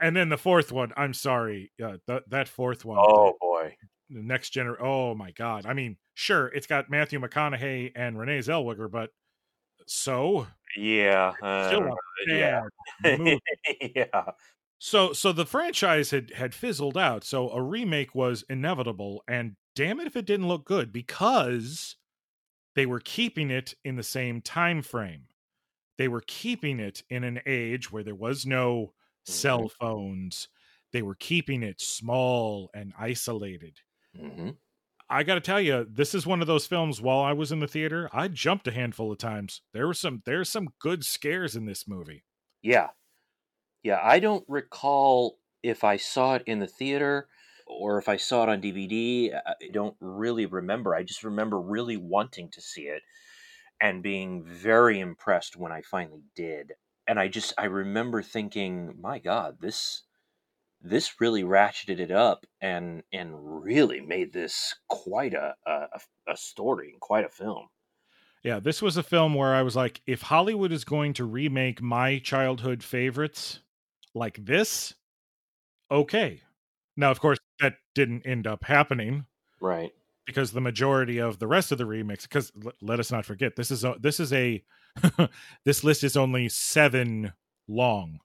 and 0.00 0.16
then 0.16 0.28
the 0.30 0.38
fourth 0.38 0.72
one, 0.72 0.92
I'm 0.96 1.14
sorry, 1.14 1.72
uh, 1.82 1.98
th- 2.08 2.22
that 2.28 2.48
fourth 2.48 2.84
one. 2.84 2.98
Oh 3.00 3.36
boy. 3.40 3.76
The 4.14 4.22
next 4.22 4.52
gener 4.54 4.76
oh 4.80 5.14
my 5.14 5.30
god 5.32 5.66
i 5.66 5.72
mean 5.72 5.96
sure 6.14 6.48
it's 6.48 6.66
got 6.66 6.90
matthew 6.90 7.18
mcconaughey 7.20 7.90
and 7.94 8.18
renee 8.18 8.38
zellweger 8.38 8.90
but 8.90 9.10
so 9.86 10.46
Yeah. 10.76 11.32
uh, 11.42 11.70
yeah. 12.28 12.62
yeah. 13.94 14.30
so 14.78 15.12
so 15.12 15.32
the 15.32 15.46
franchise 15.46 16.10
had 16.10 16.30
had 16.32 16.54
fizzled 16.54 16.96
out 16.96 17.24
so 17.24 17.50
a 17.50 17.60
remake 17.62 18.14
was 18.14 18.44
inevitable 18.48 19.22
and 19.28 19.56
damn 19.74 20.00
it 20.00 20.06
if 20.06 20.16
it 20.16 20.26
didn't 20.26 20.48
look 20.48 20.64
good 20.64 20.92
because 20.92 21.96
they 22.74 22.86
were 22.86 23.00
keeping 23.00 23.50
it 23.50 23.74
in 23.84 23.96
the 23.96 24.02
same 24.02 24.40
time 24.40 24.82
frame 24.82 25.24
they 25.98 26.08
were 26.08 26.22
keeping 26.26 26.80
it 26.80 27.02
in 27.10 27.22
an 27.24 27.40
age 27.46 27.90
where 27.92 28.02
there 28.04 28.14
was 28.14 28.46
no 28.46 28.92
cell 29.24 29.68
phones 29.80 30.48
they 30.92 31.02
were 31.02 31.14
keeping 31.14 31.62
it 31.62 31.80
small 31.80 32.70
and 32.74 32.92
isolated 32.98 33.78
hmm 34.14 34.56
I 35.08 35.22
got 35.24 35.34
to 35.34 35.40
tell 35.40 35.60
you, 35.60 35.84
this 35.88 36.14
is 36.14 36.26
one 36.26 36.40
of 36.40 36.46
those 36.46 36.66
films. 36.66 37.00
While 37.00 37.20
I 37.20 37.32
was 37.34 37.52
in 37.52 37.60
the 37.60 37.68
theater, 37.68 38.08
I 38.12 38.28
jumped 38.28 38.66
a 38.66 38.72
handful 38.72 39.12
of 39.12 39.18
times. 39.18 39.62
There 39.72 39.86
were 39.86 39.94
some, 39.94 40.22
there's 40.24 40.48
some 40.48 40.70
good 40.78 41.04
scares 41.04 41.54
in 41.54 41.66
this 41.66 41.86
movie. 41.86 42.24
Yeah. 42.62 42.90
Yeah. 43.82 44.00
I 44.02 44.20
don't 44.20 44.44
recall 44.48 45.38
if 45.62 45.84
I 45.84 45.96
saw 45.96 46.36
it 46.36 46.42
in 46.46 46.60
the 46.60 46.66
theater 46.66 47.28
or 47.66 47.98
if 47.98 48.08
I 48.08 48.16
saw 48.16 48.44
it 48.44 48.48
on 48.48 48.60
DVD. 48.60 49.34
I 49.34 49.54
don't 49.72 49.96
really 50.00 50.46
remember. 50.46 50.94
I 50.94 51.02
just 51.04 51.24
remember 51.24 51.60
really 51.60 51.96
wanting 51.96 52.50
to 52.50 52.60
see 52.60 52.82
it 52.88 53.02
and 53.80 54.02
being 54.02 54.44
very 54.44 55.00
impressed 55.00 55.56
when 55.56 55.72
I 55.72 55.82
finally 55.82 56.24
did. 56.34 56.74
And 57.08 57.20
I 57.20 57.28
just 57.28 57.54
I 57.58 57.64
remember 57.66 58.22
thinking, 58.22 59.00
my 59.00 59.18
God, 59.18 59.58
this 59.60 60.04
this 60.82 61.20
really 61.20 61.42
ratcheted 61.44 62.00
it 62.00 62.10
up 62.10 62.44
and 62.60 63.02
and 63.12 63.62
really 63.64 64.00
made 64.00 64.32
this 64.32 64.74
quite 64.88 65.34
a 65.34 65.54
a, 65.66 65.86
a 66.28 66.36
story 66.36 66.90
and 66.92 67.00
quite 67.00 67.24
a 67.24 67.28
film. 67.28 67.68
Yeah, 68.42 68.58
this 68.58 68.82
was 68.82 68.96
a 68.96 69.04
film 69.04 69.34
where 69.34 69.54
I 69.54 69.62
was 69.62 69.76
like, 69.76 70.00
if 70.04 70.22
Hollywood 70.22 70.72
is 70.72 70.84
going 70.84 71.12
to 71.14 71.24
remake 71.24 71.80
my 71.80 72.18
childhood 72.18 72.82
favorites 72.82 73.60
like 74.14 74.44
this, 74.44 74.94
okay. 75.90 76.42
Now, 76.96 77.12
of 77.12 77.20
course, 77.20 77.38
that 77.60 77.74
didn't 77.94 78.26
end 78.26 78.46
up 78.48 78.64
happening 78.64 79.26
Right. 79.60 79.92
because 80.26 80.50
the 80.50 80.60
majority 80.60 81.18
of 81.18 81.38
the 81.38 81.46
rest 81.46 81.70
of 81.70 81.78
the 81.78 81.84
remix. 81.84 82.22
Because 82.22 82.50
l- 82.64 82.72
let 82.82 82.98
us 82.98 83.12
not 83.12 83.24
forget, 83.24 83.54
this 83.54 83.70
is 83.70 83.84
a 83.84 83.94
this 84.00 84.18
is 84.18 84.32
a 84.32 84.62
this 85.64 85.84
list 85.84 86.02
is 86.02 86.16
only 86.16 86.48
seven 86.48 87.32
long 87.68 88.18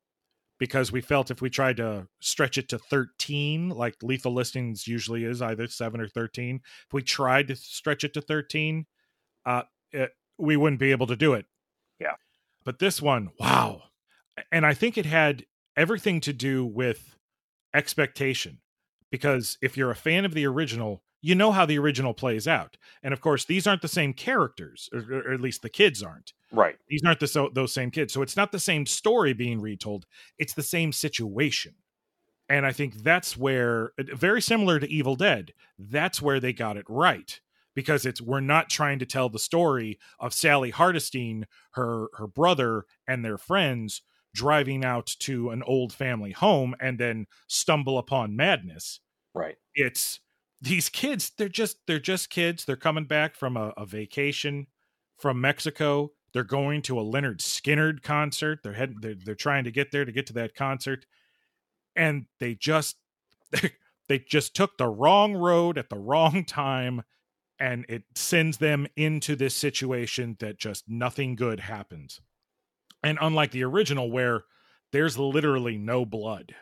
because 0.59 0.91
we 0.91 1.01
felt 1.01 1.29
if 1.31 1.41
we 1.41 1.49
tried 1.49 1.77
to 1.77 2.07
stretch 2.19 2.57
it 2.57 2.69
to 2.69 2.79
13 2.79 3.69
like 3.69 3.95
lethal 4.01 4.33
listings 4.33 4.87
usually 4.87 5.23
is 5.23 5.41
either 5.41 5.67
7 5.67 5.99
or 6.01 6.07
13 6.07 6.61
if 6.87 6.93
we 6.93 7.01
tried 7.01 7.47
to 7.47 7.55
stretch 7.55 8.03
it 8.03 8.13
to 8.13 8.21
13 8.21 8.85
uh 9.45 9.63
it, 9.91 10.11
we 10.37 10.57
wouldn't 10.57 10.79
be 10.79 10.91
able 10.91 11.07
to 11.07 11.15
do 11.15 11.33
it 11.33 11.45
Yeah. 11.99 12.15
but 12.63 12.79
this 12.79 13.01
one 13.01 13.29
wow 13.39 13.83
and 14.51 14.65
i 14.65 14.73
think 14.73 14.97
it 14.97 15.05
had 15.05 15.45
everything 15.75 16.19
to 16.21 16.33
do 16.33 16.65
with 16.65 17.15
expectation 17.73 18.59
because 19.11 19.57
if 19.61 19.77
you're 19.77 19.91
a 19.91 19.95
fan 19.95 20.25
of 20.25 20.33
the 20.33 20.45
original 20.45 21.03
you 21.21 21.35
know 21.35 21.51
how 21.51 21.65
the 21.65 21.77
original 21.79 22.13
plays 22.13 22.47
out 22.47 22.77
and 23.03 23.13
of 23.13 23.21
course 23.21 23.45
these 23.45 23.65
aren't 23.67 23.81
the 23.81 23.87
same 23.87 24.13
characters 24.13 24.89
or, 24.93 24.99
or 25.13 25.33
at 25.33 25.41
least 25.41 25.61
the 25.61 25.69
kids 25.69 26.03
aren't 26.03 26.33
Right. 26.51 26.77
these 26.87 27.01
aren't 27.05 27.19
the 27.19 27.27
so, 27.27 27.49
those 27.53 27.73
same 27.73 27.91
kids 27.91 28.13
so 28.13 28.21
it's 28.21 28.37
not 28.37 28.51
the 28.51 28.59
same 28.59 28.85
story 28.85 29.33
being 29.33 29.59
retold 29.61 30.05
it's 30.37 30.53
the 30.53 30.63
same 30.63 30.91
situation 30.91 31.73
and 32.49 32.65
i 32.65 32.71
think 32.71 32.95
that's 33.03 33.35
where 33.35 33.91
uh, 33.99 34.03
very 34.15 34.41
similar 34.41 34.79
to 34.79 34.89
evil 34.89 35.15
dead 35.15 35.53
that's 35.79 36.21
where 36.21 36.39
they 36.39 36.53
got 36.53 36.77
it 36.77 36.85
right 36.87 37.41
because 37.75 38.05
it's 38.05 38.21
we're 38.21 38.39
not 38.39 38.69
trying 38.69 38.99
to 38.99 39.05
tell 39.05 39.29
the 39.29 39.39
story 39.39 39.99
of 40.19 40.33
sally 40.33 40.71
hardestein 40.71 41.43
her 41.71 42.07
her 42.17 42.27
brother 42.27 42.85
and 43.07 43.25
their 43.25 43.37
friends 43.37 44.01
driving 44.33 44.85
out 44.85 45.07
to 45.19 45.49
an 45.49 45.63
old 45.63 45.91
family 45.91 46.31
home 46.31 46.75
and 46.79 46.99
then 46.99 47.25
stumble 47.47 47.97
upon 47.97 48.35
madness 48.35 48.99
Right. 49.33 49.57
it's 49.75 50.19
these 50.61 50.89
kids 50.89 51.31
they're 51.37 51.49
just 51.49 51.77
they're 51.87 51.99
just 51.99 52.29
kids. 52.29 52.65
They're 52.65 52.75
coming 52.75 53.05
back 53.05 53.35
from 53.35 53.57
a, 53.57 53.73
a 53.77 53.85
vacation 53.85 54.67
from 55.17 55.41
mexico. 55.41 56.11
They're 56.33 56.43
going 56.43 56.81
to 56.83 56.99
a 56.99 57.03
lynyrd 57.03 57.39
skynyrd 57.39 58.03
concert. 58.03 58.59
They're 58.63 58.73
heading 58.73 58.97
they're, 59.01 59.15
they're 59.15 59.35
trying 59.35 59.63
to 59.65 59.71
get 59.71 59.91
there 59.91 60.05
to 60.05 60.11
get 60.11 60.27
to 60.27 60.33
that 60.33 60.55
concert. 60.55 61.05
And 61.95 62.25
they 62.39 62.55
just 62.55 62.97
they 64.07 64.19
just 64.19 64.55
took 64.55 64.77
the 64.77 64.87
wrong 64.87 65.35
road 65.35 65.77
at 65.77 65.89
the 65.89 65.99
wrong 65.99 66.43
time 66.45 67.03
and 67.59 67.85
it 67.89 68.03
sends 68.15 68.57
them 68.57 68.87
into 68.95 69.35
this 69.35 69.55
situation 69.55 70.37
that 70.39 70.59
just 70.59 70.85
nothing 70.87 71.35
good 71.35 71.59
happens. 71.61 72.21
And 73.03 73.17
unlike 73.21 73.51
the 73.51 73.63
original 73.63 74.11
where 74.11 74.43
there's 74.91 75.17
literally 75.17 75.77
no 75.77 76.05
blood 76.05 76.55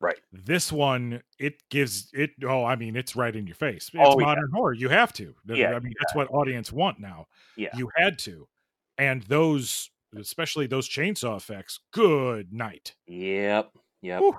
Right. 0.00 0.18
this 0.32 0.70
one 0.70 1.22
it 1.40 1.62
gives 1.70 2.10
it 2.14 2.30
oh 2.44 2.64
i 2.64 2.76
mean 2.76 2.94
it's 2.94 3.16
right 3.16 3.34
in 3.34 3.46
your 3.48 3.56
face 3.56 3.90
it's 3.92 3.94
Oh, 3.98 4.18
yeah. 4.18 4.26
modern 4.26 4.50
horror 4.52 4.72
you 4.74 4.88
have 4.88 5.12
to 5.14 5.34
Yeah, 5.46 5.74
i 5.74 5.80
mean 5.80 5.92
that's 5.98 6.14
what 6.14 6.28
audience 6.32 6.70
want 6.72 7.00
now 7.00 7.26
Yeah. 7.56 7.76
you 7.76 7.90
had 7.96 8.18
to 8.20 8.48
and 8.96 9.22
those 9.24 9.90
especially 10.16 10.66
those 10.66 10.88
chainsaw 10.88 11.36
effects. 11.36 11.80
Good 11.92 12.50
night. 12.52 12.94
Yep. 13.06 13.72
Yep. 14.00 14.20
Whew. 14.20 14.36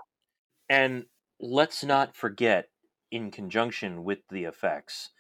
And 0.70 1.06
let's 1.40 1.84
not 1.84 2.16
forget, 2.16 2.70
in 3.12 3.32
conjunction 3.32 4.04
with 4.04 4.20
the 4.30 4.46
effects, 4.46 5.12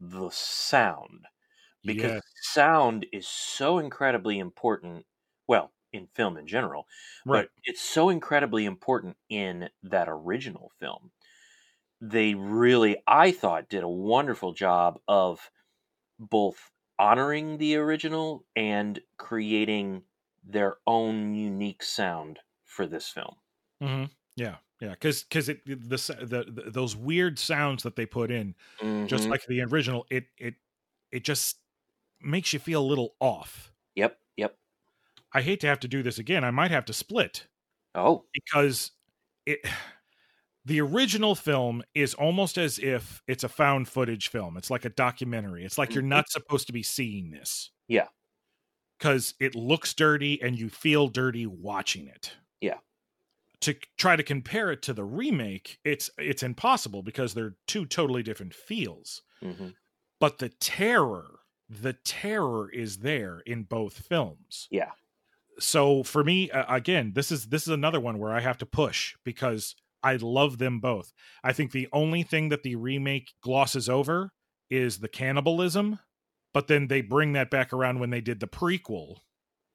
the 0.00 0.30
sound. 0.30 1.26
Because 1.84 2.12
Yes. 2.12 2.22
sound 2.52 3.06
is 3.12 3.28
so 3.28 3.78
incredibly 3.78 4.38
important. 4.38 5.06
Well, 5.46 5.72
in 5.92 6.08
film 6.14 6.36
in 6.36 6.46
general, 6.46 6.86
Right. 7.24 7.46
but 7.46 7.50
it's 7.64 7.80
so 7.82 8.08
incredibly 8.10 8.64
important 8.64 9.16
in 9.28 9.70
that 9.82 10.08
original 10.08 10.70
film. 10.80 11.12
They 12.00 12.34
really, 12.34 13.02
I 13.06 13.30
thought, 13.32 13.68
did 13.68 13.84
a 13.84 13.88
wonderful 13.88 14.52
job 14.52 15.00
of 15.08 15.50
both 16.18 16.70
honoring 16.98 17.58
the 17.58 17.76
original 17.76 18.46
and 18.56 19.00
creating 19.18 20.04
their 20.44 20.78
own 20.86 21.34
unique 21.34 21.82
sound 21.82 22.40
for 22.64 22.86
this 22.86 23.08
film. 23.10 23.36
hmm 23.80 24.04
Yeah, 24.36 24.56
yeah, 24.80 24.90
because 24.90 25.22
because 25.24 25.48
it 25.48 25.64
the, 25.66 25.76
the 25.76 26.44
the 26.64 26.70
those 26.70 26.96
weird 26.96 27.38
sounds 27.38 27.82
that 27.82 27.96
they 27.96 28.06
put 28.06 28.30
in, 28.30 28.54
just 29.06 29.30
Mhm. 29.30 29.30
like 29.30 29.42
the 29.48 29.62
original, 29.62 30.06
it 30.10 30.26
it 30.38 30.56
it 31.12 31.24
just 31.24 31.60
makes 32.20 32.52
you 32.52 32.58
feel 32.58 32.82
a 32.82 32.86
little 32.86 33.16
off. 33.20 33.72
Yep. 33.94 34.18
I 35.32 35.42
hate 35.42 35.60
to 35.60 35.66
have 35.66 35.80
to 35.80 35.88
do 35.88 36.02
this 36.02 36.18
again. 36.18 36.44
I 36.44 36.50
might 36.50 36.70
have 36.70 36.84
to 36.86 36.92
split 36.92 37.46
Oh, 37.94 38.26
because 38.32 38.92
it 39.46 39.60
the 40.64 40.80
original 40.80 41.34
film 41.34 41.82
is 41.94 42.14
almost 42.14 42.58
as 42.58 42.78
if 42.78 43.22
it's 43.26 43.44
a 43.44 43.48
found 43.48 43.88
footage 43.88 44.28
film. 44.28 44.56
It's 44.58 44.70
like 44.70 44.84
a 44.84 44.90
documentary. 44.90 45.64
It's 45.64 45.78
like 45.78 45.94
you're 45.94 46.02
Mhm. 46.02 46.08
not 46.08 46.30
supposed 46.30 46.66
to 46.68 46.72
be 46.74 46.82
seeing 46.82 47.30
this. 47.30 47.70
Yeah. 47.88 48.08
Cuz 49.00 49.34
it 49.40 49.56
looks 49.56 49.92
dirty 49.92 50.40
and 50.40 50.56
you 50.58 50.68
feel 50.70 51.08
dirty 51.08 51.46
watching 51.46 52.06
it. 52.06 52.36
Yeah. 52.60 52.78
To 53.62 53.74
try 53.96 54.14
to 54.14 54.22
compare 54.22 54.70
it 54.70 54.82
to 54.82 54.92
the 54.92 55.04
remake, 55.04 55.80
it's 55.84 56.10
it's 56.16 56.44
impossible 56.44 57.02
because 57.02 57.34
they're 57.34 57.56
two 57.66 57.86
totally 57.86 58.22
different 58.22 58.54
feels. 58.54 59.22
hmm 59.42 59.70
But 60.20 60.38
the 60.38 60.48
terror, 60.50 61.40
the 61.68 61.92
terror 61.94 62.70
is 62.70 62.98
there 62.98 63.40
in 63.40 63.64
both 63.64 63.98
films 64.06 64.70
yeah. 64.70 64.92
So 65.58 66.02
for 66.02 66.24
me 66.24 66.50
uh, 66.50 66.74
again 66.74 67.12
this 67.14 67.30
is 67.32 67.46
this 67.46 67.62
is 67.62 67.68
another 67.68 68.00
one 68.00 68.18
where 68.18 68.32
i 68.32 68.40
have 68.40 68.58
to 68.58 68.66
push 68.66 69.14
because 69.24 69.74
i 70.02 70.16
love 70.16 70.58
them 70.58 70.80
both 70.80 71.12
i 71.42 71.52
think 71.52 71.72
the 71.72 71.88
only 71.92 72.22
thing 72.22 72.48
that 72.48 72.62
the 72.62 72.76
remake 72.76 73.32
glosses 73.42 73.88
over 73.88 74.32
is 74.70 74.98
the 74.98 75.08
cannibalism 75.08 75.98
but 76.54 76.66
then 76.66 76.88
they 76.88 77.00
bring 77.00 77.32
that 77.32 77.50
back 77.50 77.72
around 77.72 77.98
when 77.98 78.10
they 78.10 78.20
did 78.20 78.40
the 78.40 78.46
prequel 78.46 79.18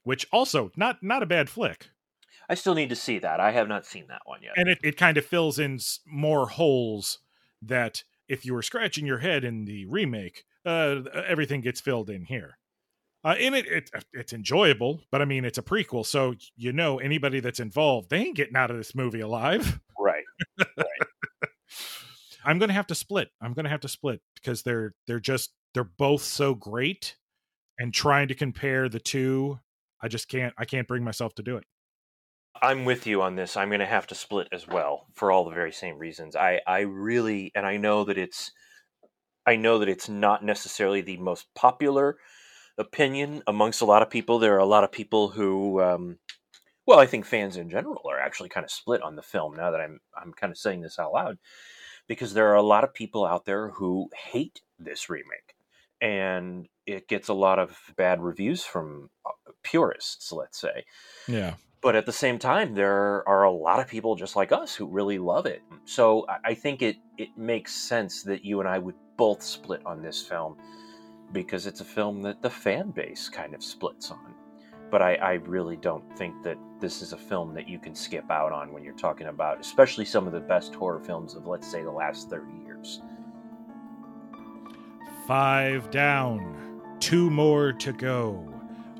which 0.03 0.25
also 0.31 0.71
not 0.75 0.97
not 1.01 1.23
a 1.23 1.27
bad 1.27 1.49
flick 1.49 1.89
I 2.49 2.55
still 2.55 2.75
need 2.75 2.89
to 2.89 2.95
see 2.95 3.19
that. 3.19 3.39
I 3.39 3.51
have 3.51 3.69
not 3.69 3.85
seen 3.85 4.07
that 4.09 4.23
one 4.25 4.41
yet. 4.43 4.51
and 4.57 4.67
it, 4.67 4.77
it 4.83 4.97
kind 4.97 5.17
of 5.17 5.25
fills 5.25 5.57
in 5.57 5.79
more 6.05 6.49
holes 6.49 7.19
that 7.61 8.03
if 8.27 8.45
you 8.45 8.53
were 8.53 8.61
scratching 8.61 9.05
your 9.05 9.19
head 9.19 9.43
in 9.43 9.65
the 9.65 9.85
remake 9.85 10.43
uh 10.65 11.01
everything 11.25 11.61
gets 11.61 11.81
filled 11.81 12.09
in 12.09 12.25
here 12.25 12.57
uh, 13.23 13.35
in 13.39 13.53
it, 13.53 13.65
it 13.67 13.89
it's 14.13 14.33
enjoyable 14.33 15.01
but 15.11 15.21
i 15.21 15.25
mean 15.25 15.45
it's 15.45 15.57
a 15.57 15.61
prequel 15.61 16.05
so 16.05 16.33
you 16.55 16.73
know 16.73 16.99
anybody 16.99 17.39
that's 17.39 17.59
involved 17.59 18.09
they 18.09 18.17
ain't 18.17 18.35
getting 18.35 18.55
out 18.55 18.71
of 18.71 18.77
this 18.77 18.95
movie 18.95 19.21
alive 19.21 19.79
right. 19.99 20.23
i'm 22.45 22.59
gonna 22.59 22.73
have 22.73 22.87
to 22.87 22.95
split 22.95 23.29
i'm 23.41 23.53
gonna 23.53 23.69
have 23.69 23.81
to 23.81 23.87
split 23.87 24.21
because 24.35 24.63
they're 24.63 24.93
they're 25.07 25.19
just 25.19 25.53
they're 25.73 25.83
both 25.83 26.21
so 26.21 26.53
great 26.53 27.15
and 27.79 27.93
trying 27.93 28.27
to 28.27 28.35
compare 28.35 28.89
the 28.89 28.99
two 28.99 29.59
i 30.01 30.07
just 30.07 30.27
can't 30.27 30.53
i 30.57 30.65
can't 30.65 30.87
bring 30.87 31.03
myself 31.03 31.33
to 31.35 31.43
do 31.43 31.57
it 31.57 31.65
I'm 32.61 32.85
with 32.85 33.07
you 33.07 33.21
on 33.23 33.35
this. 33.35 33.57
I'm 33.57 33.69
going 33.69 33.79
to 33.79 33.85
have 33.85 34.07
to 34.07 34.15
split 34.15 34.47
as 34.51 34.67
well 34.67 35.07
for 35.15 35.31
all 35.31 35.43
the 35.43 35.55
very 35.55 35.71
same 35.71 35.97
reasons. 35.97 36.35
I 36.35 36.61
I 36.67 36.81
really 36.81 37.51
and 37.55 37.65
I 37.65 37.77
know 37.77 38.03
that 38.05 38.17
it's 38.17 38.51
I 39.45 39.55
know 39.55 39.79
that 39.79 39.89
it's 39.89 40.07
not 40.07 40.45
necessarily 40.45 41.01
the 41.01 41.17
most 41.17 41.47
popular 41.55 42.17
opinion 42.77 43.43
amongst 43.47 43.81
a 43.81 43.85
lot 43.85 44.01
of 44.01 44.09
people. 44.09 44.39
There 44.39 44.55
are 44.55 44.59
a 44.59 44.65
lot 44.65 44.83
of 44.83 44.91
people 44.91 45.29
who 45.29 45.81
um 45.81 46.19
well, 46.85 46.99
I 46.99 47.05
think 47.05 47.25
fans 47.25 47.55
in 47.55 47.69
general 47.69 48.01
are 48.09 48.19
actually 48.19 48.49
kind 48.49 48.65
of 48.65 48.71
split 48.71 49.01
on 49.01 49.15
the 49.15 49.21
film 49.21 49.55
now 49.55 49.71
that 49.71 49.79
I'm 49.81 49.99
I'm 50.15 50.33
kind 50.33 50.51
of 50.51 50.57
saying 50.57 50.81
this 50.81 50.99
out 50.99 51.13
loud 51.13 51.37
because 52.07 52.33
there 52.33 52.49
are 52.49 52.55
a 52.55 52.61
lot 52.61 52.83
of 52.83 52.93
people 52.93 53.25
out 53.25 53.45
there 53.45 53.69
who 53.69 54.09
hate 54.15 54.61
this 54.79 55.09
remake 55.09 55.55
and 56.01 56.67
it 56.85 57.07
gets 57.07 57.29
a 57.29 57.33
lot 57.33 57.59
of 57.59 57.79
bad 57.95 58.21
reviews 58.21 58.63
from 58.65 59.09
uh, 59.25 59.51
purists, 59.63 60.33
let's 60.33 60.59
say. 60.59 60.83
Yeah. 61.29 61.53
But 61.81 61.95
at 61.95 62.05
the 62.05 62.11
same 62.11 62.39
time 62.39 62.73
there 62.75 63.27
are 63.27 63.43
a 63.43 63.51
lot 63.51 63.79
of 63.79 63.87
people 63.87 64.15
just 64.15 64.35
like 64.35 64.51
us 64.51 64.75
who 64.75 64.85
really 64.85 65.17
love 65.19 65.45
it. 65.45 65.61
So 65.85 66.25
I- 66.27 66.49
i 66.51 66.53
think 66.53 66.81
it 66.81 66.97
it 67.17 67.29
makes 67.37 67.73
sense 67.73 68.23
that 68.23 68.43
you 68.43 68.59
and 68.59 68.67
i 68.67 68.77
would 68.79 68.95
both 69.17 69.41
split 69.43 69.81
on 69.85 70.01
this 70.01 70.21
film 70.21 70.57
because 71.33 71.67
it's 71.67 71.81
a 71.81 71.85
film 71.85 72.21
that 72.21 72.41
the 72.41 72.49
fan 72.49 72.91
base 72.91 73.27
kind 73.29 73.53
of 73.53 73.63
splits 73.63 74.11
on 74.11 74.33
but 74.91 75.01
I, 75.01 75.15
I 75.15 75.33
really 75.33 75.75
don't 75.75 76.05
think 76.17 76.43
that 76.43 76.57
this 76.79 77.01
is 77.01 77.13
a 77.13 77.17
film 77.17 77.53
that 77.55 77.67
you 77.67 77.79
can 77.79 77.95
skip 77.95 78.29
out 78.29 78.51
on 78.51 78.71
when 78.71 78.83
you're 78.83 78.93
talking 78.93 79.27
about 79.27 79.59
especially 79.59 80.05
some 80.05 80.27
of 80.27 80.33
the 80.33 80.39
best 80.39 80.73
horror 80.75 80.99
films 80.99 81.35
of 81.35 81.47
let's 81.47 81.69
say 81.69 81.83
the 81.83 81.91
last 81.91 82.29
30 82.29 82.45
years 82.65 83.01
Five 85.27 85.89
down, 85.89 86.81
two 86.99 87.29
more 87.29 87.71
to 87.71 87.93
go. 87.93 88.45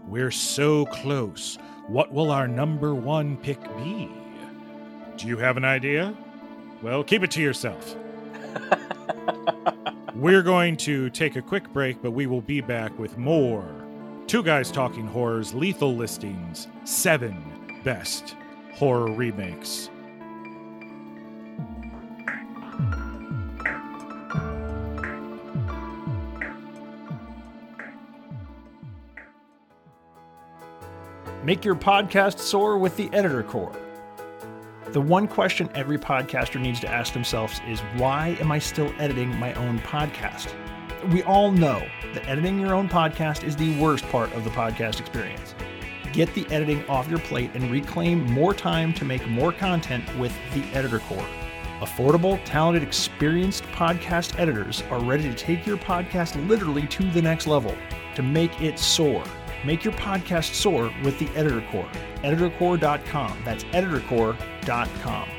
We're 0.08 0.32
so 0.32 0.86
close. 0.86 1.58
What 1.88 2.14
will 2.14 2.32
our 2.32 2.48
number 2.48 2.96
one 2.96 3.36
pick 3.36 3.62
be? 3.76 4.10
Do 5.18 5.28
you 5.28 5.36
have 5.38 5.58
an 5.58 5.66
idea? 5.66 6.16
Well, 6.82 7.04
keep 7.04 7.24
it 7.24 7.32
to 7.32 7.42
yourself. 7.42 7.98
We're 10.16 10.44
going 10.44 10.78
to 10.78 11.10
take 11.10 11.36
a 11.36 11.42
quick 11.42 11.74
break, 11.74 12.02
but 12.04 12.12
we 12.12 12.28
will 12.28 12.42
be 12.42 12.62
back 12.62 12.98
with 13.00 13.18
more 13.18 13.66
Two 14.28 14.44
Guys 14.44 14.72
Talking 14.72 15.08
Horrors 15.08 15.56
Lethal 15.56 15.96
Listings 15.96 16.68
Seven 16.84 17.82
Best 17.84 18.36
Horror 18.76 19.12
Remakes. 19.12 19.90
Make 31.44 31.66
your 31.66 31.76
podcast 31.76 32.38
soar 32.38 32.78
with 32.78 32.96
the 32.98 33.10
Editor 33.12 33.44
Core. 33.44 33.83
The 34.94 35.02
one 35.02 35.28
question 35.28 35.72
every 35.74 35.98
podcaster 35.98 36.62
needs 36.62 36.80
to 36.82 36.88
ask 36.88 37.14
themselves 37.14 37.60
is 37.68 37.80
why 37.98 38.38
am 38.40 38.52
I 38.52 38.60
still 38.60 38.94
editing 39.00 39.36
my 39.40 39.52
own 39.56 39.80
podcast? 39.80 40.54
We 41.12 41.24
all 41.24 41.50
know 41.50 41.82
that 42.14 42.30
editing 42.30 42.60
your 42.60 42.76
own 42.76 42.88
podcast 42.88 43.44
is 43.44 43.56
the 43.56 43.76
worst 43.80 44.08
part 44.10 44.32
of 44.34 44.44
the 44.44 44.52
podcast 44.52 45.00
experience. 45.00 45.56
Get 46.12 46.32
the 46.36 46.46
editing 46.52 46.88
off 46.88 47.10
your 47.10 47.18
plate 47.18 47.50
and 47.56 47.72
reclaim 47.72 48.24
more 48.34 48.54
time 48.54 48.94
to 48.94 49.04
make 49.04 49.28
more 49.28 49.52
content 49.52 50.06
with 50.20 50.32
the 50.54 50.62
Editor 50.78 51.00
Core. 51.00 51.26
Affordable, 51.80 52.40
talented, 52.46 52.84
experienced 52.84 53.64
podcast 53.72 54.40
editors 54.40 54.84
are 54.92 55.04
ready 55.04 55.24
to 55.24 55.34
take 55.34 55.66
your 55.66 55.78
podcast 55.78 56.36
literally 56.48 56.86
to 56.86 57.10
the 57.10 57.22
next 57.22 57.48
level 57.48 57.76
to 58.14 58.22
make 58.22 58.62
it 58.62 58.78
soar. 58.78 59.24
Make 59.66 59.84
your 59.84 59.94
podcast 59.94 60.54
soar 60.54 60.94
with 61.04 61.18
the 61.20 61.28
Editor 61.30 61.64
Core. 61.72 61.90
EditorCore.com. 62.24 63.38
That's 63.46 63.64
EditorCore.com. 63.66 65.30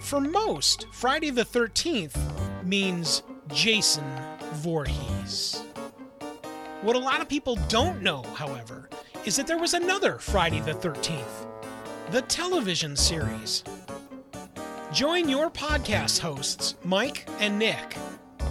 For 0.00 0.20
most, 0.20 0.86
Friday 0.92 1.30
the 1.30 1.44
13th 1.44 2.16
means 2.64 3.22
Jason 3.48 4.04
Voorhees. 4.54 5.62
What 6.82 6.94
a 6.94 7.00
lot 7.00 7.20
of 7.20 7.28
people 7.28 7.56
don't 7.68 8.02
know, 8.02 8.22
however, 8.34 8.88
is 9.24 9.34
that 9.36 9.48
there 9.48 9.58
was 9.58 9.74
another 9.74 10.18
Friday 10.18 10.60
the 10.60 10.74
13th, 10.74 11.48
the 12.12 12.22
television 12.22 12.94
series. 12.94 13.64
Join 14.92 15.28
your 15.28 15.50
podcast 15.50 16.20
hosts, 16.20 16.76
Mike 16.84 17.28
and 17.40 17.58
Nick, 17.58 17.96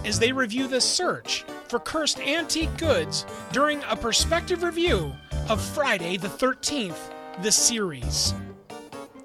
as 0.06 0.18
they 0.18 0.32
review 0.32 0.66
the 0.68 0.80
search 0.80 1.44
for 1.68 1.78
cursed 1.78 2.18
antique 2.20 2.74
goods 2.78 3.26
during 3.52 3.82
a 3.88 3.96
perspective 3.96 4.62
review 4.62 5.12
of 5.48 5.60
Friday 5.60 6.16
the 6.16 6.28
13th, 6.28 7.12
the 7.42 7.52
series. 7.52 8.32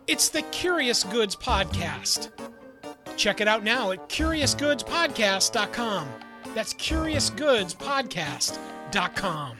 It's 0.07 0.29
the 0.29 0.41
Curious 0.43 1.03
Goods 1.03 1.35
Podcast. 1.35 2.29
Check 3.15 3.39
it 3.39 3.47
out 3.47 3.63
now 3.63 3.91
at 3.91 4.09
CuriousGoodsPodcast.com. 4.09 6.07
That's 6.55 6.73
CuriousGoodsPodcast.com. 6.73 9.57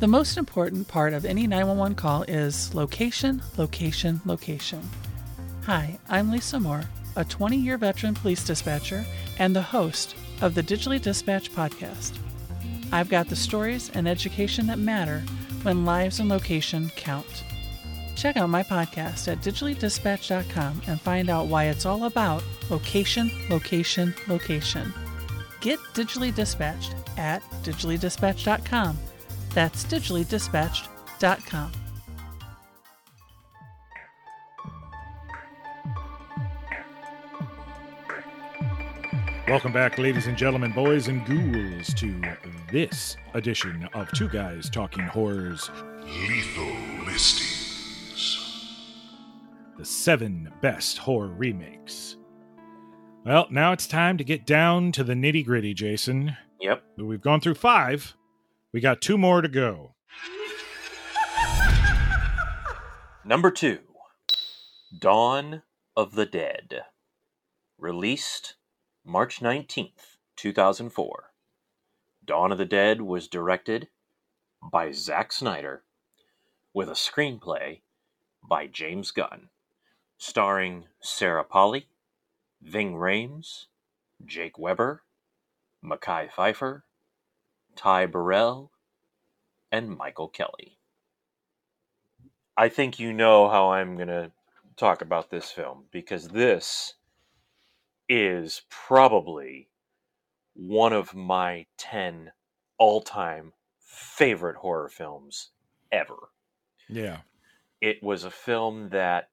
The 0.00 0.06
most 0.06 0.38
important 0.38 0.86
part 0.86 1.12
of 1.12 1.24
any 1.24 1.48
911 1.48 1.96
call 1.96 2.22
is 2.22 2.72
location, 2.72 3.42
location, 3.56 4.20
location. 4.24 4.88
Hi, 5.68 5.98
I'm 6.08 6.30
Lisa 6.30 6.58
Moore, 6.58 6.84
a 7.14 7.26
20 7.26 7.54
year 7.58 7.76
veteran 7.76 8.14
police 8.14 8.42
dispatcher 8.42 9.04
and 9.38 9.54
the 9.54 9.60
host 9.60 10.16
of 10.40 10.54
the 10.54 10.62
Digitally 10.62 10.98
Dispatch 10.98 11.52
podcast. 11.52 12.16
I've 12.90 13.10
got 13.10 13.28
the 13.28 13.36
stories 13.36 13.90
and 13.92 14.08
education 14.08 14.66
that 14.68 14.78
matter 14.78 15.22
when 15.64 15.84
lives 15.84 16.20
and 16.20 16.30
location 16.30 16.90
count. 16.96 17.44
Check 18.16 18.38
out 18.38 18.48
my 18.48 18.62
podcast 18.62 19.30
at 19.30 19.42
digitallydispatch.com 19.42 20.80
and 20.86 20.98
find 21.02 21.28
out 21.28 21.48
why 21.48 21.64
it's 21.64 21.84
all 21.84 22.04
about 22.04 22.42
location, 22.70 23.30
location, 23.50 24.14
location. 24.26 24.90
Get 25.60 25.80
digitally 25.92 26.34
dispatched 26.34 26.94
at 27.18 27.42
digitallydispatch.com. 27.62 28.96
That's 29.52 29.84
digitallydispatched.com. 29.84 31.72
Welcome 39.48 39.72
back, 39.72 39.96
ladies 39.96 40.26
and 40.26 40.36
gentlemen, 40.36 40.72
boys 40.72 41.08
and 41.08 41.24
ghouls, 41.24 41.94
to 41.94 42.20
this 42.70 43.16
edition 43.32 43.88
of 43.94 44.10
Two 44.12 44.28
Guys 44.28 44.68
Talking 44.68 45.04
Horrors, 45.04 45.70
Lethal 46.04 46.76
Listings. 47.06 48.38
the 49.78 49.86
seven 49.86 50.52
best 50.60 50.98
horror 50.98 51.28
remakes. 51.28 52.16
Well, 53.24 53.46
now 53.50 53.72
it's 53.72 53.86
time 53.86 54.18
to 54.18 54.24
get 54.24 54.44
down 54.44 54.92
to 54.92 55.02
the 55.02 55.14
nitty 55.14 55.46
gritty, 55.46 55.72
Jason. 55.72 56.36
Yep. 56.60 56.82
We've 56.98 57.22
gone 57.22 57.40
through 57.40 57.54
five. 57.54 58.14
We 58.74 58.80
got 58.80 59.00
two 59.00 59.16
more 59.16 59.40
to 59.40 59.48
go. 59.48 59.94
Number 63.24 63.50
two 63.50 63.78
Dawn 64.96 65.62
of 65.96 66.14
the 66.14 66.26
Dead. 66.26 66.82
Released 67.78 68.56
March 69.08 69.40
19th, 69.40 70.18
2004. 70.36 71.30
Dawn 72.26 72.52
of 72.52 72.58
the 72.58 72.66
Dead 72.66 73.00
was 73.00 73.26
directed 73.26 73.88
by 74.62 74.92
Zack 74.92 75.32
Snyder 75.32 75.82
with 76.74 76.90
a 76.90 76.92
screenplay 76.92 77.80
by 78.46 78.66
James 78.66 79.10
Gunn, 79.10 79.48
starring 80.18 80.88
Sarah 81.00 81.42
Polley, 81.42 81.86
Ving 82.60 82.96
Rhames, 82.96 83.68
Jake 84.26 84.58
Weber, 84.58 85.04
Mekhi 85.82 86.30
Phifer, 86.30 86.82
Ty 87.76 88.04
Burrell, 88.04 88.72
and 89.72 89.96
Michael 89.96 90.28
Kelly. 90.28 90.76
I 92.58 92.68
think 92.68 92.98
you 92.98 93.14
know 93.14 93.48
how 93.48 93.70
I'm 93.70 93.96
going 93.96 94.08
to 94.08 94.32
talk 94.76 95.00
about 95.00 95.30
this 95.30 95.50
film 95.50 95.84
because 95.90 96.28
this 96.28 96.92
is 98.08 98.62
probably 98.70 99.68
one 100.54 100.92
of 100.92 101.14
my 101.14 101.66
10 101.76 102.32
all 102.78 103.00
time 103.00 103.52
favorite 103.78 104.56
horror 104.56 104.88
films 104.88 105.50
ever. 105.92 106.30
Yeah. 106.88 107.18
It 107.80 108.02
was 108.02 108.24
a 108.24 108.30
film 108.30 108.88
that 108.90 109.30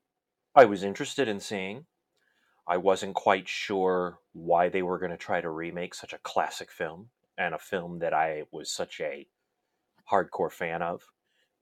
I 0.56 0.66
was 0.66 0.84
interested 0.84 1.28
in 1.28 1.40
seeing. 1.40 1.86
I 2.68 2.78
wasn't 2.78 3.16
quite 3.16 3.48
sure 3.48 4.20
why 4.34 4.70
they 4.70 4.82
were 4.82 5.00
going 5.00 5.12
to 5.12 5.18
try 5.18 5.42
to 5.42 5.50
remake 5.50 5.94
such 5.94 6.14
a 6.14 6.20
classic 6.20 6.72
film 6.72 7.10
and 7.38 7.54
a 7.54 7.60
film 7.60 8.00
that 8.00 8.14
I 8.14 8.44
was 8.52 8.72
such 8.72 9.00
a 9.02 9.28
hardcore 10.12 10.52
fan 10.52 10.82
of 10.82 11.04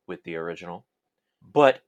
with 0.08 0.24
the 0.24 0.36
original. 0.36 0.86
But 1.42 1.82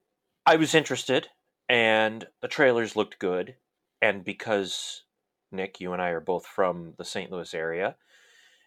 I 0.46 0.58
was 0.58 0.76
interested, 0.76 1.30
and 1.70 2.28
the 2.42 2.48
trailers 2.48 2.96
looked 2.96 3.20
good. 3.20 3.56
And 4.02 4.24
because 4.24 5.05
Nick, 5.52 5.80
you 5.80 5.94
and 5.94 6.02
I 6.02 6.10
are 6.10 6.20
both 6.20 6.46
from 6.46 6.94
the 6.98 7.06
St. 7.06 7.32
Louis 7.32 7.54
area, 7.54 7.96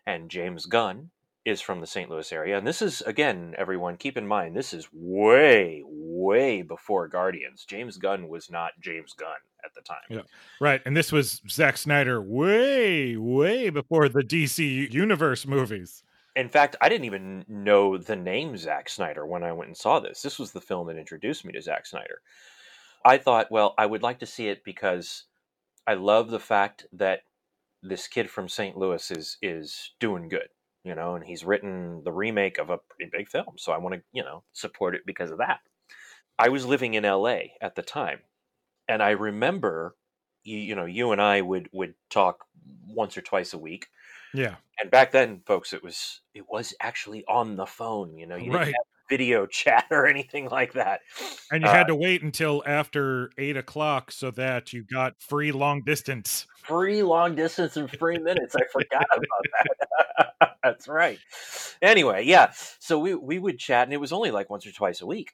and 0.07 0.31
James 0.31 0.67
Gunn 0.67 1.11
is 1.45 1.61
from 1.61 1.81
the 1.81 1.87
St. 1.87 2.11
Louis 2.11 2.31
area. 2.33 2.59
And 2.59 2.67
this 2.67 2.83
is, 2.83 3.01
again, 3.03 3.55
everyone, 3.57 3.97
keep 3.97 4.17
in 4.17 4.27
mind, 4.27 4.55
this 4.55 4.75
is 4.75 4.89
way, 4.93 5.83
way 5.85 6.63
before 6.63 7.09
Guardians. 7.09 7.65
James 7.65 7.97
Gunn 7.97 8.29
was 8.29 8.51
not 8.51 8.73
James 8.81 9.15
Gunn 9.15 9.29
at 9.65 9.75
the 9.75 9.81
time. 9.81 9.97
Yeah. 10.11 10.23
Right. 10.61 10.83
And 10.85 10.97
this 10.97 11.11
was 11.11 11.41
Zack 11.49 11.79
Snyder 11.79 12.21
way, 12.21 13.17
way 13.17 13.71
before 13.71 14.09
the 14.09 14.23
DC 14.23 14.93
Universe 14.93 15.47
movies. 15.47 16.03
In 16.37 16.49
fact, 16.49 16.77
I 16.81 16.89
didn't 16.89 17.07
even 17.07 17.45
know 17.49 17.99
the 17.99 18.17
name 18.17 18.57
Zack 18.57 18.89
Snyder 18.89 19.27
when 19.27 19.43
I 19.43 19.53
went 19.53 19.69
and 19.69 19.77
saw 19.77 19.99
this. 19.99 20.23
This 20.23 20.39
was 20.39 20.53
the 20.53 20.61
film 20.61 20.87
that 20.89 20.99
introduced 20.99 21.45
me 21.45 21.53
to 21.53 21.63
Zack 21.63 21.87
Snyder. 21.87 22.21
I 23.05 23.19
thought, 23.19 23.51
well, 23.51 23.75
I 23.79 23.87
would 23.87 24.03
like 24.03 24.19
to 24.21 24.27
see 24.27 24.49
it 24.49 24.65
because 24.65 25.25
I 25.89 25.95
love 25.95 26.29
the 26.31 26.39
fact 26.39 26.87
that 26.93 27.21
this 27.83 28.09
kid 28.09 28.29
from 28.29 28.49
St. 28.49 28.77
Louis 28.77 29.11
is 29.11 29.39
is 29.41 29.93
doing 29.99 30.29
good, 30.29 30.49
you 30.85 30.95
know, 30.95 31.15
and 31.15 31.25
he's 31.25 31.45
written 31.45 32.03
the 32.05 32.13
remake 32.13 32.59
of 32.59 32.69
a 32.69 32.77
pretty 32.77 33.11
big 33.11 33.29
film, 33.29 33.55
so 33.57 33.73
I 33.73 33.79
want 33.79 33.95
to, 33.95 34.03
you 34.13 34.23
know, 34.23 34.45
support 34.53 34.95
it 34.95 35.07
because 35.07 35.31
of 35.31 35.39
that. 35.39 35.61
I 36.39 36.51
was 36.51 36.67
living 36.67 36.93
in 36.95 37.05
LA 37.05 37.39
at 37.63 37.75
the 37.75 37.83
time, 37.83 38.21
and 38.87 39.03
I 39.03 39.11
remember 39.11 39.97
you, 40.45 40.59
you 40.59 40.75
know, 40.75 40.85
you 40.85 41.13
and 41.13 41.23
I 41.23 41.41
would 41.41 41.71
would 41.73 41.95
talk 42.11 42.45
once 42.87 43.17
or 43.17 43.23
twice 43.23 43.55
a 43.55 43.59
week. 43.59 43.89
Yeah. 44.35 44.57
And 44.81 44.91
back 44.91 45.11
then, 45.13 45.41
folks, 45.47 45.73
it 45.73 45.83
was 45.83 46.21
it 46.35 46.45
was 46.51 46.75
actually 46.81 47.25
on 47.27 47.57
the 47.57 47.67
phone. 47.67 48.19
You 48.19 48.27
know, 48.27 48.37
you 48.37 48.53
Right. 48.53 48.67
didn't 48.67 48.75
have 48.77 48.87
video 49.09 49.47
chat 49.51 49.87
or 49.91 50.07
anything 50.07 50.49
like 50.49 50.75
that. 50.75 51.01
And 51.51 51.63
you 51.63 51.69
Uh, 51.69 51.73
had 51.73 51.87
to 51.89 51.95
wait 51.95 52.23
until 52.23 52.63
after 52.67 53.31
eight 53.39 53.57
o'clock 53.57 54.13
so 54.13 54.31
that 54.33 54.73
you 54.73 54.85
got 54.85 55.15
free 55.21 55.53
long 55.53 55.83
distance. 55.83 56.47
Free 56.65 57.03
long 57.03 57.35
distance 57.35 57.77
in 57.77 57.89
three 57.89 58.19
minutes. 58.19 58.55
I 58.55 58.65
forgot 58.73 59.07
about 59.13 59.45
that. 60.39 60.59
That's 60.63 60.89
right. 60.89 61.19
Anyway, 61.81 62.25
yeah. 62.25 62.53
So 62.79 62.99
we 62.99 63.15
we 63.15 63.39
would 63.39 63.59
chat, 63.59 63.85
and 63.87 63.93
it 63.95 63.99
was 63.99 64.13
only 64.13 64.31
like 64.31 64.51
once 64.51 64.67
or 64.67 64.73
twice 64.73 65.01
a 65.01 65.07
week. 65.07 65.33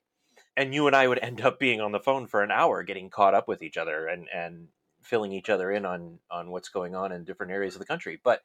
And 0.57 0.73
you 0.73 0.87
and 0.87 0.95
I 0.95 1.09
would 1.09 1.19
end 1.19 1.41
up 1.41 1.59
being 1.59 1.81
on 1.81 1.91
the 1.91 1.99
phone 1.99 2.29
for 2.29 2.43
an 2.43 2.53
hour, 2.53 2.85
getting 2.85 3.11
caught 3.11 3.35
up 3.35 3.49
with 3.49 3.63
each 3.63 3.77
other 3.77 4.07
and 4.07 4.29
and 4.33 4.69
filling 5.03 5.33
each 5.33 5.51
other 5.51 5.71
in 5.73 5.85
on 5.85 6.21
on 6.31 6.51
what's 6.51 6.69
going 6.69 6.95
on 6.95 7.11
in 7.13 7.25
different 7.25 7.53
areas 7.53 7.75
of 7.75 7.81
the 7.81 7.87
country. 7.87 8.21
But 8.23 8.41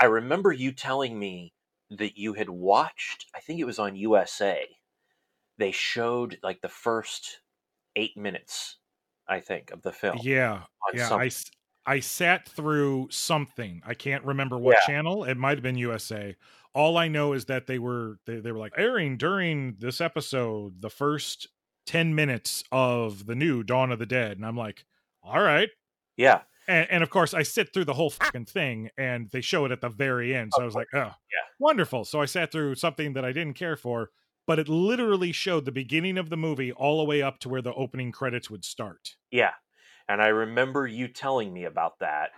I 0.00 0.06
remember 0.06 0.52
you 0.52 0.72
telling 0.72 1.16
me 1.18 1.52
that 1.90 2.18
you 2.18 2.34
had 2.34 2.48
watched. 2.50 3.26
I 3.34 3.40
think 3.40 3.60
it 3.60 3.64
was 3.64 3.78
on 3.78 3.96
USA. 3.96 4.66
They 5.56 5.72
showed 5.72 6.38
like 6.42 6.60
the 6.60 6.68
first 6.68 7.40
eight 7.96 8.16
minutes. 8.16 8.76
I 9.26 9.40
think 9.40 9.70
of 9.70 9.82
the 9.82 9.92
film. 9.92 10.18
Yeah. 10.22 10.64
Yeah. 10.94 11.10
I 11.14 11.30
I 11.86 12.00
sat 12.00 12.48
through 12.48 13.08
something. 13.10 13.82
I 13.84 13.94
can't 13.94 14.24
remember 14.24 14.58
what 14.58 14.76
Yeah. 14.80 14.86
channel. 14.86 15.24
It 15.24 15.36
might 15.36 15.56
have 15.58 15.62
been 15.62 15.78
USA. 15.78 16.36
All 16.74 16.96
I 16.98 17.08
know 17.08 17.32
is 17.32 17.46
that 17.46 17.66
they 17.66 17.78
were 17.78 18.18
they, 18.26 18.40
they 18.40 18.52
were 18.52 18.58
like 18.58 18.74
airing 18.76 19.16
during 19.16 19.76
this 19.78 20.00
episode 20.00 20.80
the 20.80 20.90
first 20.90 21.48
10 21.86 22.14
minutes 22.14 22.62
of 22.70 23.24
the 23.26 23.34
new 23.34 23.62
Dawn 23.62 23.90
of 23.90 23.98
the 23.98 24.06
Dead. 24.06 24.36
And 24.36 24.44
I'm 24.46 24.56
like, 24.56 24.84
all 25.22 25.40
right. 25.40 25.70
yeah. 26.16 26.42
And, 26.68 26.86
and 26.90 27.02
of 27.02 27.10
course, 27.10 27.34
I 27.34 27.42
sit 27.42 27.72
through 27.72 27.86
the 27.86 27.94
whole 27.94 28.12
ah. 28.20 28.24
fucking 28.26 28.44
thing, 28.44 28.90
and 28.96 29.28
they 29.32 29.40
show 29.40 29.64
it 29.64 29.72
at 29.72 29.80
the 29.80 29.88
very 29.88 30.34
end. 30.36 30.52
So 30.54 30.62
I 30.62 30.66
was 30.66 30.74
like, 30.74 30.88
"Oh, 30.94 30.98
Yeah. 31.32 31.46
wonderful!" 31.58 32.04
So 32.04 32.20
I 32.20 32.26
sat 32.26 32.52
through 32.52 32.76
something 32.76 33.14
that 33.14 33.24
I 33.24 33.32
didn't 33.32 33.54
care 33.54 33.76
for, 33.76 34.10
but 34.46 34.58
it 34.58 34.68
literally 34.68 35.32
showed 35.32 35.64
the 35.64 35.72
beginning 35.72 36.18
of 36.18 36.30
the 36.30 36.36
movie 36.36 36.72
all 36.72 36.98
the 36.98 37.04
way 37.04 37.22
up 37.22 37.38
to 37.40 37.48
where 37.48 37.62
the 37.62 37.74
opening 37.74 38.12
credits 38.12 38.48
would 38.48 38.64
start. 38.64 39.16
Yeah. 39.30 39.52
And 40.08 40.22
I 40.22 40.28
remember 40.28 40.86
you 40.86 41.08
telling 41.08 41.52
me 41.52 41.64
about 41.64 41.98
that. 41.98 42.30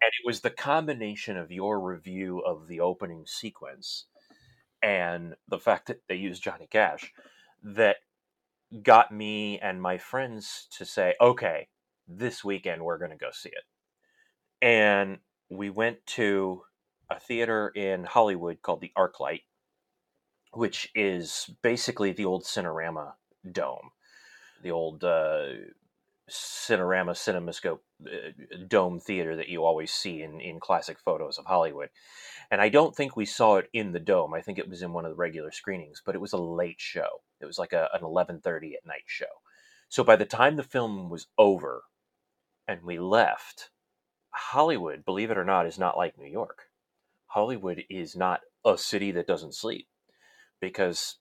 And 0.00 0.10
it 0.20 0.26
was 0.26 0.40
the 0.40 0.50
combination 0.50 1.36
of 1.36 1.50
your 1.50 1.80
review 1.80 2.40
of 2.40 2.68
the 2.68 2.80
opening 2.80 3.24
sequence 3.26 4.04
and 4.82 5.34
the 5.48 5.58
fact 5.58 5.88
that 5.88 6.02
they 6.08 6.14
used 6.16 6.42
Johnny 6.42 6.68
Cash 6.70 7.12
that 7.62 7.96
got 8.82 9.10
me 9.10 9.58
and 9.58 9.80
my 9.80 9.98
friends 9.98 10.68
to 10.78 10.84
say, 10.84 11.14
okay, 11.20 11.68
this 12.06 12.44
weekend 12.44 12.84
we're 12.84 12.98
going 12.98 13.10
to 13.10 13.16
go 13.16 13.30
see 13.32 13.48
it. 13.48 13.64
And 14.66 15.18
we 15.48 15.70
went 15.70 16.04
to 16.18 16.62
a 17.08 17.20
theater 17.20 17.68
in 17.68 18.02
Hollywood 18.02 18.62
called 18.62 18.80
the 18.80 18.90
Arclight, 18.98 19.42
which 20.54 20.90
is 20.92 21.48
basically 21.62 22.10
the 22.10 22.24
old 22.24 22.42
Cinerama 22.42 23.12
dome, 23.52 23.92
the 24.64 24.72
old 24.72 25.04
uh, 25.04 25.50
Cinerama 26.28 27.12
Cinemascope 27.12 27.78
uh, 28.08 28.64
dome 28.66 28.98
theater 28.98 29.36
that 29.36 29.48
you 29.48 29.64
always 29.64 29.92
see 29.92 30.20
in, 30.22 30.40
in 30.40 30.58
classic 30.58 30.98
photos 30.98 31.38
of 31.38 31.46
Hollywood. 31.46 31.90
And 32.50 32.60
I 32.60 32.68
don't 32.68 32.92
think 32.92 33.14
we 33.14 33.24
saw 33.24 33.58
it 33.58 33.70
in 33.72 33.92
the 33.92 34.00
dome. 34.00 34.34
I 34.34 34.40
think 34.40 34.58
it 34.58 34.68
was 34.68 34.82
in 34.82 34.92
one 34.92 35.04
of 35.04 35.12
the 35.12 35.16
regular 35.16 35.52
screenings, 35.52 36.02
but 36.04 36.16
it 36.16 36.20
was 36.20 36.32
a 36.32 36.38
late 36.38 36.80
show. 36.80 37.22
It 37.40 37.46
was 37.46 37.60
like 37.60 37.72
a, 37.72 37.88
an 37.94 38.00
11:30 38.00 38.74
at 38.74 38.84
night 38.84 39.04
show. 39.06 39.26
So 39.88 40.02
by 40.02 40.16
the 40.16 40.24
time 40.24 40.56
the 40.56 40.64
film 40.64 41.08
was 41.08 41.28
over 41.38 41.84
and 42.66 42.82
we 42.82 42.98
left, 42.98 43.70
Hollywood, 44.36 45.04
believe 45.04 45.30
it 45.30 45.38
or 45.38 45.44
not, 45.44 45.66
is 45.66 45.78
not 45.78 45.96
like 45.96 46.18
New 46.18 46.30
York. 46.30 46.64
Hollywood 47.26 47.84
is 47.88 48.14
not 48.14 48.40
a 48.64 48.76
city 48.76 49.10
that 49.12 49.26
doesn't 49.26 49.54
sleep 49.54 49.88
because 50.60 51.16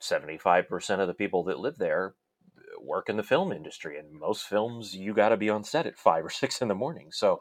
75% 0.00 1.00
of 1.00 1.08
the 1.08 1.14
people 1.14 1.44
that 1.44 1.58
live 1.58 1.78
there 1.78 2.14
work 2.80 3.08
in 3.08 3.16
the 3.16 3.22
film 3.22 3.52
industry, 3.52 3.98
and 3.98 4.12
most 4.12 4.46
films 4.46 4.94
you 4.94 5.12
got 5.12 5.30
to 5.30 5.36
be 5.36 5.50
on 5.50 5.64
set 5.64 5.86
at 5.86 5.98
five 5.98 6.24
or 6.24 6.30
six 6.30 6.62
in 6.62 6.68
the 6.68 6.74
morning. 6.74 7.08
So, 7.12 7.40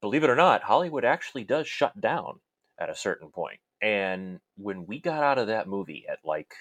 believe 0.00 0.24
it 0.24 0.30
or 0.30 0.36
not, 0.36 0.62
Hollywood 0.62 1.04
actually 1.04 1.44
does 1.44 1.66
shut 1.66 2.00
down 2.00 2.40
at 2.78 2.90
a 2.90 2.96
certain 2.96 3.30
point. 3.30 3.60
And 3.82 4.40
when 4.56 4.86
we 4.86 5.00
got 5.00 5.22
out 5.22 5.38
of 5.38 5.48
that 5.48 5.68
movie 5.68 6.06
at 6.10 6.18
like 6.24 6.54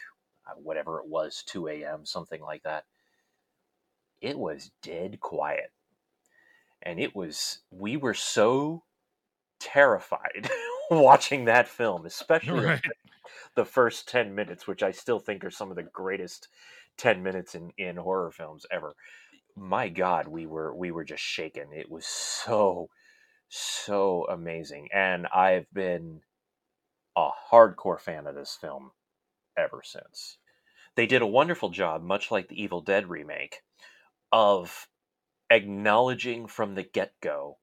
uh, 0.47 0.55
whatever 0.57 0.99
it 0.99 1.07
was, 1.07 1.43
2 1.47 1.67
a.m., 1.69 2.05
something 2.05 2.41
like 2.41 2.63
that, 2.63 2.85
it 4.21 4.37
was 4.37 4.71
dead 4.81 5.19
quiet. 5.19 5.71
And 6.83 6.99
it 6.99 7.15
was, 7.15 7.59
we 7.71 7.97
were 7.97 8.13
so 8.13 8.83
terrified 9.59 10.49
watching 10.91 11.45
that 11.45 11.67
film, 11.67 12.05
especially 12.05 12.67
Right. 12.67 12.81
the 13.55 13.65
first 13.65 14.07
10 14.07 14.35
minutes, 14.35 14.67
which 14.67 14.83
I 14.83 14.91
still 14.91 15.19
think 15.19 15.43
are 15.43 15.51
some 15.51 15.69
of 15.71 15.75
the 15.77 15.83
greatest 15.83 16.49
10 16.97 17.23
minutes 17.23 17.55
in, 17.55 17.71
in 17.77 17.97
horror 17.97 18.31
films 18.31 18.65
ever. 18.71 18.95
My 19.55 19.89
God, 19.89 20.27
we 20.27 20.45
were 20.47 20.75
we 20.75 20.91
were 20.91 21.03
just 21.05 21.23
shaken. 21.23 21.73
It 21.73 21.89
was 21.91 22.05
so 22.07 22.89
so 23.49 24.25
amazing. 24.29 24.89
And 24.93 25.27
I've 25.27 25.67
been 25.73 26.21
a 27.15 27.29
hardcore 27.51 27.99
fan 27.99 28.27
of 28.27 28.35
this 28.35 28.55
film 28.55 28.91
ever 29.57 29.81
since. 29.83 30.37
They 30.95 31.07
did 31.07 31.21
a 31.21 31.27
wonderful 31.27 31.69
job, 31.69 32.03
much 32.03 32.31
like 32.31 32.49
the 32.49 32.61
Evil 32.61 32.81
Dead 32.81 33.09
remake, 33.09 33.63
of 34.31 34.87
acknowledging 35.49 36.47
from 36.47 36.75
the 36.75 36.83
get 36.83 37.13
go 37.21 37.57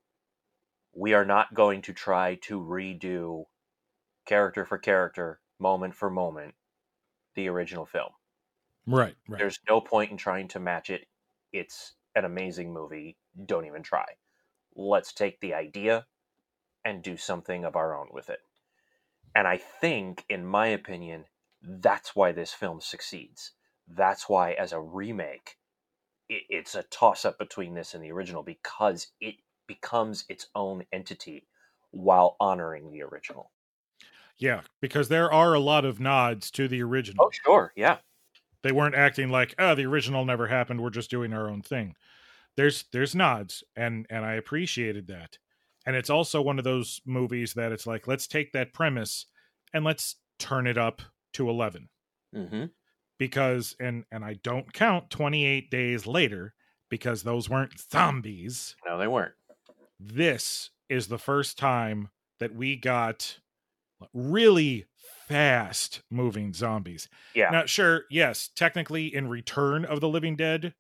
we 0.92 1.14
are 1.14 1.24
not 1.24 1.54
going 1.54 1.82
to 1.82 1.92
try 1.92 2.36
to 2.42 2.60
redo 2.60 3.44
character 4.26 4.64
for 4.64 4.78
character, 4.78 5.40
moment 5.58 5.94
for 5.94 6.10
moment, 6.10 6.54
the 7.34 7.48
original 7.48 7.86
film. 7.86 8.10
Right, 8.86 9.14
right. 9.28 9.38
There's 9.38 9.60
no 9.68 9.80
point 9.80 10.10
in 10.10 10.16
trying 10.16 10.48
to 10.48 10.60
match 10.60 10.90
it. 10.90 11.06
It's 11.52 11.94
an 12.14 12.24
amazing 12.24 12.72
movie. 12.72 13.16
Don't 13.46 13.66
even 13.66 13.82
try. 13.82 14.06
Let's 14.74 15.12
take 15.12 15.40
the 15.40 15.54
idea 15.54 16.06
and 16.84 17.02
do 17.02 17.16
something 17.16 17.64
of 17.64 17.76
our 17.76 17.96
own 17.96 18.08
with 18.12 18.30
it. 18.30 18.40
And 19.34 19.46
I 19.46 19.58
think, 19.58 20.24
in 20.28 20.44
my 20.44 20.68
opinion, 20.68 21.26
that's 21.62 22.16
why 22.16 22.32
this 22.32 22.52
film 22.52 22.80
succeeds. 22.80 23.52
That's 23.86 24.28
why, 24.28 24.52
as 24.52 24.72
a 24.72 24.80
remake, 24.80 25.56
it, 26.30 26.44
it's 26.48 26.74
a 26.74 26.84
toss 26.84 27.26
up 27.26 27.38
between 27.38 27.74
this 27.74 27.92
and 27.92 28.02
the 28.02 28.12
original 28.12 28.42
because 28.42 29.08
it 29.20 29.34
becomes 29.66 30.24
its 30.28 30.46
own 30.54 30.84
entity 30.92 31.46
while 31.90 32.36
honoring 32.40 32.90
the 32.90 33.02
original. 33.02 33.50
Yeah, 34.38 34.62
because 34.80 35.08
there 35.08 35.30
are 35.30 35.52
a 35.52 35.60
lot 35.60 35.84
of 35.84 36.00
nods 36.00 36.50
to 36.52 36.66
the 36.66 36.82
original. 36.82 37.26
Oh, 37.26 37.30
sure. 37.44 37.72
Yeah. 37.76 37.98
They 38.62 38.72
weren't 38.72 38.94
acting 38.94 39.28
like, 39.28 39.54
"Oh, 39.58 39.74
the 39.74 39.86
original 39.86 40.24
never 40.24 40.46
happened. 40.46 40.80
We're 40.80 40.90
just 40.90 41.10
doing 41.10 41.32
our 41.32 41.48
own 41.48 41.62
thing." 41.62 41.94
There's 42.56 42.84
there's 42.92 43.14
nods, 43.14 43.64
and 43.76 44.06
and 44.10 44.24
I 44.24 44.34
appreciated 44.34 45.08
that. 45.08 45.38
And 45.86 45.96
it's 45.96 46.10
also 46.10 46.42
one 46.42 46.58
of 46.58 46.64
those 46.64 47.00
movies 47.06 47.54
that 47.54 47.72
it's 47.72 47.86
like, 47.86 48.06
let's 48.06 48.26
take 48.26 48.52
that 48.52 48.74
premise 48.74 49.26
and 49.72 49.82
let's 49.82 50.16
turn 50.38 50.66
it 50.66 50.76
up 50.76 51.00
to 51.34 51.48
eleven. 51.48 51.88
Mm-hmm. 52.34 52.66
Because 53.20 53.76
and 53.78 54.04
and 54.10 54.24
I 54.24 54.34
don't 54.42 54.72
count 54.72 55.10
twenty 55.10 55.44
eight 55.44 55.70
days 55.70 56.06
later 56.06 56.54
because 56.88 57.22
those 57.22 57.48
weren't 57.48 57.78
zombies. 57.78 58.74
No, 58.86 58.98
they 58.98 59.06
weren't. 59.06 59.34
This 60.00 60.70
is 60.88 61.06
the 61.06 61.18
first 61.18 61.58
time 61.58 62.08
that 62.40 62.54
we 62.54 62.76
got 62.76 63.38
really 64.14 64.86
fast 65.28 66.02
moving 66.10 66.52
zombies. 66.52 67.08
Yeah. 67.34 67.50
Now, 67.50 67.66
sure, 67.66 68.04
yes, 68.10 68.48
technically 68.56 69.14
in 69.14 69.28
Return 69.28 69.84
of 69.84 70.00
the 70.00 70.08
Living 70.08 70.34
Dead, 70.34 70.74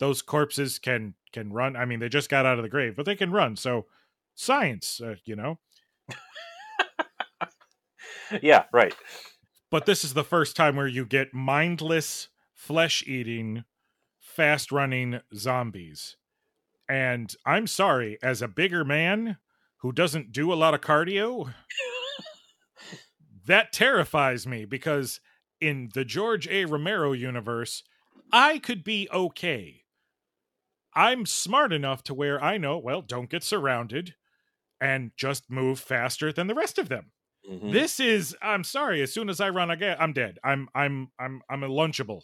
those 0.00 0.22
corpses 0.22 0.78
can 0.78 1.14
can 1.32 1.52
run. 1.52 1.76
I 1.76 1.84
mean, 1.84 2.00
they 2.00 2.08
just 2.08 2.30
got 2.30 2.46
out 2.46 2.58
of 2.58 2.62
the 2.62 2.68
grave, 2.68 2.96
but 2.96 3.06
they 3.06 3.16
can 3.16 3.30
run. 3.30 3.56
So, 3.56 3.86
science, 4.34 5.00
uh, 5.00 5.16
you 5.24 5.36
know. 5.36 5.58
yeah, 8.42 8.64
right. 8.72 8.94
But 9.74 9.86
this 9.86 10.04
is 10.04 10.14
the 10.14 10.22
first 10.22 10.54
time 10.54 10.76
where 10.76 10.86
you 10.86 11.04
get 11.04 11.34
mindless, 11.34 12.28
flesh 12.52 13.02
eating, 13.08 13.64
fast 14.20 14.70
running 14.70 15.18
zombies. 15.34 16.16
And 16.88 17.34
I'm 17.44 17.66
sorry, 17.66 18.16
as 18.22 18.40
a 18.40 18.46
bigger 18.46 18.84
man 18.84 19.38
who 19.78 19.90
doesn't 19.90 20.30
do 20.30 20.52
a 20.52 20.54
lot 20.54 20.74
of 20.74 20.80
cardio, 20.80 21.54
that 23.48 23.72
terrifies 23.72 24.46
me 24.46 24.64
because 24.64 25.18
in 25.60 25.90
the 25.92 26.04
George 26.04 26.46
A. 26.46 26.66
Romero 26.66 27.10
universe, 27.10 27.82
I 28.32 28.60
could 28.60 28.84
be 28.84 29.08
okay. 29.12 29.82
I'm 30.94 31.26
smart 31.26 31.72
enough 31.72 32.04
to 32.04 32.14
where 32.14 32.40
I 32.40 32.58
know, 32.58 32.78
well, 32.78 33.02
don't 33.02 33.28
get 33.28 33.42
surrounded 33.42 34.14
and 34.80 35.10
just 35.16 35.50
move 35.50 35.80
faster 35.80 36.32
than 36.32 36.46
the 36.46 36.54
rest 36.54 36.78
of 36.78 36.88
them. 36.88 37.10
Mhm. 37.48 37.72
This 37.72 38.00
is 38.00 38.36
I'm 38.42 38.64
sorry, 38.64 39.02
as 39.02 39.12
soon 39.12 39.28
as 39.28 39.40
I 39.40 39.50
run 39.50 39.70
again, 39.70 39.96
I'm 40.00 40.12
dead. 40.12 40.38
I'm 40.44 40.68
I'm 40.74 41.10
I'm 41.18 41.42
I'm 41.48 41.62
a 41.62 41.68
lunchable. 41.68 42.22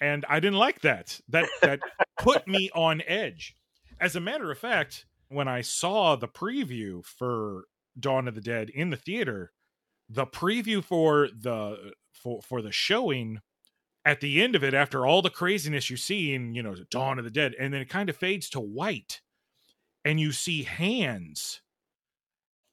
And 0.00 0.24
I 0.28 0.40
didn't 0.40 0.58
like 0.58 0.80
that. 0.82 1.20
That 1.28 1.50
that 1.62 1.82
put 2.18 2.46
me 2.48 2.70
on 2.74 3.02
edge. 3.06 3.56
As 4.00 4.16
a 4.16 4.20
matter 4.20 4.50
of 4.50 4.58
fact, 4.58 5.06
when 5.28 5.48
I 5.48 5.62
saw 5.62 6.16
the 6.16 6.28
preview 6.28 7.04
for 7.04 7.64
Dawn 7.98 8.28
of 8.28 8.34
the 8.34 8.40
Dead 8.42 8.70
in 8.70 8.90
the 8.90 8.96
theater, 8.96 9.52
the 10.08 10.26
preview 10.26 10.84
for 10.84 11.28
the 11.28 11.94
for 12.12 12.42
for 12.42 12.62
the 12.62 12.72
showing 12.72 13.40
at 14.04 14.20
the 14.20 14.42
end 14.42 14.54
of 14.56 14.64
it 14.64 14.74
after 14.74 15.06
all 15.06 15.22
the 15.22 15.30
craziness 15.30 15.90
you 15.90 15.96
see 15.96 16.34
in 16.34 16.54
you 16.54 16.62
know 16.62 16.74
dawn 16.90 17.18
of 17.18 17.24
the 17.24 17.30
dead 17.30 17.54
and 17.58 17.74
then 17.74 17.80
it 17.82 17.88
kind 17.88 18.08
of 18.10 18.16
fades 18.16 18.48
to 18.50 18.60
white 18.60 19.20
and 20.04 20.20
you 20.20 20.32
see 20.32 20.62
hands 20.64 21.62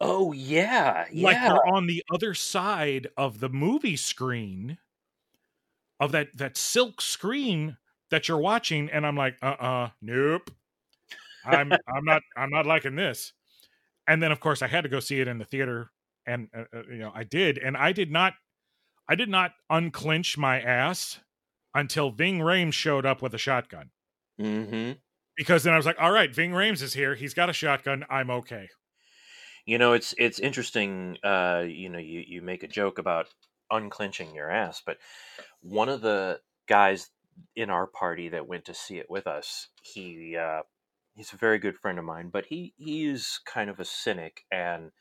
Oh 0.05 0.33
yeah, 0.33 1.05
yeah. 1.13 1.23
like 1.25 1.41
they're 1.41 1.73
on 1.73 1.87
the 1.87 2.03
other 2.13 2.33
side 2.33 3.07
of 3.15 3.39
the 3.39 3.47
movie 3.47 3.95
screen 3.95 4.77
of 5.97 6.11
that 6.11 6.35
that 6.35 6.57
silk 6.57 6.99
screen 6.99 7.77
that 8.11 8.27
you're 8.27 8.37
watching 8.37 8.89
and 8.89 9.05
i'm 9.07 9.15
like 9.15 9.37
uh-uh 9.41 9.89
nope. 10.01 10.51
I'm 11.45 11.71
i'm 11.87 12.03
not 12.03 12.21
i'm 12.35 12.49
not 12.49 12.65
liking 12.65 12.95
this. 12.95 13.31
And 14.05 14.21
then 14.21 14.33
of 14.33 14.41
course 14.41 14.61
i 14.61 14.67
had 14.67 14.81
to 14.81 14.89
go 14.89 14.99
see 14.99 15.21
it 15.21 15.27
in 15.29 15.37
the 15.37 15.45
theater 15.45 15.89
and 16.27 16.49
uh, 16.53 16.65
uh, 16.75 16.81
you 16.91 16.97
know 16.97 17.13
i 17.15 17.23
did 17.23 17.57
and 17.57 17.77
i 17.77 17.93
did 17.93 18.11
not 18.11 18.33
i 19.07 19.15
did 19.15 19.29
not 19.29 19.53
unclench 19.69 20.37
my 20.37 20.59
ass 20.59 21.21
until 21.73 22.11
ving 22.11 22.39
Rhames 22.39 22.73
showed 22.73 23.05
up 23.05 23.21
with 23.21 23.33
a 23.33 23.37
shotgun. 23.37 23.91
Mm-hmm. 24.41 24.93
because 25.37 25.63
then 25.63 25.73
i 25.73 25.77
was 25.77 25.85
like 25.85 25.95
all 25.97 26.11
right 26.11 26.35
ving 26.35 26.51
Rhames 26.51 26.81
is 26.81 26.93
here. 26.93 27.15
He's 27.15 27.33
got 27.33 27.49
a 27.49 27.53
shotgun. 27.53 28.03
I'm 28.09 28.29
okay 28.29 28.67
You 29.65 29.77
know, 29.77 29.93
it's 29.93 30.13
it's 30.17 30.39
interesting. 30.39 31.17
Uh, 31.23 31.63
you 31.67 31.89
know, 31.89 31.99
you 31.99 32.23
you 32.25 32.41
make 32.41 32.63
a 32.63 32.67
joke 32.67 32.97
about 32.99 33.27
unclenching 33.71 34.35
your 34.35 34.51
ass, 34.51 34.81
but 34.85 34.97
one 35.61 35.89
of 35.89 36.01
the 36.01 36.39
guys 36.67 37.09
in 37.55 37.69
our 37.69 37.87
party 37.87 38.29
that 38.29 38.47
went 38.47 38.65
to 38.65 38.73
see 38.73 38.97
it 38.97 39.09
with 39.09 39.25
us, 39.27 39.69
he 39.81 40.35
uh, 40.37 40.61
he's 41.15 41.33
a 41.33 41.37
very 41.37 41.59
good 41.59 41.77
friend 41.77 41.97
of 41.97 42.05
mine, 42.05 42.29
but 42.31 42.45
he 42.45 42.73
he 42.77 43.05
is 43.05 43.39
kind 43.45 43.69
of 43.69 43.79
a 43.79 43.85
cynic, 43.85 44.43
and 44.51 44.91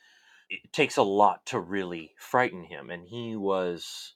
it 0.48 0.72
takes 0.72 0.96
a 0.96 1.02
lot 1.02 1.44
to 1.46 1.58
really 1.58 2.12
frighten 2.18 2.64
him. 2.64 2.90
And 2.90 3.06
he 3.08 3.36
was 3.36 4.14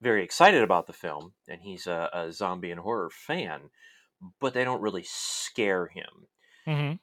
very 0.00 0.24
excited 0.24 0.62
about 0.62 0.86
the 0.86 0.92
film, 0.92 1.34
and 1.48 1.60
he's 1.60 1.86
a, 1.86 2.08
a 2.12 2.32
zombie 2.32 2.70
and 2.70 2.80
horror 2.80 3.10
fan, 3.10 3.70
but 4.40 4.54
they 4.54 4.64
don't 4.64 4.80
really 4.80 5.04
scare 5.06 5.88
him 5.88 6.28
mm-hmm. 6.66 6.94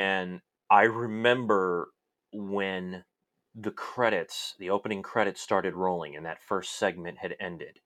and 0.00 0.40
I 0.70 0.84
remember 0.84 1.88
when 2.34 3.04
the 3.54 3.70
credits, 3.70 4.54
the 4.58 4.70
opening 4.70 5.02
credits 5.02 5.40
started 5.40 5.74
rolling 5.74 6.16
and 6.16 6.26
that 6.26 6.42
first 6.42 6.76
segment 6.76 7.18
had 7.18 7.36
ended. 7.40 7.80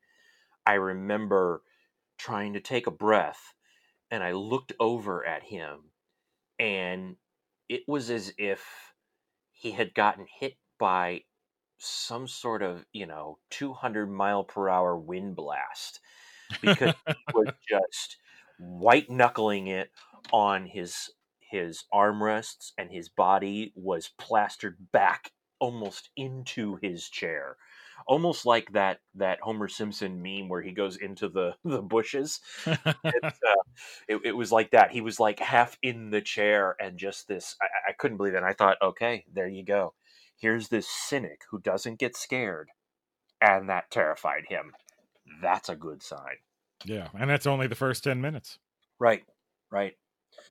I 0.66 0.74
remember 0.74 1.62
trying 2.18 2.54
to 2.54 2.60
take 2.60 2.86
a 2.86 2.92
breath 2.92 3.54
and 4.10 4.22
I 4.22 4.32
looked 4.32 4.72
over 4.80 5.24
at 5.26 5.44
him 5.44 5.92
and 6.58 7.16
it 7.68 7.82
was 7.86 8.10
as 8.10 8.32
if 8.38 8.94
he 9.52 9.72
had 9.72 9.94
gotten 9.94 10.26
hit 10.40 10.54
by 10.78 11.22
some 11.78 12.28
sort 12.28 12.62
of, 12.62 12.84
you 12.92 13.06
know, 13.06 13.38
200 13.50 14.10
mile 14.10 14.44
per 14.44 14.68
hour 14.68 14.96
wind 14.96 15.36
blast 15.36 16.00
because 16.60 16.94
he 17.06 17.26
was 17.32 17.48
just 17.68 18.18
white 18.58 19.10
knuckling 19.10 19.68
it 19.68 19.90
on 20.32 20.66
his 20.66 21.10
his 21.50 21.84
armrests 21.92 22.72
and 22.78 22.90
his 22.90 23.08
body 23.08 23.72
was 23.74 24.10
plastered 24.18 24.76
back 24.92 25.32
almost 25.60 26.10
into 26.16 26.78
his 26.82 27.08
chair. 27.08 27.56
Almost 28.06 28.46
like 28.46 28.72
that 28.72 29.00
that 29.16 29.40
homer 29.42 29.68
simpson 29.68 30.22
meme 30.22 30.48
where 30.48 30.62
he 30.62 30.72
goes 30.72 30.96
into 30.96 31.28
the 31.28 31.54
the 31.64 31.82
bushes. 31.82 32.40
It's, 32.66 33.38
uh, 33.46 33.62
it, 34.06 34.20
it 34.24 34.36
was 34.36 34.52
like 34.52 34.70
that. 34.70 34.90
He 34.92 35.00
was 35.00 35.18
like 35.18 35.40
half 35.40 35.76
in 35.82 36.10
the 36.10 36.20
chair 36.20 36.76
and 36.80 36.98
just 36.98 37.28
this 37.28 37.56
I, 37.60 37.66
I 37.90 37.92
couldn't 37.92 38.16
believe 38.16 38.34
it. 38.34 38.38
And 38.38 38.46
i 38.46 38.52
thought 38.52 38.78
okay 38.80 39.24
there 39.32 39.48
you 39.48 39.64
go. 39.64 39.94
Here's 40.36 40.68
this 40.68 40.88
cynic 40.88 41.42
who 41.50 41.60
doesn't 41.60 41.98
get 41.98 42.16
scared. 42.16 42.68
And 43.40 43.68
that 43.68 43.90
terrified 43.90 44.44
him. 44.48 44.72
That's 45.42 45.68
a 45.68 45.76
good 45.76 46.02
sign. 46.02 46.36
Yeah, 46.84 47.08
and 47.18 47.28
that's 47.28 47.46
only 47.46 47.66
the 47.66 47.74
first 47.74 48.04
ten 48.04 48.20
minutes. 48.20 48.58
Right, 48.98 49.24
right. 49.70 49.94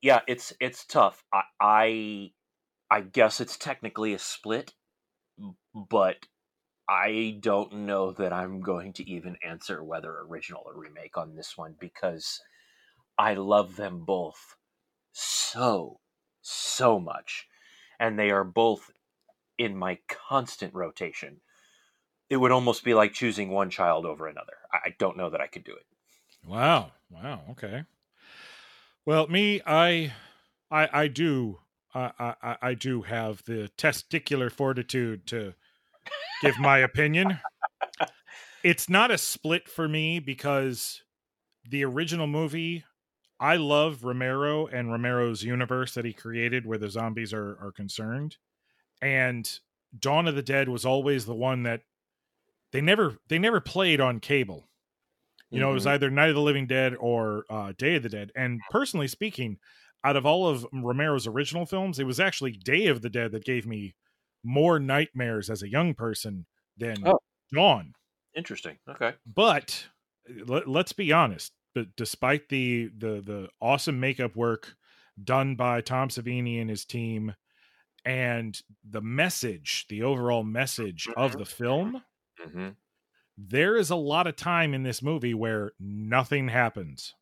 Yeah, 0.02 0.22
it's 0.28 0.54
it's 0.60 0.86
tough. 0.86 1.24
I 1.34 1.44
I, 1.60 2.34
I 2.92 3.02
guess 3.02 3.42
it's 3.42 3.58
technically 3.58 4.14
a 4.14 4.20
split, 4.20 4.74
but 5.74 6.28
I 6.90 7.38
don't 7.42 7.74
know 7.86 8.12
that 8.14 8.34
I'm 8.34 8.62
going 8.62 8.94
to 8.94 9.10
even 9.10 9.38
answer 9.44 9.84
whether 9.84 10.20
original 10.22 10.64
or 10.66 10.78
remake 10.78 11.18
on 11.18 11.36
this 11.36 11.58
one 11.58 11.76
because 11.80 12.42
I 13.18 13.36
love 13.36 13.76
them 13.78 14.06
both 14.06 14.58
so 15.14 16.02
so 16.42 17.00
much, 17.00 17.48
and 18.00 18.18
they 18.20 18.32
are 18.32 18.46
both 18.46 18.92
in 19.58 19.78
my 19.78 20.00
constant 20.08 20.74
rotation. 20.74 21.42
It 22.30 22.38
would 22.38 22.52
almost 22.54 22.84
be 22.86 22.94
like 22.94 23.14
choosing 23.14 23.52
one 23.52 23.70
child 23.70 24.06
over 24.06 24.28
another. 24.28 24.58
I 24.74 24.96
don't 25.00 25.18
know 25.18 25.30
that 25.30 25.42
I 25.42 25.48
could 25.48 25.66
do 25.66 25.76
it. 25.76 25.86
Wow. 26.44 26.94
Wow. 27.12 27.44
Okay. 27.52 27.84
Well, 29.08 29.28
me, 29.28 29.62
I, 29.66 30.12
I, 30.70 30.90
I 30.92 31.08
do, 31.08 31.60
I, 31.96 32.34
I, 32.44 32.58
I 32.62 32.74
do 32.74 33.04
have 33.04 33.42
the 33.46 33.72
testicular 33.78 34.52
fortitude 34.52 35.26
to 35.28 35.54
give 36.42 36.60
my 36.60 36.80
opinion. 36.80 37.40
It's 38.66 38.90
not 38.90 39.10
a 39.10 39.18
split 39.18 39.70
for 39.70 39.88
me 39.88 40.20
because 40.20 41.04
the 41.64 41.86
original 41.86 42.28
movie, 42.28 42.84
I 43.40 43.56
love 43.56 44.04
Romero 44.04 44.68
and 44.68 44.92
Romero's 44.92 45.42
universe 45.42 45.94
that 45.94 46.04
he 46.04 46.12
created 46.12 46.66
where 46.66 46.78
the 46.78 46.90
zombies 46.90 47.32
are, 47.32 47.58
are 47.62 47.72
concerned. 47.74 48.36
And 49.02 49.50
Dawn 49.98 50.28
of 50.28 50.36
the 50.36 50.42
Dead 50.42 50.68
was 50.68 50.86
always 50.86 51.26
the 51.26 51.34
one 51.34 51.64
that 51.64 51.84
they 52.74 52.82
never 52.82 53.20
they 53.30 53.40
never 53.40 53.62
played 53.62 54.02
on 54.02 54.20
cable. 54.20 54.68
You 55.50 55.60
know, 55.60 55.68
mm-hmm. 55.68 55.72
it 55.72 55.74
was 55.76 55.84
mm-hmm. 55.84 55.94
either 55.94 56.10
Night 56.10 56.30
of 56.30 56.36
the 56.36 56.42
Living 56.42 56.68
Dead 56.68 56.96
or 57.00 57.46
uh, 57.50 57.74
Day 57.78 57.96
of 57.96 58.04
the 58.04 58.10
Dead. 58.10 58.32
And 58.36 58.60
personally 58.70 59.08
speaking, 59.08 59.58
out 60.04 60.16
of 60.16 60.26
all 60.26 60.48
of 60.48 60.66
Romero's 60.74 61.28
original 61.28 61.66
films, 61.66 62.00
it 62.00 62.06
was 62.06 62.20
actually 62.20 62.52
Day 62.52 62.88
of 62.88 63.02
the 63.02 63.10
Dead 63.10 63.32
that 63.32 63.46
gave 63.46 63.66
me 63.66 63.96
more 64.44 64.80
nightmares 64.80 65.50
as 65.50 65.64
a 65.64 65.70
young 65.70 65.94
person 65.94 66.46
than 66.78 66.98
oh. 67.06 67.20
Dawn. 67.54 67.94
Interesting. 68.36 68.78
Okay. 68.90 69.14
But 69.26 69.88
let, 70.46 70.68
let's 70.68 70.94
be 70.94 71.12
honest. 71.12 71.54
But 71.74 71.96
despite 71.96 72.50
the 72.50 72.90
the 72.98 73.22
the 73.22 73.50
awesome 73.62 74.00
makeup 74.00 74.36
work 74.36 74.76
done 75.24 75.56
by 75.56 75.82
Tom 75.82 76.10
Savini 76.10 76.60
and 76.60 76.70
his 76.70 76.86
team, 76.86 77.36
and 78.06 78.60
the 78.90 79.02
message, 79.02 79.86
the 79.90 80.04
overall 80.04 80.44
message 80.44 81.08
mm-hmm. 81.08 81.20
of 81.20 81.38
the 81.38 81.46
film, 81.46 82.02
mm-hmm. 82.44 82.70
There 83.38 83.78
is 83.78 83.90
a 83.90 83.96
lot 83.96 84.28
of 84.28 84.36
time 84.36 84.74
in 84.74 84.84
this 84.84 85.02
movie 85.02 85.34
where 85.34 85.72
nothing 85.80 86.50
happens. 86.50 87.14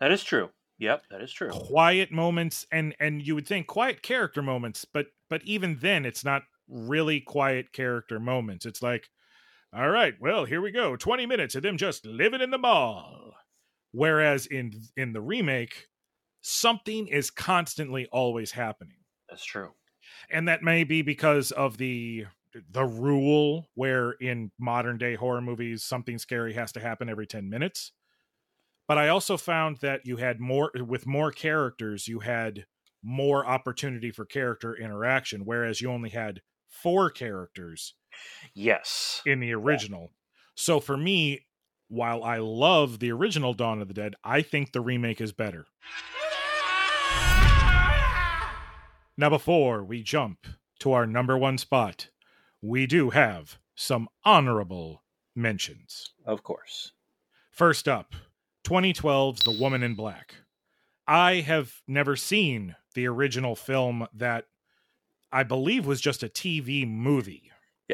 That 0.00 0.12
is 0.12 0.22
true. 0.22 0.50
Yep, 0.78 1.04
that 1.10 1.22
is 1.22 1.32
true. 1.32 1.50
Quiet 1.50 2.10
moments, 2.10 2.66
and 2.72 2.94
and 2.98 3.24
you 3.24 3.34
would 3.34 3.46
think 3.46 3.66
quiet 3.66 4.02
character 4.02 4.42
moments, 4.42 4.84
but 4.84 5.06
but 5.30 5.42
even 5.44 5.78
then, 5.80 6.04
it's 6.04 6.24
not 6.24 6.42
really 6.68 7.20
quiet 7.20 7.72
character 7.72 8.18
moments. 8.18 8.66
It's 8.66 8.82
like, 8.82 9.08
all 9.72 9.88
right, 9.88 10.14
well, 10.20 10.44
here 10.44 10.60
we 10.60 10.70
go. 10.70 10.96
20 10.96 11.26
minutes 11.26 11.54
of 11.54 11.62
them 11.62 11.76
just 11.76 12.06
living 12.06 12.40
in 12.40 12.50
the 12.50 12.58
mall. 12.58 13.34
Whereas 13.92 14.46
in 14.46 14.72
in 14.96 15.12
the 15.12 15.20
remake, 15.20 15.86
something 16.40 17.06
is 17.06 17.30
constantly 17.30 18.06
always 18.10 18.50
happening. 18.52 18.98
That's 19.28 19.44
true. 19.44 19.70
And 20.30 20.48
that 20.48 20.62
may 20.62 20.84
be 20.84 21.02
because 21.02 21.52
of 21.52 21.78
the 21.78 22.26
the 22.70 22.84
rule 22.84 23.68
where 23.74 24.12
in 24.12 24.50
modern 24.58 24.98
day 24.98 25.14
horror 25.14 25.40
movies 25.40 25.82
something 25.82 26.18
scary 26.18 26.54
has 26.54 26.72
to 26.72 26.80
happen 26.80 27.08
every 27.08 27.26
10 27.26 27.48
minutes. 27.48 27.92
But 28.86 28.98
I 28.98 29.08
also 29.08 29.36
found 29.36 29.78
that 29.78 30.02
you 30.04 30.16
had 30.18 30.40
more 30.40 30.70
with 30.74 31.06
more 31.06 31.32
characters, 31.32 32.06
you 32.06 32.20
had 32.20 32.66
more 33.02 33.46
opportunity 33.46 34.10
for 34.10 34.24
character 34.24 34.74
interaction 34.74 35.44
whereas 35.44 35.80
you 35.80 35.90
only 35.90 36.10
had 36.10 36.40
four 36.68 37.10
characters. 37.10 37.94
Yes. 38.54 39.22
In 39.26 39.40
the 39.40 39.52
original. 39.52 40.02
Yeah. 40.02 40.18
So 40.56 40.80
for 40.80 40.96
me, 40.96 41.46
while 41.88 42.22
I 42.22 42.38
love 42.38 42.98
the 42.98 43.12
original 43.12 43.54
Dawn 43.54 43.80
of 43.80 43.88
the 43.88 43.94
Dead, 43.94 44.14
I 44.24 44.42
think 44.42 44.72
the 44.72 44.80
remake 44.80 45.20
is 45.20 45.32
better. 45.32 45.66
Now, 49.16 49.30
before 49.30 49.84
we 49.84 50.02
jump 50.02 50.46
to 50.80 50.92
our 50.92 51.06
number 51.06 51.38
one 51.38 51.56
spot, 51.56 52.08
we 52.64 52.86
do 52.86 53.10
have 53.10 53.58
some 53.74 54.08
honorable 54.24 55.02
mentions. 55.36 56.14
Of 56.24 56.42
course. 56.42 56.92
First 57.50 57.86
up, 57.86 58.14
2012's 58.64 59.42
The 59.42 59.50
Woman 59.60 59.82
in 59.82 59.94
Black. 59.94 60.36
I 61.06 61.36
have 61.40 61.82
never 61.86 62.16
seen 62.16 62.74
the 62.94 63.06
original 63.06 63.54
film 63.54 64.06
that 64.14 64.46
I 65.30 65.42
believe 65.42 65.84
was 65.84 66.00
just 66.00 66.22
a 66.22 66.28
TV 66.28 66.88
movie. 66.88 67.50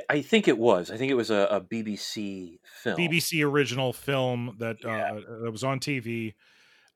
I 0.08 0.22
think 0.22 0.46
it 0.46 0.56
was. 0.56 0.88
I 0.88 0.96
think 0.96 1.10
it 1.10 1.16
was 1.16 1.30
a, 1.30 1.48
a 1.50 1.60
BBC 1.60 2.60
film. 2.62 2.96
BBC 2.96 3.44
original 3.44 3.92
film 3.92 4.54
that 4.60 4.76
yeah. 4.84 5.14
uh, 5.14 5.42
that 5.42 5.50
was 5.50 5.64
on 5.64 5.80
TV. 5.80 6.34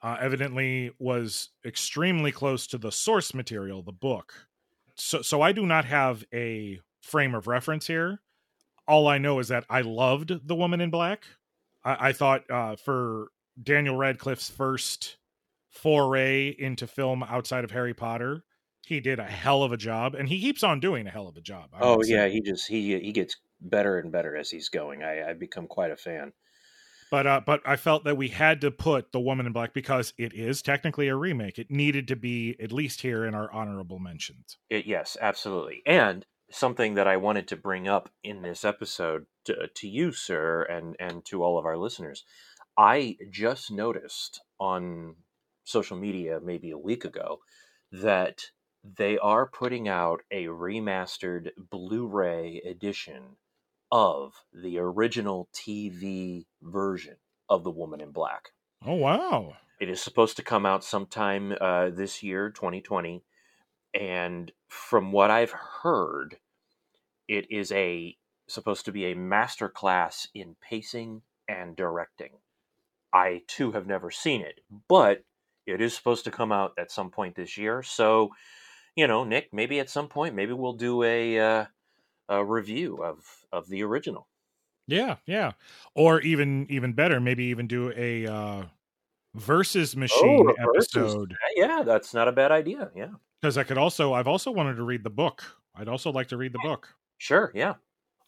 Uh, 0.01 0.17
evidently, 0.21 0.93
was 1.01 1.49
extremely 1.65 2.31
close 2.31 2.69
to 2.69 2.79
the 2.79 2.93
source 2.93 3.35
material, 3.35 3.83
the 3.83 3.91
book. 3.91 4.47
So, 4.95 5.23
so 5.23 5.43
I 5.43 5.51
do 5.51 5.67
not 5.67 5.87
have 5.87 6.25
a 6.33 6.79
frame 7.05 7.35
of 7.35 7.47
reference 7.47 7.87
here. 7.87 8.21
All 8.87 9.07
I 9.07 9.19
know 9.19 9.39
is 9.39 9.49
that 9.49 9.65
I 9.71 9.81
loved 9.81 10.47
The 10.47 10.55
Woman 10.55 10.81
in 10.81 10.91
Black. 10.91 11.25
I, 11.85 12.09
I 12.09 12.13
thought 12.13 12.51
uh, 12.51 12.77
for 12.77 13.29
Daniel 13.63 13.97
Radcliffe's 13.97 14.51
first 14.51 15.17
foray 15.71 16.49
into 16.59 16.87
film 16.87 17.23
outside 17.23 17.65
of 17.65 17.71
Harry 17.71 17.95
Potter, 17.95 18.45
he 18.87 19.01
did 19.01 19.19
a 19.19 19.25
hell 19.25 19.63
of 19.63 19.73
a 19.73 19.77
job, 19.77 20.15
and 20.15 20.29
he 20.29 20.41
keeps 20.41 20.63
on 20.63 20.81
doing 20.81 21.07
a 21.07 21.11
hell 21.11 21.29
of 21.29 21.37
a 21.37 21.41
job. 21.41 21.71
I 21.73 21.79
oh 21.81 22.03
yeah, 22.05 22.27
he 22.27 22.41
just 22.41 22.69
he 22.69 22.99
he 22.99 23.13
gets 23.13 23.37
better 23.61 23.99
and 23.99 24.13
better 24.13 24.37
as 24.37 24.51
he's 24.51 24.69
going. 24.69 25.03
I 25.03 25.31
I 25.31 25.33
become 25.33 25.67
quite 25.67 25.91
a 25.91 25.97
fan. 25.97 26.33
But 27.11 27.27
uh, 27.27 27.41
but 27.47 27.63
I 27.65 27.77
felt 27.77 28.05
that 28.05 28.17
we 28.17 28.29
had 28.29 28.61
to 28.63 28.71
put 28.71 29.13
the 29.13 29.21
Woman 29.21 29.47
in 29.47 29.53
Black 29.53 29.73
because 29.73 30.13
it 30.19 30.35
is 30.35 30.63
technically 30.63 31.09
a 31.09 31.17
remake. 31.17 31.59
It 31.59 31.71
needed 31.71 32.09
to 32.09 32.17
be 32.17 32.57
at 32.61 32.73
least 32.73 33.01
here 33.01 33.25
in 33.25 33.35
our 33.35 33.51
honorable 33.53 33.99
mentions. 33.99 34.59
It, 34.69 34.87
yes, 34.87 35.17
absolutely, 35.21 35.83
and 35.87 36.27
something 36.55 36.95
that 36.95 37.09
I 37.09 37.17
wanted 37.17 37.49
to 37.49 37.57
bring 37.57 37.89
up 37.89 38.11
in 38.23 38.43
this 38.43 38.65
episode 38.65 39.27
to, 39.45 39.69
to 39.75 39.89
you, 39.89 40.13
sir, 40.13 40.63
and 40.63 40.97
and 40.99 41.25
to 41.27 41.43
all 41.43 41.59
of 41.59 41.67
our 41.67 41.77
listeners. 41.77 42.25
I 42.77 43.17
just 43.31 43.71
noticed 43.71 44.41
on 44.59 45.17
social 45.65 45.97
media 45.97 46.41
maybe 46.43 46.71
a 46.71 46.79
week 46.79 47.05
ago 47.05 47.41
that 47.93 48.51
they 48.85 49.19
are 49.19 49.47
putting 49.47 49.89
out 49.89 50.23
a 50.31 50.45
remastered 50.45 51.51
Blu-ray 51.57 52.61
edition 52.69 53.37
of 53.91 54.35
the 54.53 54.79
original 54.79 55.49
TV 55.55 56.45
version 56.61 57.17
of 57.49 57.65
The 57.65 57.71
Woman 57.71 58.01
in 58.01 58.11
Black. 58.11 58.51
Oh 58.85 58.95
wow. 58.95 59.55
It 59.81 59.89
is 59.89 60.01
supposed 60.01 60.37
to 60.37 60.43
come 60.43 60.67
out 60.67 60.85
sometime 60.85 61.55
uh, 61.61 61.91
this 61.91 62.23
year, 62.23 62.51
2020, 62.51 63.25
and 63.95 64.53
from 64.69 65.13
what 65.13 65.31
I've 65.31 65.55
heard, 65.83 66.37
it 67.29 67.47
is 67.51 67.73
a 67.73 68.17
supposed 68.49 68.85
to 68.85 68.93
be 68.93 69.07
a 69.07 69.17
master 69.17 69.69
class 69.69 70.29
in 70.35 70.57
pacing 70.61 71.23
and 71.49 71.77
directing. 71.77 72.31
I 73.13 73.43
too 73.47 73.73
have 73.73 73.87
never 73.87 74.11
seen 74.11 74.43
it, 74.43 74.61
but 74.89 75.25
it 75.67 75.81
is 75.81 75.95
supposed 75.95 76.25
to 76.25 76.31
come 76.31 76.53
out 76.53 76.73
at 76.79 76.91
some 76.91 77.11
point 77.11 77.37
this 77.37 77.57
year. 77.57 77.83
So 77.83 78.31
you 78.97 79.07
know, 79.07 79.25
Nick, 79.25 79.49
maybe 79.53 79.81
at 79.81 79.91
some 79.91 80.09
point, 80.09 80.35
maybe 80.35 80.53
we'll 80.53 80.75
do 80.75 81.03
a 81.03 81.39
uh, 81.39 81.65
a 82.29 82.45
review 82.45 83.03
of 83.03 83.25
of 83.53 83.69
the 83.69 83.83
original. 83.83 84.29
Yeah, 84.87 85.17
yeah, 85.27 85.53
or 85.95 86.21
even 86.21 86.67
even 86.69 86.93
better, 86.93 87.21
maybe 87.21 87.45
even 87.45 87.67
do 87.67 87.93
a 87.97 88.27
uh, 88.27 88.63
versus 89.35 89.97
machine 89.97 90.47
oh, 90.47 90.55
episode. 90.75 91.31
Versus. 91.31 91.39
Yeah, 91.57 91.83
that's 91.85 92.15
not 92.15 92.29
a 92.29 92.33
bad 92.33 92.53
idea. 92.53 92.91
Yeah, 92.95 93.13
because 93.41 93.59
I 93.59 93.65
could 93.65 93.79
also, 93.79 94.13
I've 94.13 94.29
also 94.29 94.51
wanted 94.51 94.77
to 94.77 94.83
read 94.83 95.03
the 95.03 95.11
book. 95.11 95.43
I'd 95.75 95.89
also 95.89 96.13
like 96.13 96.29
to 96.29 96.37
read 96.37 96.53
the 96.53 96.61
book. 96.63 96.95
Sure. 97.19 97.51
Yeah. 97.55 97.75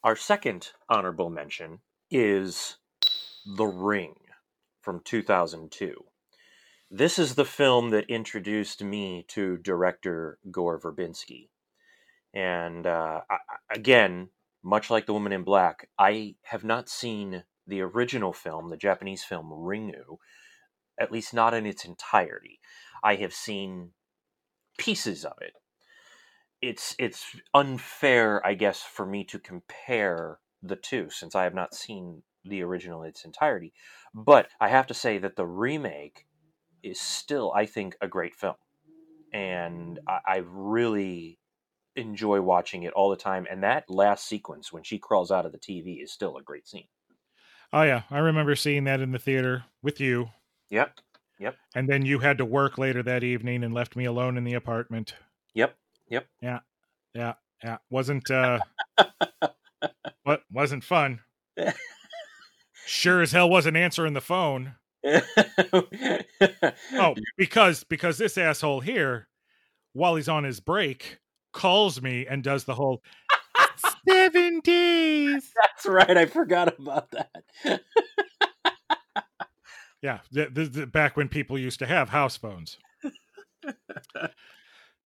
Our 0.03 0.17
second 0.17 0.71
honorable 0.89 1.31
mention 1.31 1.81
is 2.11 2.77
The 3.57 3.67
Ring 3.67 4.15
from 4.81 5.01
2002. 5.05 6.05
This 6.91 7.19
is 7.19 7.35
the 7.35 7.45
film 7.45 7.91
that 7.91 8.09
introduced 8.09 8.83
me 8.85 9.25
to 9.29 9.57
director 9.57 10.39
Gore 10.51 10.79
Verbinski. 10.79 11.49
And 12.33 12.87
uh, 12.87 13.23
I, 13.29 13.39
again, 13.71 14.29
much 14.63 14.91
like 14.91 15.07
The 15.07 15.13
Woman 15.13 15.33
in 15.33 15.43
Black, 15.43 15.89
I 15.99 16.37
have 16.45 16.63
not 16.63 16.89
seen 16.89 17.43
the 17.67 17.81
original 17.81 18.33
film, 18.33 18.71
the 18.71 18.77
Japanese 18.77 19.25
film 19.25 19.51
Ringu, 19.51 20.19
at 21.01 21.11
least 21.11 21.35
not 21.35 21.55
in 21.55 21.67
its 21.67 21.85
entirety. 21.85 22.61
I 23.03 23.17
have 23.17 23.35
seen 23.35 23.91
pieces 24.79 25.25
of 25.25 25.35
it. 25.41 25.55
It's 26.63 26.97
it's 26.99 27.25
unfair, 27.55 28.45
I 28.47 28.55
guess, 28.55 28.83
for 28.83 29.07
me 29.07 29.25
to 29.25 29.39
compare 29.39 30.39
the 30.63 30.77
two 30.77 31.11
since 31.11 31.35
I 31.35 31.45
have 31.45 31.55
not 31.55 31.75
seen 31.75 32.23
the 32.45 32.63
original 32.63 33.03
in 33.03 33.11
its 33.11 33.25
entirety. 33.25 33.73
But 34.15 34.49
I 34.61 34.69
have 34.69 34.87
to 34.89 34.95
say 34.95 35.19
that 35.19 35.37
the 35.37 35.47
remake 35.47 36.27
is 36.83 37.01
still, 37.01 37.53
I 37.55 37.67
think, 37.67 37.97
a 38.01 38.09
great 38.09 38.35
film, 38.35 38.55
and 39.33 39.99
I, 40.09 40.19
I 40.27 40.37
really 40.47 41.39
enjoy 41.97 42.41
watching 42.41 42.83
it 42.83 42.93
all 42.93 43.11
the 43.11 43.17
time. 43.17 43.47
And 43.51 43.63
that 43.63 43.91
last 43.91 44.27
sequence 44.27 44.73
when 44.73 44.83
she 44.83 44.99
crawls 44.99 45.31
out 45.31 45.47
of 45.47 45.53
the 45.53 45.59
TV 45.59 46.03
is 46.03 46.13
still 46.13 46.37
a 46.37 46.43
great 46.43 46.69
scene. 46.69 46.89
Oh 47.73 47.83
yeah, 47.83 48.03
I 48.11 48.19
remember 48.19 48.55
seeing 48.55 48.85
that 48.85 49.01
in 49.01 49.13
the 49.13 49.19
theater 49.19 49.65
with 49.83 50.01
you. 50.01 50.31
Yep. 50.71 51.01
Yep. 51.39 51.57
And 51.75 51.89
then 51.89 52.07
you 52.07 52.21
had 52.21 52.39
to 52.39 52.45
work 52.45 52.79
later 52.79 53.03
that 53.03 53.25
evening 53.25 53.65
and 53.65 53.75
left 53.75 53.97
me 53.97 54.05
alone 54.05 54.39
in 54.39 54.45
the 54.45 54.55
apartment. 54.55 55.15
Yep. 55.55 55.77
Yep. 56.09 56.27
Yeah. 56.41 56.59
Yeah. 57.15 57.35
Yeah. 57.63 57.79
Wasn't 57.91 58.31
uh 58.31 58.61
what 60.23 60.43
wasn't 60.51 60.85
fun. 60.85 61.21
sure 62.87 63.23
as 63.23 63.33
hell 63.33 63.49
wasn't 63.49 63.77
answering 63.77 64.13
the 64.13 64.21
phone. 64.21 64.75
oh, 66.95 67.15
because 67.37 67.85
because 67.85 68.19
this 68.19 68.37
asshole 68.37 68.81
here, 68.81 69.29
while 69.93 70.17
he's 70.17 70.29
on 70.29 70.45
his 70.45 70.61
break, 70.61 71.19
calls 71.53 72.03
me 72.03 72.27
and 72.27 72.43
does 72.43 72.65
the 72.65 72.75
whole 72.75 73.03
seven 74.09 74.61
days. 74.61 75.53
That's 75.63 75.87
right. 75.87 76.17
I 76.17 76.27
forgot 76.27 76.79
about 76.79 77.11
that. 77.13 77.81
yeah, 80.03 80.21
the, 80.31 80.49
the, 80.53 80.65
the, 80.65 80.87
back 80.87 81.17
when 81.17 81.29
people 81.29 81.59
used 81.59 81.79
to 81.81 81.87
have 81.87 82.09
house 82.11 82.37
phones. 82.37 82.79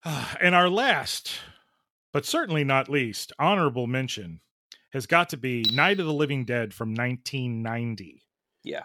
and 0.41 0.55
our 0.55 0.69
last, 0.69 1.33
but 2.13 2.25
certainly 2.25 2.65
not 2.65 2.89
least, 2.89 3.33
honorable 3.39 3.87
mention 3.87 4.41
has 4.93 5.07
got 5.07 5.29
to 5.29 5.37
be 5.37 5.65
Night 5.73 6.01
of 6.01 6.07
the 6.07 6.13
Living 6.13 6.45
Dead 6.45 6.75
from 6.75 6.91
1990. 6.95 8.23
Yeah. 8.65 8.83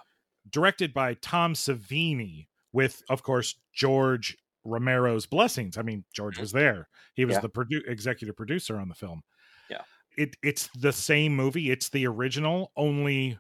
Directed 0.50 0.94
by 0.94 1.16
Tom 1.16 1.54
Savini, 1.54 2.48
with, 2.72 3.02
of 3.10 3.24
course, 3.24 3.56
George 3.74 4.38
Romero's 4.64 5.26
blessings. 5.26 5.78
I 5.78 5.82
mean, 5.82 6.04
George 6.14 6.38
was 6.40 6.52
there. 6.52 6.88
He 7.16 7.26
was 7.26 7.36
Yeah. 7.36 7.42
the 7.42 7.50
produ- 7.50 7.88
executive 7.88 8.36
producer 8.36 8.78
on 8.80 8.90
the 8.90 8.96
film. 8.96 9.24
Yeah. 9.70 9.82
It 10.18 10.36
it's 10.44 10.70
the 10.76 10.94
same 10.94 11.36
movie. 11.36 11.72
It's 11.72 11.90
the 11.90 12.06
original, 12.06 12.72
only 12.76 13.40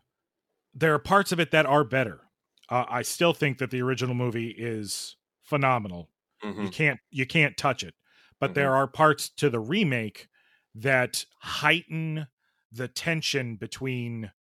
there 0.73 0.93
are 0.93 0.99
parts 0.99 1.31
of 1.31 1.39
it 1.39 1.51
that 1.51 1.65
are 1.65 1.83
better. 1.83 2.21
Uh, 2.69 2.85
I 2.89 3.01
still 3.03 3.33
think 3.33 3.59
that 3.59 3.69
the 3.71 3.81
original 3.81 4.15
movie 4.15 4.49
is 4.49 5.15
phenomenal. 5.43 6.09
You 6.53 6.69
Mhm. 6.69 6.69
can't 6.69 6.99
you 7.11 7.25
can't 7.25 7.57
touch 7.57 7.83
it. 7.83 7.95
But 8.39 8.53
there 8.53 8.75
are 8.75 8.87
parts 8.87 9.29
to 9.31 9.49
the 9.49 9.59
remake 9.59 10.27
that 10.75 11.25
heighten 11.41 12.27
the 12.71 12.87
tension 12.87 13.55
between 13.57 14.31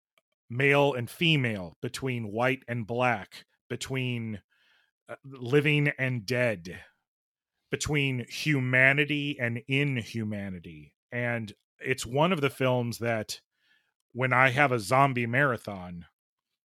male 0.49 0.93
and 0.93 1.09
female, 1.09 1.77
between 1.81 2.31
white 2.31 2.63
and 2.67 2.87
black, 2.87 3.45
between 3.69 4.41
uh, 5.09 5.17
living 5.25 5.89
and 5.99 6.25
dead, 6.25 6.83
between 7.71 8.25
humanity 8.29 9.39
and 9.39 9.61
inhumanity. 9.67 10.95
And 11.11 11.53
it's 11.79 12.05
one 12.05 12.31
of 12.31 12.41
the 12.41 12.49
films 12.49 12.99
that 12.99 13.41
when 14.13 14.33
I 14.33 14.49
have 14.51 14.71
a 14.71 14.79
zombie 14.79 15.27
marathon, 15.27 16.05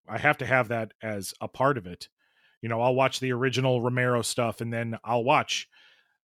I 0.07 0.19
have 0.19 0.37
to 0.39 0.45
have 0.47 0.69
that 0.69 0.93
as 1.01 1.33
a 1.41 1.47
part 1.49 1.77
of 1.77 1.87
it. 1.87 2.09
You 2.61 2.69
know, 2.69 2.81
I'll 2.81 2.95
watch 2.95 3.19
the 3.19 3.31
original 3.31 3.81
Romero 3.81 4.21
stuff 4.21 4.61
and 4.61 4.71
then 4.71 4.97
I'll 5.03 5.23
watch 5.23 5.69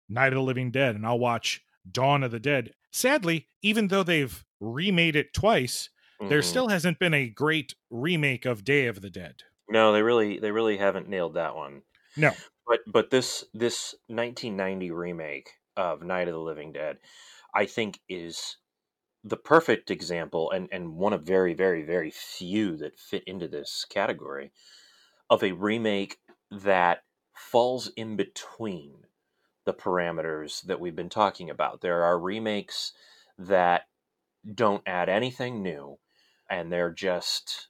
Night 0.09 0.29
of 0.33 0.37
the 0.37 0.43
Living 0.43 0.71
Dead 0.71 0.95
and 0.95 1.07
I'll 1.07 1.19
watch 1.19 1.63
Dawn 1.91 2.23
of 2.23 2.31
the 2.31 2.41
Dead. 2.41 2.75
Sadly, 2.93 3.49
even 3.63 3.89
though 3.89 4.03
they've 4.03 4.45
remade 4.61 5.17
it 5.17 5.35
twice, 5.35 5.91
there 6.29 6.43
Mhm. 6.43 6.45
still 6.45 6.69
hasn't 6.69 6.99
been 6.99 7.15
a 7.15 7.29
great 7.29 7.75
remake 7.91 8.45
of 8.47 8.65
Day 8.65 8.87
of 8.87 9.01
the 9.01 9.11
Dead. 9.11 9.43
No, 9.69 9.93
they 9.93 10.03
really 10.03 10.39
they 10.39 10.51
really 10.53 10.77
haven't 10.77 11.09
nailed 11.09 11.35
that 11.35 11.55
one. 11.57 11.83
No. 12.17 12.37
But 12.67 12.81
but 12.87 13.11
this 13.11 13.45
this 13.55 13.95
1990 14.09 14.91
remake 14.91 15.51
of 15.77 16.03
Night 16.03 16.29
of 16.29 16.35
the 16.35 16.41
Living 16.41 16.73
Dead, 16.73 16.99
I 17.55 17.67
think 17.67 18.01
is 18.09 18.59
the 19.25 19.37
perfect 19.39 19.91
example 19.91 20.51
and 20.53 20.69
and 20.73 20.97
one 20.97 21.13
of 21.15 21.25
very 21.25 21.55
very 21.55 21.83
very 21.85 22.11
few 22.13 22.77
that 22.79 22.99
fit 23.01 23.25
into 23.27 23.49
this 23.49 23.87
category 23.87 24.53
of 25.31 25.43
a 25.45 25.53
remake 25.53 26.19
that 26.53 27.03
falls 27.35 27.89
in 27.97 28.17
between 28.17 28.93
the 29.65 29.73
parameters 29.75 30.63
that 30.67 30.81
we've 30.81 30.97
been 30.97 31.09
talking 31.09 31.49
about. 31.51 31.81
There 31.81 32.03
are 32.05 32.19
remakes 32.19 32.93
that 33.39 33.83
don't 34.55 34.83
add 34.87 35.09
anything 35.09 35.63
new 35.63 35.99
and 36.51 36.71
they're 36.71 36.91
just 36.93 37.69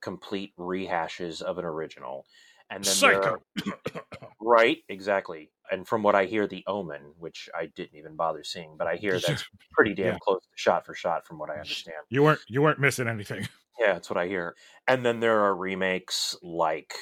complete 0.00 0.52
rehashes 0.58 1.42
of 1.42 1.58
an 1.58 1.64
original. 1.64 2.24
And 2.70 2.82
then 2.84 2.94
there 3.00 3.22
Psycho. 3.22 3.36
are- 3.66 4.22
right, 4.40 4.78
exactly. 4.88 5.50
And 5.70 5.86
from 5.86 6.02
what 6.02 6.14
I 6.14 6.24
hear, 6.26 6.46
The 6.46 6.64
Omen, 6.66 7.14
which 7.18 7.48
I 7.54 7.66
didn't 7.66 7.98
even 7.98 8.16
bother 8.16 8.44
seeing, 8.44 8.76
but 8.78 8.86
I 8.86 8.96
hear 8.96 9.18
that's 9.18 9.44
pretty 9.72 9.94
damn 9.94 10.06
Yeah. 10.14 10.18
close 10.22 10.40
to 10.42 10.48
shot 10.54 10.86
for 10.86 10.94
shot, 10.94 11.26
from 11.26 11.38
what 11.38 11.50
I 11.50 11.54
understand. 11.54 11.96
You 12.10 12.22
weren't 12.22 12.40
you 12.48 12.62
weren't 12.62 12.78
missing 12.80 13.08
anything. 13.08 13.48
Yeah, 13.78 13.94
that's 13.94 14.08
what 14.08 14.18
I 14.18 14.28
hear. 14.28 14.54
And 14.86 15.04
then 15.04 15.20
there 15.20 15.40
are 15.40 15.54
remakes 15.56 16.36
like 16.42 16.94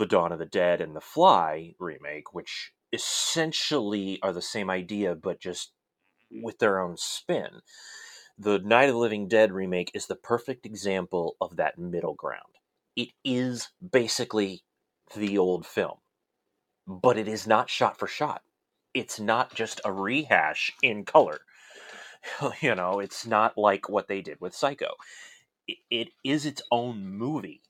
The 0.00 0.06
Dawn 0.06 0.32
of 0.32 0.40
the 0.40 0.46
Dead 0.46 0.82
and 0.82 0.96
The 0.96 1.02
Fly 1.02 1.76
remake, 1.80 2.34
which 2.34 2.72
essentially 2.92 4.20
are 4.22 4.34
the 4.34 4.42
same 4.42 4.70
idea, 4.70 5.16
but 5.16 5.40
just 5.40 5.72
with 6.32 6.58
their 6.60 6.80
own 6.80 6.96
spin. 6.98 7.60
The 8.38 8.58
Night 8.60 8.88
of 8.88 8.94
the 8.94 9.00
Living 9.00 9.28
Dead 9.28 9.52
remake 9.52 9.92
is 9.94 10.06
the 10.06 10.16
perfect 10.16 10.66
example 10.66 11.36
of 11.40 11.56
that 11.56 11.78
middle 11.78 12.14
ground. 12.14 12.56
It 12.96 13.10
is 13.24 13.70
basically 13.92 14.62
the 15.16 15.38
old 15.38 15.66
film, 15.66 15.98
but 16.86 17.18
it 17.18 17.28
is 17.28 17.46
not 17.46 17.70
shot 17.70 17.98
for 17.98 18.08
shot. 18.08 18.42
It's 18.94 19.20
not 19.20 19.54
just 19.54 19.80
a 19.84 19.92
rehash 19.92 20.72
in 20.82 21.04
color. 21.04 21.40
You 22.62 22.74
know, 22.74 23.00
it's 23.00 23.26
not 23.26 23.58
like 23.58 23.88
what 23.88 24.08
they 24.08 24.22
did 24.22 24.40
with 24.40 24.54
Psycho 24.54 24.88
it- 25.90 26.12
is 26.24 26.46
its 26.46 26.62
own 26.70 27.06
movie 27.18 27.62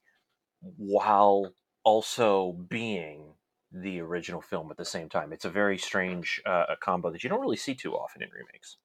while 0.79 1.53
also 1.85 2.53
being 2.69 3.35
the 3.73 4.01
original 4.01 4.41
film 4.41 4.71
at 4.71 4.77
the 4.77 4.85
same 4.85 5.09
time. 5.09 5.33
It's 5.33 5.45
a 5.45 5.51
very 5.51 5.79
strange 5.79 6.41
uh, 6.45 6.65
combo 6.81 7.11
that 7.11 7.23
you 7.23 7.31
don't 7.31 7.41
really 7.41 7.57
see 7.57 7.75
too 7.75 7.95
often 7.95 8.23
in 8.23 8.29
remakes. 8.31 8.77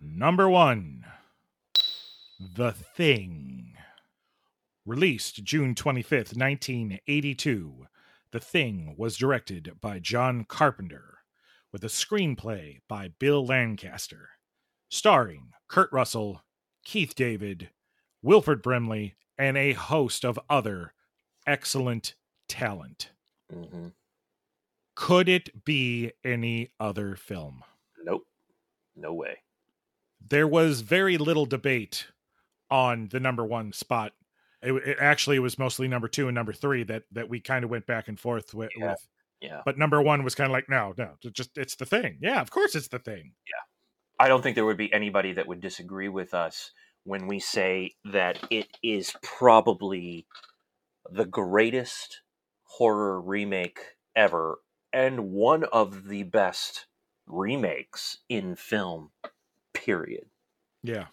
Number 0.00 0.48
one, 0.48 1.04
The 2.54 2.72
Thing. 2.72 3.74
Released 4.84 5.42
June 5.42 5.74
25th, 5.74 6.36
1982, 6.36 7.86
The 8.30 8.40
Thing 8.40 8.94
was 8.96 9.16
directed 9.16 9.72
by 9.80 9.98
John 9.98 10.44
Carpenter, 10.44 11.18
with 11.72 11.82
a 11.82 11.88
screenplay 11.88 12.78
by 12.88 13.08
Bill 13.18 13.44
Lancaster, 13.44 14.30
starring 14.88 15.50
Kurt 15.66 15.92
Russell, 15.92 16.42
Keith 16.84 17.16
David, 17.16 17.70
Wilford 18.22 18.62
Brimley, 18.62 19.16
and 19.38 19.56
a 19.56 19.72
host 19.72 20.24
of 20.24 20.38
other 20.48 20.92
excellent 21.46 22.14
talent. 22.48 23.10
hmm 23.52 23.88
Could 24.94 25.28
it 25.28 25.64
be 25.64 26.12
any 26.24 26.70
other 26.80 27.16
film? 27.16 27.62
Nope, 28.02 28.26
no 28.94 29.12
way. 29.12 29.38
there 30.28 30.46
was 30.48 30.80
very 30.80 31.18
little 31.18 31.46
debate 31.46 32.06
on 32.70 33.08
the 33.10 33.20
number 33.20 33.44
one 33.44 33.72
spot. 33.72 34.12
It, 34.62 34.72
it 34.72 34.96
actually 35.00 35.38
was 35.38 35.58
mostly 35.58 35.86
number 35.86 36.08
two 36.08 36.28
and 36.28 36.34
number 36.34 36.52
three 36.52 36.82
that 36.84 37.04
that 37.12 37.28
we 37.28 37.40
kind 37.40 37.64
of 37.64 37.70
went 37.70 37.86
back 37.86 38.08
and 38.08 38.18
forth 38.18 38.54
with. 38.54 38.70
Yeah. 38.76 38.90
with. 38.92 39.08
Yeah, 39.42 39.60
But 39.66 39.76
number 39.76 40.00
one 40.00 40.24
was 40.24 40.34
kind 40.34 40.50
of 40.50 40.52
like, 40.54 40.70
no, 40.70 40.94
no, 40.96 41.10
just 41.30 41.58
it's 41.58 41.76
the 41.76 41.84
thing. 41.84 42.16
Yeah, 42.22 42.40
of 42.40 42.50
course 42.50 42.74
it's 42.74 42.88
the 42.88 42.98
thing. 42.98 43.32
Yeah. 43.46 43.60
I 44.18 44.28
don't 44.28 44.40
think 44.42 44.54
there 44.54 44.64
would 44.64 44.78
be 44.78 44.90
anybody 44.94 45.34
that 45.34 45.46
would 45.46 45.60
disagree 45.60 46.08
with 46.08 46.32
us 46.32 46.72
when 47.06 47.26
we 47.28 47.38
say 47.38 47.92
that 48.04 48.38
it 48.50 48.66
is 48.82 49.14
probably 49.22 50.26
the 51.10 51.24
greatest 51.24 52.20
horror 52.64 53.20
remake 53.20 53.78
ever 54.16 54.58
and 54.92 55.30
one 55.30 55.64
of 55.72 56.08
the 56.08 56.24
best 56.24 56.86
remakes 57.26 58.18
in 58.28 58.56
film, 58.56 59.10
period. 59.72 60.26
Yeah, 60.82 61.06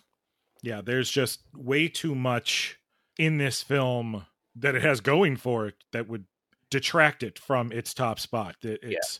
yeah. 0.63 0.81
There's 0.81 1.09
just 1.11 1.41
way 1.55 1.87
too 1.87 2.15
much 2.15 2.79
in 3.19 3.37
this 3.37 3.61
film 3.61 4.25
that 4.55 4.75
it 4.75 4.81
has 4.81 4.99
going 4.99 5.35
for 5.37 5.67
it 5.67 5.75
that 5.91 6.07
would 6.07 6.25
detract 6.71 7.21
it 7.21 7.37
from 7.37 7.71
its 7.71 7.93
top 7.93 8.19
spot. 8.19 8.55
It- 8.63 8.79
It's 8.81 9.19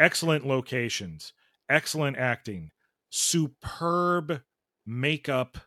excellent 0.00 0.46
locations, 0.46 1.32
excellent 1.68 2.16
acting, 2.16 2.72
superb 3.10 4.42
makeup 4.86 5.58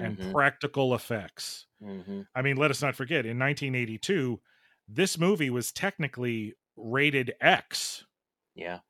and 0.00 0.18
Mhm, 0.18 0.34
practical 0.34 0.94
effects. 0.94 1.66
mhm. 1.80 2.24
I 2.34 2.42
mean, 2.42 2.56
let 2.56 2.70
us 2.72 2.82
not 2.82 2.96
forget 2.96 3.26
in 3.26 3.38
1982, 3.38 4.42
this 4.88 5.18
movie 5.18 5.50
was 5.50 5.72
technically 5.72 6.54
rated 6.76 7.34
X 7.40 8.06
Yeah, 8.54 8.80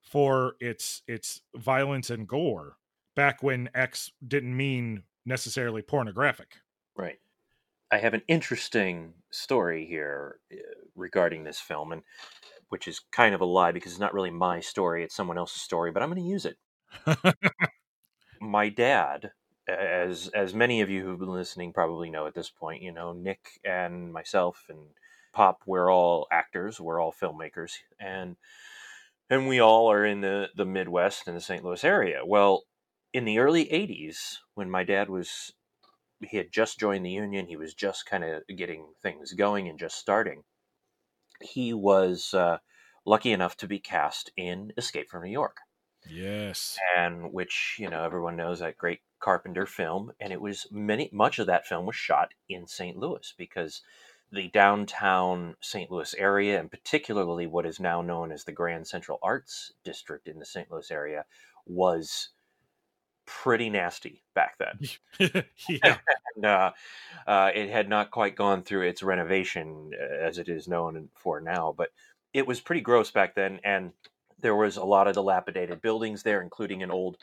for 0.00 0.56
its 0.60 1.02
its 1.06 1.42
violence 1.54 2.10
and 2.10 2.26
gore. 2.28 2.78
Back 3.14 3.42
when 3.42 3.68
X 3.74 4.12
didn't 4.26 4.56
mean 4.56 5.04
necessarily 5.24 5.82
pornographic. 5.82 6.58
Right. 6.96 7.20
I 7.90 7.98
have 7.98 8.14
an 8.14 8.22
interesting 8.28 9.22
story 9.32 9.86
here 9.86 10.40
uh, 10.52 10.56
regarding 10.96 11.44
this 11.44 11.60
film, 11.60 11.92
and 11.92 12.04
which 12.70 12.88
is 12.88 13.00
kind 13.00 13.34
of 13.34 13.40
a 13.42 13.46
lie 13.46 13.72
because 13.72 13.92
it's 13.92 14.00
not 14.00 14.14
really 14.14 14.30
my 14.32 14.60
story; 14.60 15.04
it's 15.04 15.16
someone 15.16 15.38
else's 15.38 15.62
story. 15.62 15.92
But 15.92 16.02
I'm 16.02 16.10
going 16.10 16.22
to 16.22 16.28
use 16.28 16.46
it. 16.46 16.58
my 18.40 18.68
dad, 18.68 19.32
as 19.68 20.28
as 20.28 20.54
many 20.54 20.80
of 20.80 20.90
you 20.90 21.04
who've 21.04 21.18
been 21.18 21.32
listening 21.32 21.72
probably 21.72 22.10
know 22.10 22.26
at 22.26 22.34
this 22.34 22.50
point, 22.50 22.82
you 22.82 22.92
know, 22.92 23.12
Nick 23.12 23.60
and 23.64 24.12
myself 24.12 24.66
and 24.68 24.78
Pop, 25.32 25.62
we're 25.66 25.92
all 25.92 26.26
actors, 26.32 26.80
we're 26.80 27.00
all 27.00 27.12
filmmakers, 27.12 27.74
and 28.00 28.36
and 29.30 29.46
we 29.46 29.60
all 29.60 29.90
are 29.90 30.04
in 30.04 30.20
the 30.20 30.48
the 30.56 30.64
Midwest 30.64 31.28
and 31.28 31.36
the 31.36 31.40
St. 31.40 31.64
Louis 31.64 31.84
area. 31.84 32.20
Well, 32.24 32.64
in 33.12 33.24
the 33.24 33.38
early 33.38 33.66
'80s, 33.66 34.38
when 34.54 34.70
my 34.70 34.84
dad 34.84 35.10
was 35.10 35.52
he 36.20 36.36
had 36.36 36.52
just 36.52 36.78
joined 36.78 37.04
the 37.04 37.10
union. 37.10 37.46
He 37.46 37.56
was 37.56 37.74
just 37.74 38.06
kind 38.06 38.24
of 38.24 38.42
getting 38.56 38.86
things 39.02 39.32
going 39.32 39.68
and 39.68 39.78
just 39.78 39.96
starting. 39.96 40.42
He 41.40 41.72
was 41.72 42.34
uh, 42.34 42.58
lucky 43.06 43.32
enough 43.32 43.56
to 43.58 43.68
be 43.68 43.78
cast 43.78 44.30
in 44.36 44.72
Escape 44.76 45.08
from 45.08 45.22
New 45.22 45.30
York. 45.30 45.58
Yes. 46.08 46.78
And 46.96 47.32
which, 47.32 47.76
you 47.78 47.88
know, 47.88 48.02
everyone 48.04 48.36
knows 48.36 48.60
that 48.60 48.78
great 48.78 49.00
Carpenter 49.20 49.66
film. 49.66 50.12
And 50.20 50.32
it 50.32 50.40
was 50.40 50.66
many, 50.70 51.08
much 51.12 51.38
of 51.38 51.46
that 51.46 51.66
film 51.66 51.86
was 51.86 51.96
shot 51.96 52.34
in 52.48 52.66
St. 52.66 52.96
Louis 52.96 53.34
because 53.36 53.82
the 54.30 54.48
downtown 54.48 55.56
St. 55.60 55.90
Louis 55.90 56.14
area, 56.14 56.60
and 56.60 56.70
particularly 56.70 57.46
what 57.46 57.66
is 57.66 57.80
now 57.80 58.02
known 58.02 58.30
as 58.30 58.44
the 58.44 58.52
Grand 58.52 58.86
Central 58.86 59.18
Arts 59.22 59.72
District 59.84 60.28
in 60.28 60.38
the 60.38 60.44
St. 60.44 60.70
Louis 60.70 60.90
area, 60.90 61.24
was 61.66 62.30
pretty 63.26 63.70
nasty 63.70 64.22
back 64.34 64.56
then. 64.58 64.78
yeah. 65.68 65.98
and, 66.36 66.44
uh, 66.44 66.72
uh, 67.26 67.50
it 67.54 67.70
had 67.70 67.88
not 67.88 68.10
quite 68.10 68.36
gone 68.36 68.62
through 68.62 68.82
its 68.82 69.02
renovation 69.02 69.92
uh, 69.98 70.26
as 70.26 70.38
it 70.38 70.48
is 70.48 70.68
known 70.68 71.08
for 71.14 71.40
now, 71.40 71.74
but 71.76 71.90
it 72.32 72.46
was 72.46 72.60
pretty 72.60 72.80
gross 72.80 73.10
back 73.10 73.34
then. 73.34 73.60
And 73.64 73.92
there 74.40 74.56
was 74.56 74.76
a 74.76 74.84
lot 74.84 75.08
of 75.08 75.14
dilapidated 75.14 75.82
buildings 75.82 76.22
there, 76.22 76.42
including 76.42 76.82
an 76.82 76.90
old 76.90 77.18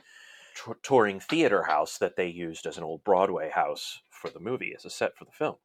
t- 0.55 0.71
touring 0.83 1.19
theater 1.19 1.63
house 1.63 1.97
that 1.97 2.15
they 2.15 2.27
used 2.27 2.65
as 2.65 2.77
an 2.77 2.83
old 2.83 3.03
Broadway 3.03 3.49
house 3.49 4.01
for 4.09 4.29
the 4.29 4.39
movie 4.39 4.73
as 4.75 4.85
a 4.85 4.89
set 4.89 5.17
for 5.17 5.25
the 5.25 5.31
film. 5.31 5.55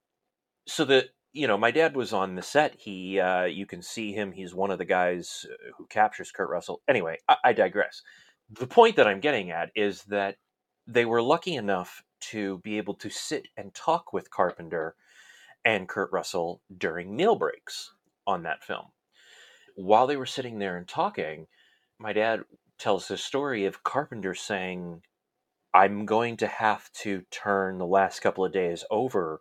So 0.66 0.84
the 0.84 1.08
you 1.32 1.46
know, 1.46 1.56
my 1.56 1.70
dad 1.70 1.94
was 1.94 2.12
on 2.12 2.34
the 2.34 2.42
set. 2.42 2.74
He, 2.76 3.20
uh, 3.20 3.44
you 3.44 3.64
can 3.64 3.82
see 3.82 4.12
him. 4.12 4.32
He's 4.32 4.52
one 4.52 4.72
of 4.72 4.78
the 4.78 4.84
guys 4.84 5.46
uh, 5.48 5.70
who 5.78 5.86
captures 5.86 6.32
Kurt 6.32 6.50
Russell. 6.50 6.82
Anyway, 6.88 7.18
I, 7.28 7.36
I 7.44 7.52
digress 7.52 8.02
the 8.50 8.66
point 8.66 8.96
that 8.96 9.06
I'm 9.06 9.20
getting 9.20 9.50
at 9.50 9.70
is 9.74 10.02
that 10.04 10.36
they 10.86 11.04
were 11.04 11.22
lucky 11.22 11.54
enough 11.54 12.02
to 12.20 12.58
be 12.58 12.78
able 12.78 12.94
to 12.94 13.08
sit 13.08 13.46
and 13.56 13.72
talk 13.74 14.12
with 14.12 14.30
Carpenter 14.30 14.96
and 15.64 15.88
Kurt 15.88 16.10
Russell 16.12 16.60
during 16.76 17.14
meal 17.14 17.36
breaks 17.36 17.92
on 18.26 18.42
that 18.42 18.64
film. 18.64 18.86
While 19.76 20.06
they 20.06 20.16
were 20.16 20.26
sitting 20.26 20.58
there 20.58 20.76
and 20.76 20.88
talking, 20.88 21.46
my 21.98 22.12
dad 22.12 22.40
tells 22.80 23.08
the 23.08 23.16
story 23.16 23.66
of 23.66 23.84
Carpenter 23.84 24.34
saying, 24.34 25.02
I'm 25.72 26.06
going 26.06 26.36
to 26.38 26.48
have 26.48 26.90
to 27.02 27.22
turn 27.30 27.78
the 27.78 27.86
last 27.86 28.20
couple 28.20 28.44
of 28.44 28.52
days 28.52 28.84
over 28.90 29.40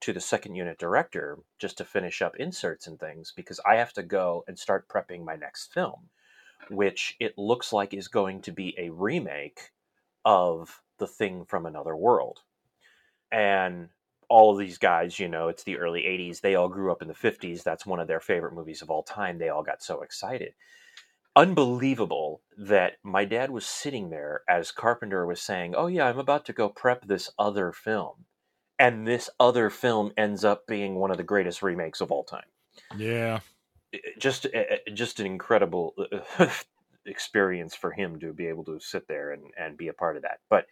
to 0.00 0.12
the 0.12 0.20
second 0.20 0.54
unit 0.54 0.78
director 0.78 1.38
just 1.58 1.78
to 1.78 1.84
finish 1.84 2.22
up 2.22 2.36
inserts 2.36 2.86
and 2.86 2.98
things 2.98 3.32
because 3.36 3.60
I 3.66 3.76
have 3.76 3.92
to 3.94 4.02
go 4.02 4.44
and 4.48 4.58
start 4.58 4.88
prepping 4.88 5.24
my 5.24 5.36
next 5.36 5.72
film 5.74 6.08
which 6.70 7.16
it 7.20 7.36
looks 7.38 7.72
like 7.72 7.94
is 7.94 8.08
going 8.08 8.42
to 8.42 8.52
be 8.52 8.74
a 8.78 8.90
remake 8.90 9.72
of 10.24 10.82
The 10.98 11.06
Thing 11.06 11.44
from 11.44 11.66
Another 11.66 11.96
World. 11.96 12.40
And 13.30 13.88
all 14.28 14.52
of 14.52 14.58
these 14.58 14.78
guys, 14.78 15.18
you 15.18 15.28
know, 15.28 15.48
it's 15.48 15.64
the 15.64 15.78
early 15.78 16.02
80s. 16.02 16.40
They 16.40 16.54
all 16.54 16.68
grew 16.68 16.90
up 16.90 17.02
in 17.02 17.08
the 17.08 17.14
50s. 17.14 17.62
That's 17.62 17.86
one 17.86 18.00
of 18.00 18.08
their 18.08 18.20
favorite 18.20 18.54
movies 18.54 18.82
of 18.82 18.90
all 18.90 19.02
time. 19.02 19.38
They 19.38 19.48
all 19.48 19.62
got 19.62 19.82
so 19.82 20.02
excited. 20.02 20.54
Unbelievable 21.36 22.40
that 22.56 22.94
my 23.02 23.24
dad 23.24 23.50
was 23.50 23.66
sitting 23.66 24.08
there 24.10 24.42
as 24.48 24.72
Carpenter 24.72 25.26
was 25.26 25.40
saying, 25.40 25.74
Oh, 25.76 25.86
yeah, 25.86 26.06
I'm 26.06 26.18
about 26.18 26.46
to 26.46 26.52
go 26.52 26.68
prep 26.68 27.06
this 27.06 27.30
other 27.38 27.72
film. 27.72 28.24
And 28.78 29.06
this 29.06 29.30
other 29.38 29.70
film 29.70 30.12
ends 30.16 30.44
up 30.44 30.66
being 30.66 30.96
one 30.96 31.10
of 31.10 31.18
the 31.18 31.22
greatest 31.22 31.62
remakes 31.62 32.00
of 32.00 32.10
all 32.10 32.24
time. 32.24 32.46
Yeah 32.96 33.40
just 34.18 34.46
just 34.92 35.20
an 35.20 35.26
incredible 35.26 35.94
uh, 36.38 36.48
experience 37.06 37.74
for 37.74 37.92
him 37.92 38.18
to 38.20 38.32
be 38.32 38.46
able 38.46 38.64
to 38.64 38.80
sit 38.80 39.06
there 39.08 39.32
and, 39.32 39.44
and 39.58 39.76
be 39.76 39.88
a 39.88 39.92
part 39.92 40.16
of 40.16 40.22
that. 40.22 40.40
But 40.48 40.66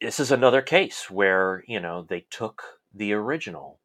this 0.00 0.18
is 0.18 0.32
another 0.32 0.62
case 0.62 1.10
where 1.10 1.64
you 1.66 1.80
know 1.80 2.02
they 2.02 2.26
took 2.30 2.62
the 2.94 3.12
original 3.12 3.80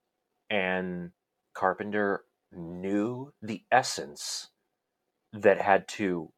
and 0.50 1.12
Carpenter 1.54 2.24
knew 2.52 3.34
the 3.42 3.64
essence 3.72 4.50
that 5.42 5.62
had 5.62 5.88
to 5.88 6.32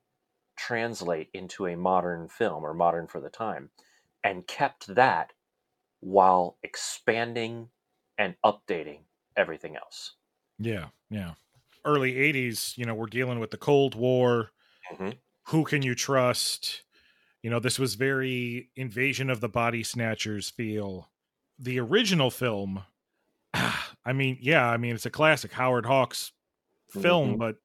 translate 0.58 1.30
into 1.34 1.66
a 1.66 1.78
modern 1.78 2.28
film 2.28 2.66
or 2.66 2.74
modern 2.74 3.08
for 3.08 3.20
the 3.22 3.30
time 3.30 3.70
and 4.24 4.48
kept 4.48 4.88
that 4.96 5.32
while 6.02 6.58
expanding 6.64 7.70
and 8.18 8.36
updating 8.46 9.00
everything 9.38 9.76
else. 9.76 10.16
Yeah, 10.58 10.88
yeah 11.10 11.34
early 11.86 12.14
80s, 12.14 12.78
you 12.78 12.86
know, 12.86 12.94
we're 12.94 13.08
dealing 13.08 13.40
with 13.40 13.52
the 13.52 13.58
Cold 13.58 13.96
War. 13.96 14.52
Mm-hmm. 14.92 15.12
Who 15.48 15.64
can 15.64 15.82
you 15.82 15.96
trust? 15.96 16.84
You 17.42 17.50
know, 17.50 17.60
this 17.60 17.80
was 17.80 17.96
very 17.96 18.70
invasion 18.76 19.30
of 19.30 19.42
the 19.42 19.50
body 19.50 19.84
snatchers 19.84 20.50
feel. 20.50 21.10
The 21.58 21.80
original 21.80 22.32
film, 22.32 22.84
I 23.54 24.14
mean, 24.14 24.38
yeah, 24.42 24.70
I 24.70 24.78
mean, 24.78 24.96
it's 24.96 25.06
a 25.06 25.12
classic 25.12 25.52
Howard 25.54 25.86
Hawks 25.86 26.32
film, 26.90 27.30
mm-hmm. 27.30 27.40
but 27.40 27.56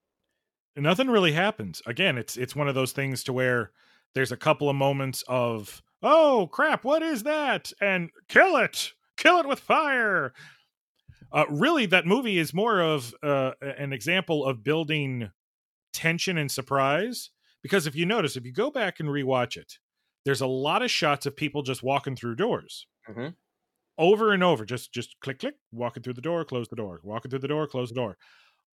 nothing 0.76 1.09
really 1.09 1.32
happens. 1.32 1.82
Again, 1.86 2.18
it's 2.18 2.36
it's 2.36 2.56
one 2.56 2.68
of 2.68 2.74
those 2.74 2.92
things 2.92 3.24
to 3.24 3.32
where 3.32 3.70
there's 4.14 4.32
a 4.32 4.36
couple 4.36 4.68
of 4.68 4.76
moments 4.76 5.24
of, 5.28 5.82
oh 6.02 6.48
crap, 6.52 6.84
what 6.84 7.02
is 7.02 7.24
that? 7.24 7.72
And 7.80 8.10
kill 8.28 8.56
it, 8.56 8.92
kill 9.16 9.38
it 9.38 9.48
with 9.48 9.60
fire. 9.60 10.32
Uh, 11.32 11.44
really, 11.48 11.86
that 11.86 12.06
movie 12.06 12.38
is 12.38 12.55
more 12.55 12.80
of 12.80 13.12
uh, 13.22 13.52
an 13.60 13.92
example 13.92 14.44
of 14.44 14.62
building 14.62 15.30
tension 15.92 16.38
and 16.38 16.51
surprise. 16.51 17.30
Because 17.62 17.86
if 17.86 17.96
you 17.96 18.05
notice, 18.05 18.36
if 18.36 18.44
you 18.44 18.52
go 18.52 18.70
back 18.70 19.01
and 19.01 19.09
rewatch 19.09 19.56
it, 19.56 19.78
there's 20.24 20.42
a 20.42 20.46
lot 20.46 20.82
of 20.82 20.90
shots 20.90 21.26
of 21.26 21.34
people 21.34 21.62
just 21.62 21.82
walking 21.82 22.14
through 22.14 22.36
doors. 22.36 22.86
Mm-hmm. 23.09 23.28
Over 23.96 24.32
and 24.32 24.42
over, 24.42 24.64
just 24.64 24.92
just 24.92 25.16
click 25.20 25.38
click, 25.38 25.55
walking 25.72 26.02
through 26.02 26.14
the 26.14 26.20
door, 26.20 26.44
close 26.44 26.68
the 26.68 26.76
door, 26.76 27.01
walking 27.02 27.30
through 27.30 27.40
the 27.40 27.48
door, 27.48 27.66
close 27.66 27.88
the 27.88 27.94
door, 27.94 28.16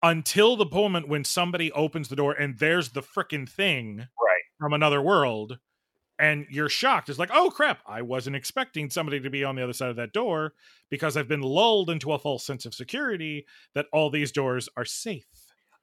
until 0.04 0.56
the 0.56 0.66
moment 0.66 1.08
when 1.08 1.24
somebody 1.24 1.72
opens 1.72 2.10
the 2.10 2.16
door 2.16 2.34
and 2.34 2.58
there's 2.60 2.90
the 2.90 3.02
freaking 3.02 3.50
thing 3.50 4.08
right 4.22 4.42
from 4.60 4.74
another 4.74 5.02
world, 5.02 5.60
and 6.20 6.46
you're 6.50 6.70
shocked. 6.70 7.10
It's 7.10 7.20
like, 7.20 7.30
oh 7.34 7.50
crap, 7.50 7.80
I 7.86 8.02
wasn't 8.02 8.36
expecting 8.36 8.90
somebody 8.90 9.20
to 9.20 9.30
be 9.30 9.44
on 9.44 9.56
the 9.56 9.64
other 9.64 9.74
side 9.74 9.90
of 9.90 9.96
that 9.98 10.14
door 10.14 10.54
because 10.90 11.16
I've 11.16 11.28
been 11.28 11.42
lulled 11.42 11.90
into 11.90 12.12
a 12.12 12.20
false 12.20 12.46
sense 12.46 12.66
of 12.66 12.74
security 12.74 13.46
that 13.74 13.88
all 13.92 14.10
these 14.10 14.32
doors 14.32 14.68
are 14.76 14.86
safe. 14.86 15.28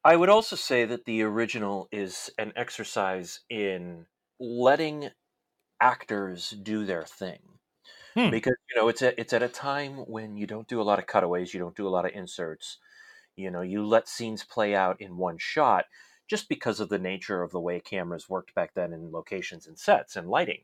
I 0.05 0.17
would 0.17 0.29
also 0.29 0.57
say 0.57 0.85
that 0.85 1.07
the 1.07 1.23
original 1.23 1.89
is 1.91 2.31
an 2.39 2.53
exercise 2.57 3.41
in 3.49 4.07
letting 4.39 5.11
actors 5.81 6.51
do 6.51 6.85
their 6.85 7.05
thing. 7.05 7.39
Hmm. 8.15 8.31
Because 8.31 8.55
you 8.71 8.81
know 8.81 8.89
it's 8.89 9.03
a, 9.03 9.19
it's 9.21 9.33
at 9.33 9.43
a 9.43 9.49
time 9.49 9.97
when 10.07 10.37
you 10.37 10.47
don't 10.47 10.69
do 10.69 10.81
a 10.81 10.85
lot 10.85 11.01
of 11.01 11.07
cutaways, 11.07 11.53
you 11.53 11.59
don't 11.59 11.75
do 11.75 11.89
a 11.89 11.91
lot 11.91 12.05
of 12.05 12.13
inserts. 12.13 12.79
You 13.37 13.51
know, 13.51 13.63
you 13.63 13.85
let 13.87 14.09
scenes 14.09 14.45
play 14.45 14.75
out 14.75 15.01
in 15.01 15.17
one 15.17 15.39
shot 15.39 15.87
just 16.29 16.49
because 16.49 16.81
of 16.81 16.89
the 16.89 16.99
nature 16.99 17.43
of 17.43 17.51
the 17.51 17.61
way 17.61 17.81
cameras 17.81 18.29
worked 18.29 18.55
back 18.55 18.75
then 18.75 18.93
in 18.93 19.13
locations 19.13 19.67
and 19.67 19.79
sets 19.79 20.17
and 20.17 20.29
lighting. 20.29 20.63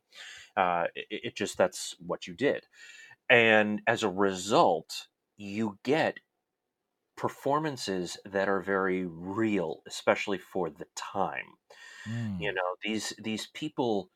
Uh, 0.57 0.85
it, 0.95 1.07
it 1.11 1.37
just 1.37 1.59
that's 1.59 1.95
what 1.99 2.27
you 2.27 2.35
did. 2.35 2.65
And 3.29 3.83
as 3.87 4.03
a 4.03 4.09
result, 4.09 5.07
you 5.37 5.79
get 5.85 6.19
performances 7.17 8.17
that 8.25 8.49
are 8.49 8.61
very 8.61 9.05
real, 9.07 9.83
especially 9.87 10.39
for 10.39 10.71
the 10.71 10.87
time. 10.97 11.45
Mm. 12.09 12.41
You 12.41 12.53
know, 12.55 12.77
these 12.83 13.13
these 13.23 13.49
people 13.53 14.11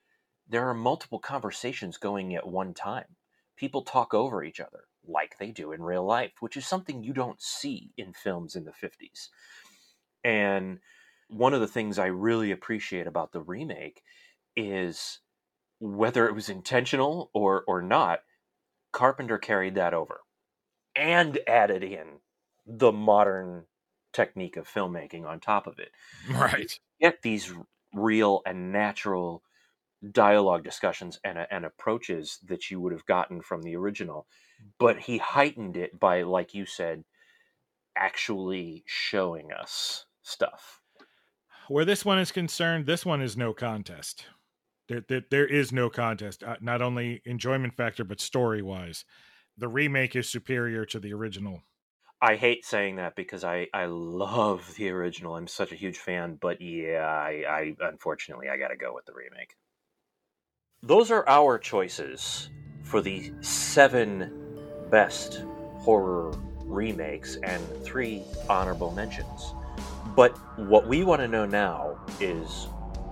there 0.49 0.69
are 0.69 0.75
multiple 0.75 1.19
conversations 1.19 1.97
going 1.97 2.35
at 2.35 2.47
one 2.47 2.75
time. 2.75 3.17
People 3.57 3.83
talk 3.83 4.15
over 4.15 4.43
each 4.43 4.61
other 4.61 4.85
like 5.09 5.37
they 5.39 5.51
do 5.51 5.73
in 5.73 5.83
real 5.83 6.05
life, 6.05 6.33
which 6.41 6.57
is 6.57 6.67
something 6.67 7.03
you 7.03 7.13
don't 7.13 7.41
see 7.41 7.93
in 7.97 8.13
films 8.13 8.57
in 8.57 8.65
the 8.65 8.73
50s. 8.73 9.29
And 10.25 10.79
one 11.29 11.55
of 11.55 11.61
the 11.61 11.67
things 11.69 11.99
I 11.99 12.07
really 12.07 12.51
appreciate 12.51 13.07
about 13.07 13.33
the 13.33 13.43
remake 13.43 14.03
is 14.57 15.21
whether 15.81 16.27
it 16.27 16.35
was 16.35 16.49
intentional 16.49 17.31
or 17.35 17.65
or 17.67 17.83
not, 17.83 18.21
Carpenter 18.93 19.39
carried 19.39 19.75
that 19.75 19.95
over 19.95 20.21
and 20.95 21.39
added 21.47 21.83
in 21.83 22.21
the 22.67 22.93
modern 22.93 23.65
technique 24.13 24.57
of 24.57 24.69
filmmaking 24.69 25.27
on 25.27 25.41
top 25.41 25.67
of 25.67 25.79
it. 25.79 25.91
Right. 26.31 26.79
You 26.99 27.11
get 27.11 27.23
these 27.23 27.53
real 27.93 28.43
and 28.47 28.73
natural 28.73 29.43
dialogue 30.13 30.65
discussions 30.65 31.19
and, 31.25 31.47
and 31.51 31.65
approaches 31.65 32.39
that 32.47 32.71
you 32.71 32.81
would 32.81 32.93
have 32.93 33.07
gotten 33.07 33.43
from 33.43 33.63
the 33.63 33.77
original 33.77 34.27
but 34.79 34.99
he 34.99 35.19
heightened 35.19 35.77
it 35.77 35.99
by 35.99 36.23
like 36.23 36.55
you 36.55 36.67
said 36.67 37.05
actually 37.97 38.85
showing 38.87 39.53
us 39.53 40.07
stuff 40.23 40.81
Where 41.69 41.85
this 41.85 42.05
one 42.05 42.19
is 42.19 42.33
concerned, 42.33 42.87
this 42.87 43.07
one 43.07 43.23
is 43.23 43.37
no 43.37 43.55
contest. 43.55 44.27
There, 44.89 45.03
there, 45.09 45.23
there 45.31 45.47
is 45.47 45.73
no 45.73 45.89
contest. 45.91 46.43
Uh, 46.43 46.57
not 46.61 46.83
only 46.83 47.23
enjoyment 47.25 47.75
factor, 47.75 48.05
but 48.05 48.21
story 48.21 48.63
wise, 48.63 49.05
the 49.57 49.69
remake 49.69 50.15
is 50.17 50.29
superior 50.29 50.85
to 50.87 51.01
the 51.01 51.15
original. 51.15 51.63
I 52.21 52.37
hate 52.37 52.65
saying 52.65 52.97
that 52.97 53.17
because 53.17 53.45
I, 53.45 53.69
I 53.75 53.87
love 53.87 54.75
the 54.77 54.91
original. 54.91 55.37
I'm 55.37 55.47
such 55.47 55.73
a 55.73 55.77
huge 55.77 55.99
fan, 55.99 56.39
but 56.41 56.61
yeah, 56.61 57.07
I, 57.07 57.75
I 57.81 57.89
unfortunately 57.89 58.49
I 58.49 58.57
gotta 58.57 58.77
go 58.77 58.95
with 58.95 59.07
the 59.07 59.15
remake. 59.15 59.55
Those 60.83 61.11
are 61.11 61.29
our 61.29 61.59
choices 61.59 62.51
for 62.83 63.01
the 63.01 63.33
seven 63.41 64.44
best 64.95 65.43
horror 65.79 66.33
remakes 66.61 67.35
and 67.43 67.61
three 67.83 68.23
honorable 68.49 68.93
mentions. 68.93 69.53
But 70.15 70.39
what 70.57 70.87
we 70.87 71.03
want 71.03 71.21
to 71.21 71.27
know 71.27 71.47
now 71.47 71.99
is 72.21 72.69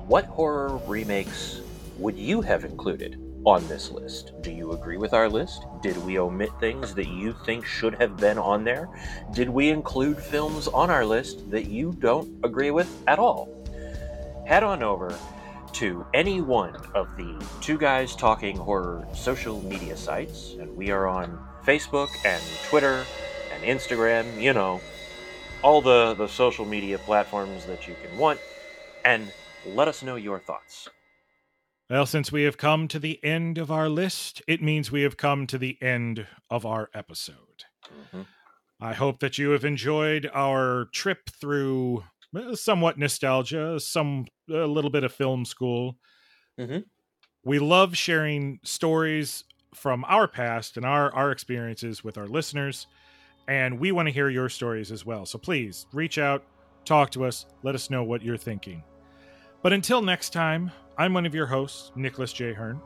what 0.07 0.27
horror 0.27 0.77
remakes 0.87 1.61
would 1.99 2.17
you 2.17 2.41
have 2.41 2.65
included 2.65 3.21
on 3.45 3.67
this 3.67 3.91
list? 3.91 4.31
Do 4.43 4.53
you 4.53 4.71
agree 4.75 4.97
with 4.97 5.13
our 5.13 5.29
list? 5.29 5.65
Did 5.83 5.97
we 6.07 6.21
omit 6.21 6.51
things 6.61 6.95
that 6.95 7.09
you 7.09 7.35
think 7.45 7.67
should 7.67 7.97
have 7.97 8.17
been 8.17 8.39
on 8.39 8.63
there? 8.63 8.89
Did 9.35 9.51
we 9.51 9.69
include 9.71 10.19
films 10.19 10.69
on 10.69 10.89
our 10.89 11.05
list 11.05 11.51
that 11.51 11.67
you 11.67 11.97
don't 11.99 12.33
agree 12.45 12.71
with 12.71 12.89
at 13.09 13.19
all? 13.19 13.49
Head 14.47 14.63
on 14.63 14.85
over 14.85 15.19
to 15.73 16.07
any 16.15 16.43
one 16.43 16.77
of 16.95 17.09
the 17.17 17.45
Two 17.61 17.77
Guys 17.77 18.15
Talking 18.15 18.57
Horror 18.57 19.05
social 19.17 19.61
media 19.65 19.97
sites, 19.97 20.55
and 20.61 20.77
we 20.77 20.93
are 20.93 21.09
on 21.09 21.41
Facebook 21.65 22.11
and 22.25 22.43
Twitter 22.65 23.05
and 23.53 23.63
Instagram, 23.63 24.41
you 24.41 24.53
know, 24.53 24.81
all 25.63 25.81
the, 25.81 26.15
the 26.15 26.27
social 26.27 26.65
media 26.65 26.99
platforms 26.99 27.67
that 27.67 27.87
you 27.87 27.95
can 28.03 28.17
want, 28.19 28.41
and 29.05 29.33
let 29.65 29.87
us 29.87 30.03
know 30.03 30.17
your 30.17 30.41
thoughts. 30.41 30.89
Well, 31.89 32.07
since 32.07 32.33
we 32.33 32.43
have 32.45 32.57
come 32.57 32.89
to 32.89 32.99
the 32.99 33.23
end 33.23 33.59
of 33.59 33.71
our 33.71 33.89
list, 33.89 34.43
it 34.49 34.63
means 34.63 34.91
we 34.91 35.03
have 35.03 35.17
come 35.17 35.47
to 35.49 35.59
the 35.59 35.81
end 35.81 36.27
of 36.51 36.67
our 36.67 36.89
episode. 36.95 37.65
Mhm. 38.13 38.27
I 38.81 38.95
hope 38.95 39.21
that 39.21 39.39
you 39.39 39.51
have 39.51 39.65
enjoyed 39.65 40.29
our 40.35 40.87
trip 40.93 41.31
through 41.31 42.05
uh, 42.35 42.57
somewhat 42.57 42.99
nostalgia, 42.99 43.79
some 43.79 44.27
a 44.49 44.67
little 44.67 44.91
bit 44.91 45.05
of 45.05 45.13
film 45.13 45.45
school. 45.45 45.99
Mhm. 46.59 46.87
We 47.45 47.59
love 47.59 47.97
sharing 47.97 48.59
stories 48.65 49.45
from 49.75 50.05
our 50.05 50.29
past 50.29 50.77
and 50.77 50.87
our 50.87 51.13
our 51.15 51.31
experiences 51.31 52.05
with 52.05 52.19
our 52.19 52.27
listeners, 52.27 52.87
and 53.49 53.79
we 53.79 53.93
want 53.93 54.09
to 54.09 54.13
hear 54.13 54.29
your 54.29 54.49
stories 54.49 54.93
as 54.93 55.05
well. 55.05 55.27
So 55.27 55.39
please 55.39 55.87
reach 55.93 56.19
out, 56.19 56.45
talk 56.85 57.11
to 57.11 57.25
us, 57.25 57.47
let 57.63 57.75
us 57.75 57.91
know 57.91 58.05
what 58.05 58.23
you're 58.23 58.37
thinking. 58.37 58.83
But 59.63 59.73
until 59.73 60.03
next 60.03 60.31
time, 60.33 60.73
I'm 60.99 61.15
one 61.15 61.27
of 61.27 61.35
your 61.35 61.47
hosts, 61.47 61.93
Nicholas 61.95 62.33
J. 62.33 62.53
Hearn. 62.53 62.81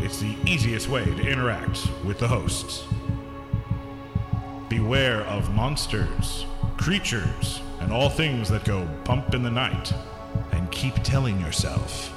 It's 0.00 0.20
the 0.20 0.36
easiest 0.44 0.88
way 0.88 1.04
to 1.04 1.28
interact 1.28 1.88
with 2.04 2.18
the 2.18 2.28
hosts. 2.28 2.84
Beware 4.68 5.22
of 5.22 5.54
monsters, 5.54 6.46
creatures, 6.76 7.60
and 7.80 7.92
all 7.92 8.08
things 8.08 8.48
that 8.48 8.64
go 8.64 8.84
bump 9.04 9.34
in 9.34 9.42
the 9.42 9.50
night. 9.50 9.92
And 10.52 10.70
keep 10.70 10.94
telling 11.02 11.40
yourself 11.40 12.12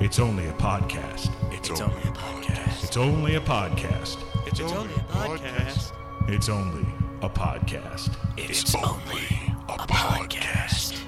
it's 0.00 0.18
only 0.18 0.46
a 0.48 0.52
podcast. 0.52 1.30
It's, 1.52 1.70
only 1.80 2.02
a 2.02 2.12
podcast. 2.12 2.84
It's 2.84 2.96
only 2.96 3.34
a 3.36 3.40
podcast. 3.40 4.18
It's 4.46 4.58
only 4.60 4.92
a 5.00 5.08
podcast. 5.18 5.92
It's 6.28 6.48
only 6.48 6.86
a 7.22 7.28
podcast. 7.28 8.14
It's 8.36 8.74
only 8.74 9.54
a 9.68 9.78
podcast. 9.78 11.03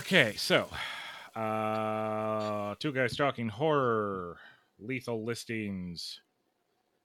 Okay, 0.00 0.32
so 0.38 0.66
uh 1.36 2.74
two 2.78 2.90
guys 2.90 3.14
talking 3.14 3.50
horror, 3.50 4.38
lethal 4.78 5.26
listings, 5.26 6.22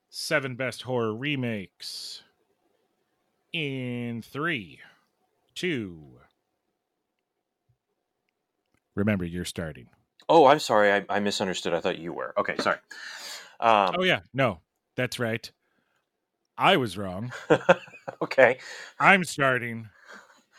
seven 0.10 0.56
best 0.56 0.82
horror 0.84 1.14
remakes. 1.14 2.24
In 3.52 4.22
three, 4.22 4.80
two. 5.56 6.20
Remember, 8.96 9.26
you're 9.26 9.44
starting. 9.44 9.90
Oh, 10.30 10.46
I'm 10.46 10.60
sorry. 10.60 10.94
I, 10.94 11.06
I 11.10 11.20
misunderstood. 11.20 11.74
I 11.74 11.82
thought 11.82 12.00
you 12.00 12.14
were. 12.14 12.34
Okay, 12.38 12.56
sorry. 12.60 12.80
Um, 13.60 13.96
Oh 14.00 14.04
yeah, 14.04 14.22
no, 14.34 14.62
that's 14.96 15.20
right. 15.20 15.52
I 16.58 16.78
was 16.78 16.98
wrong. 16.98 17.34
okay. 18.22 18.60
I'm 19.02 19.26
starting. 19.26 19.90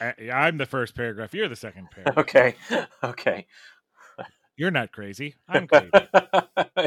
I- 0.01 0.31
I'm 0.32 0.59
the 0.59 0.66
first 0.66 0.94
paragraph. 0.94 1.35
You're 1.35 1.48
the 1.48 1.56
second 1.56 1.89
paragraph. 1.94 2.18
Okay. 2.18 2.55
Okay. 3.02 3.47
You're 4.56 4.70
not 4.70 4.90
crazy. 4.93 5.35
I'm 5.48 5.66
crazy. 5.68 5.90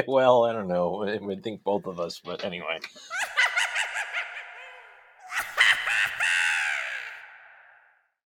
well, 0.08 0.44
I 0.44 0.52
don't 0.52 0.68
know. 0.68 1.04
I 1.08 1.18
would 1.18 1.42
think 1.42 1.62
both 1.62 1.86
of 1.86 2.00
us, 2.00 2.20
but 2.24 2.44
anyway. 2.44 2.78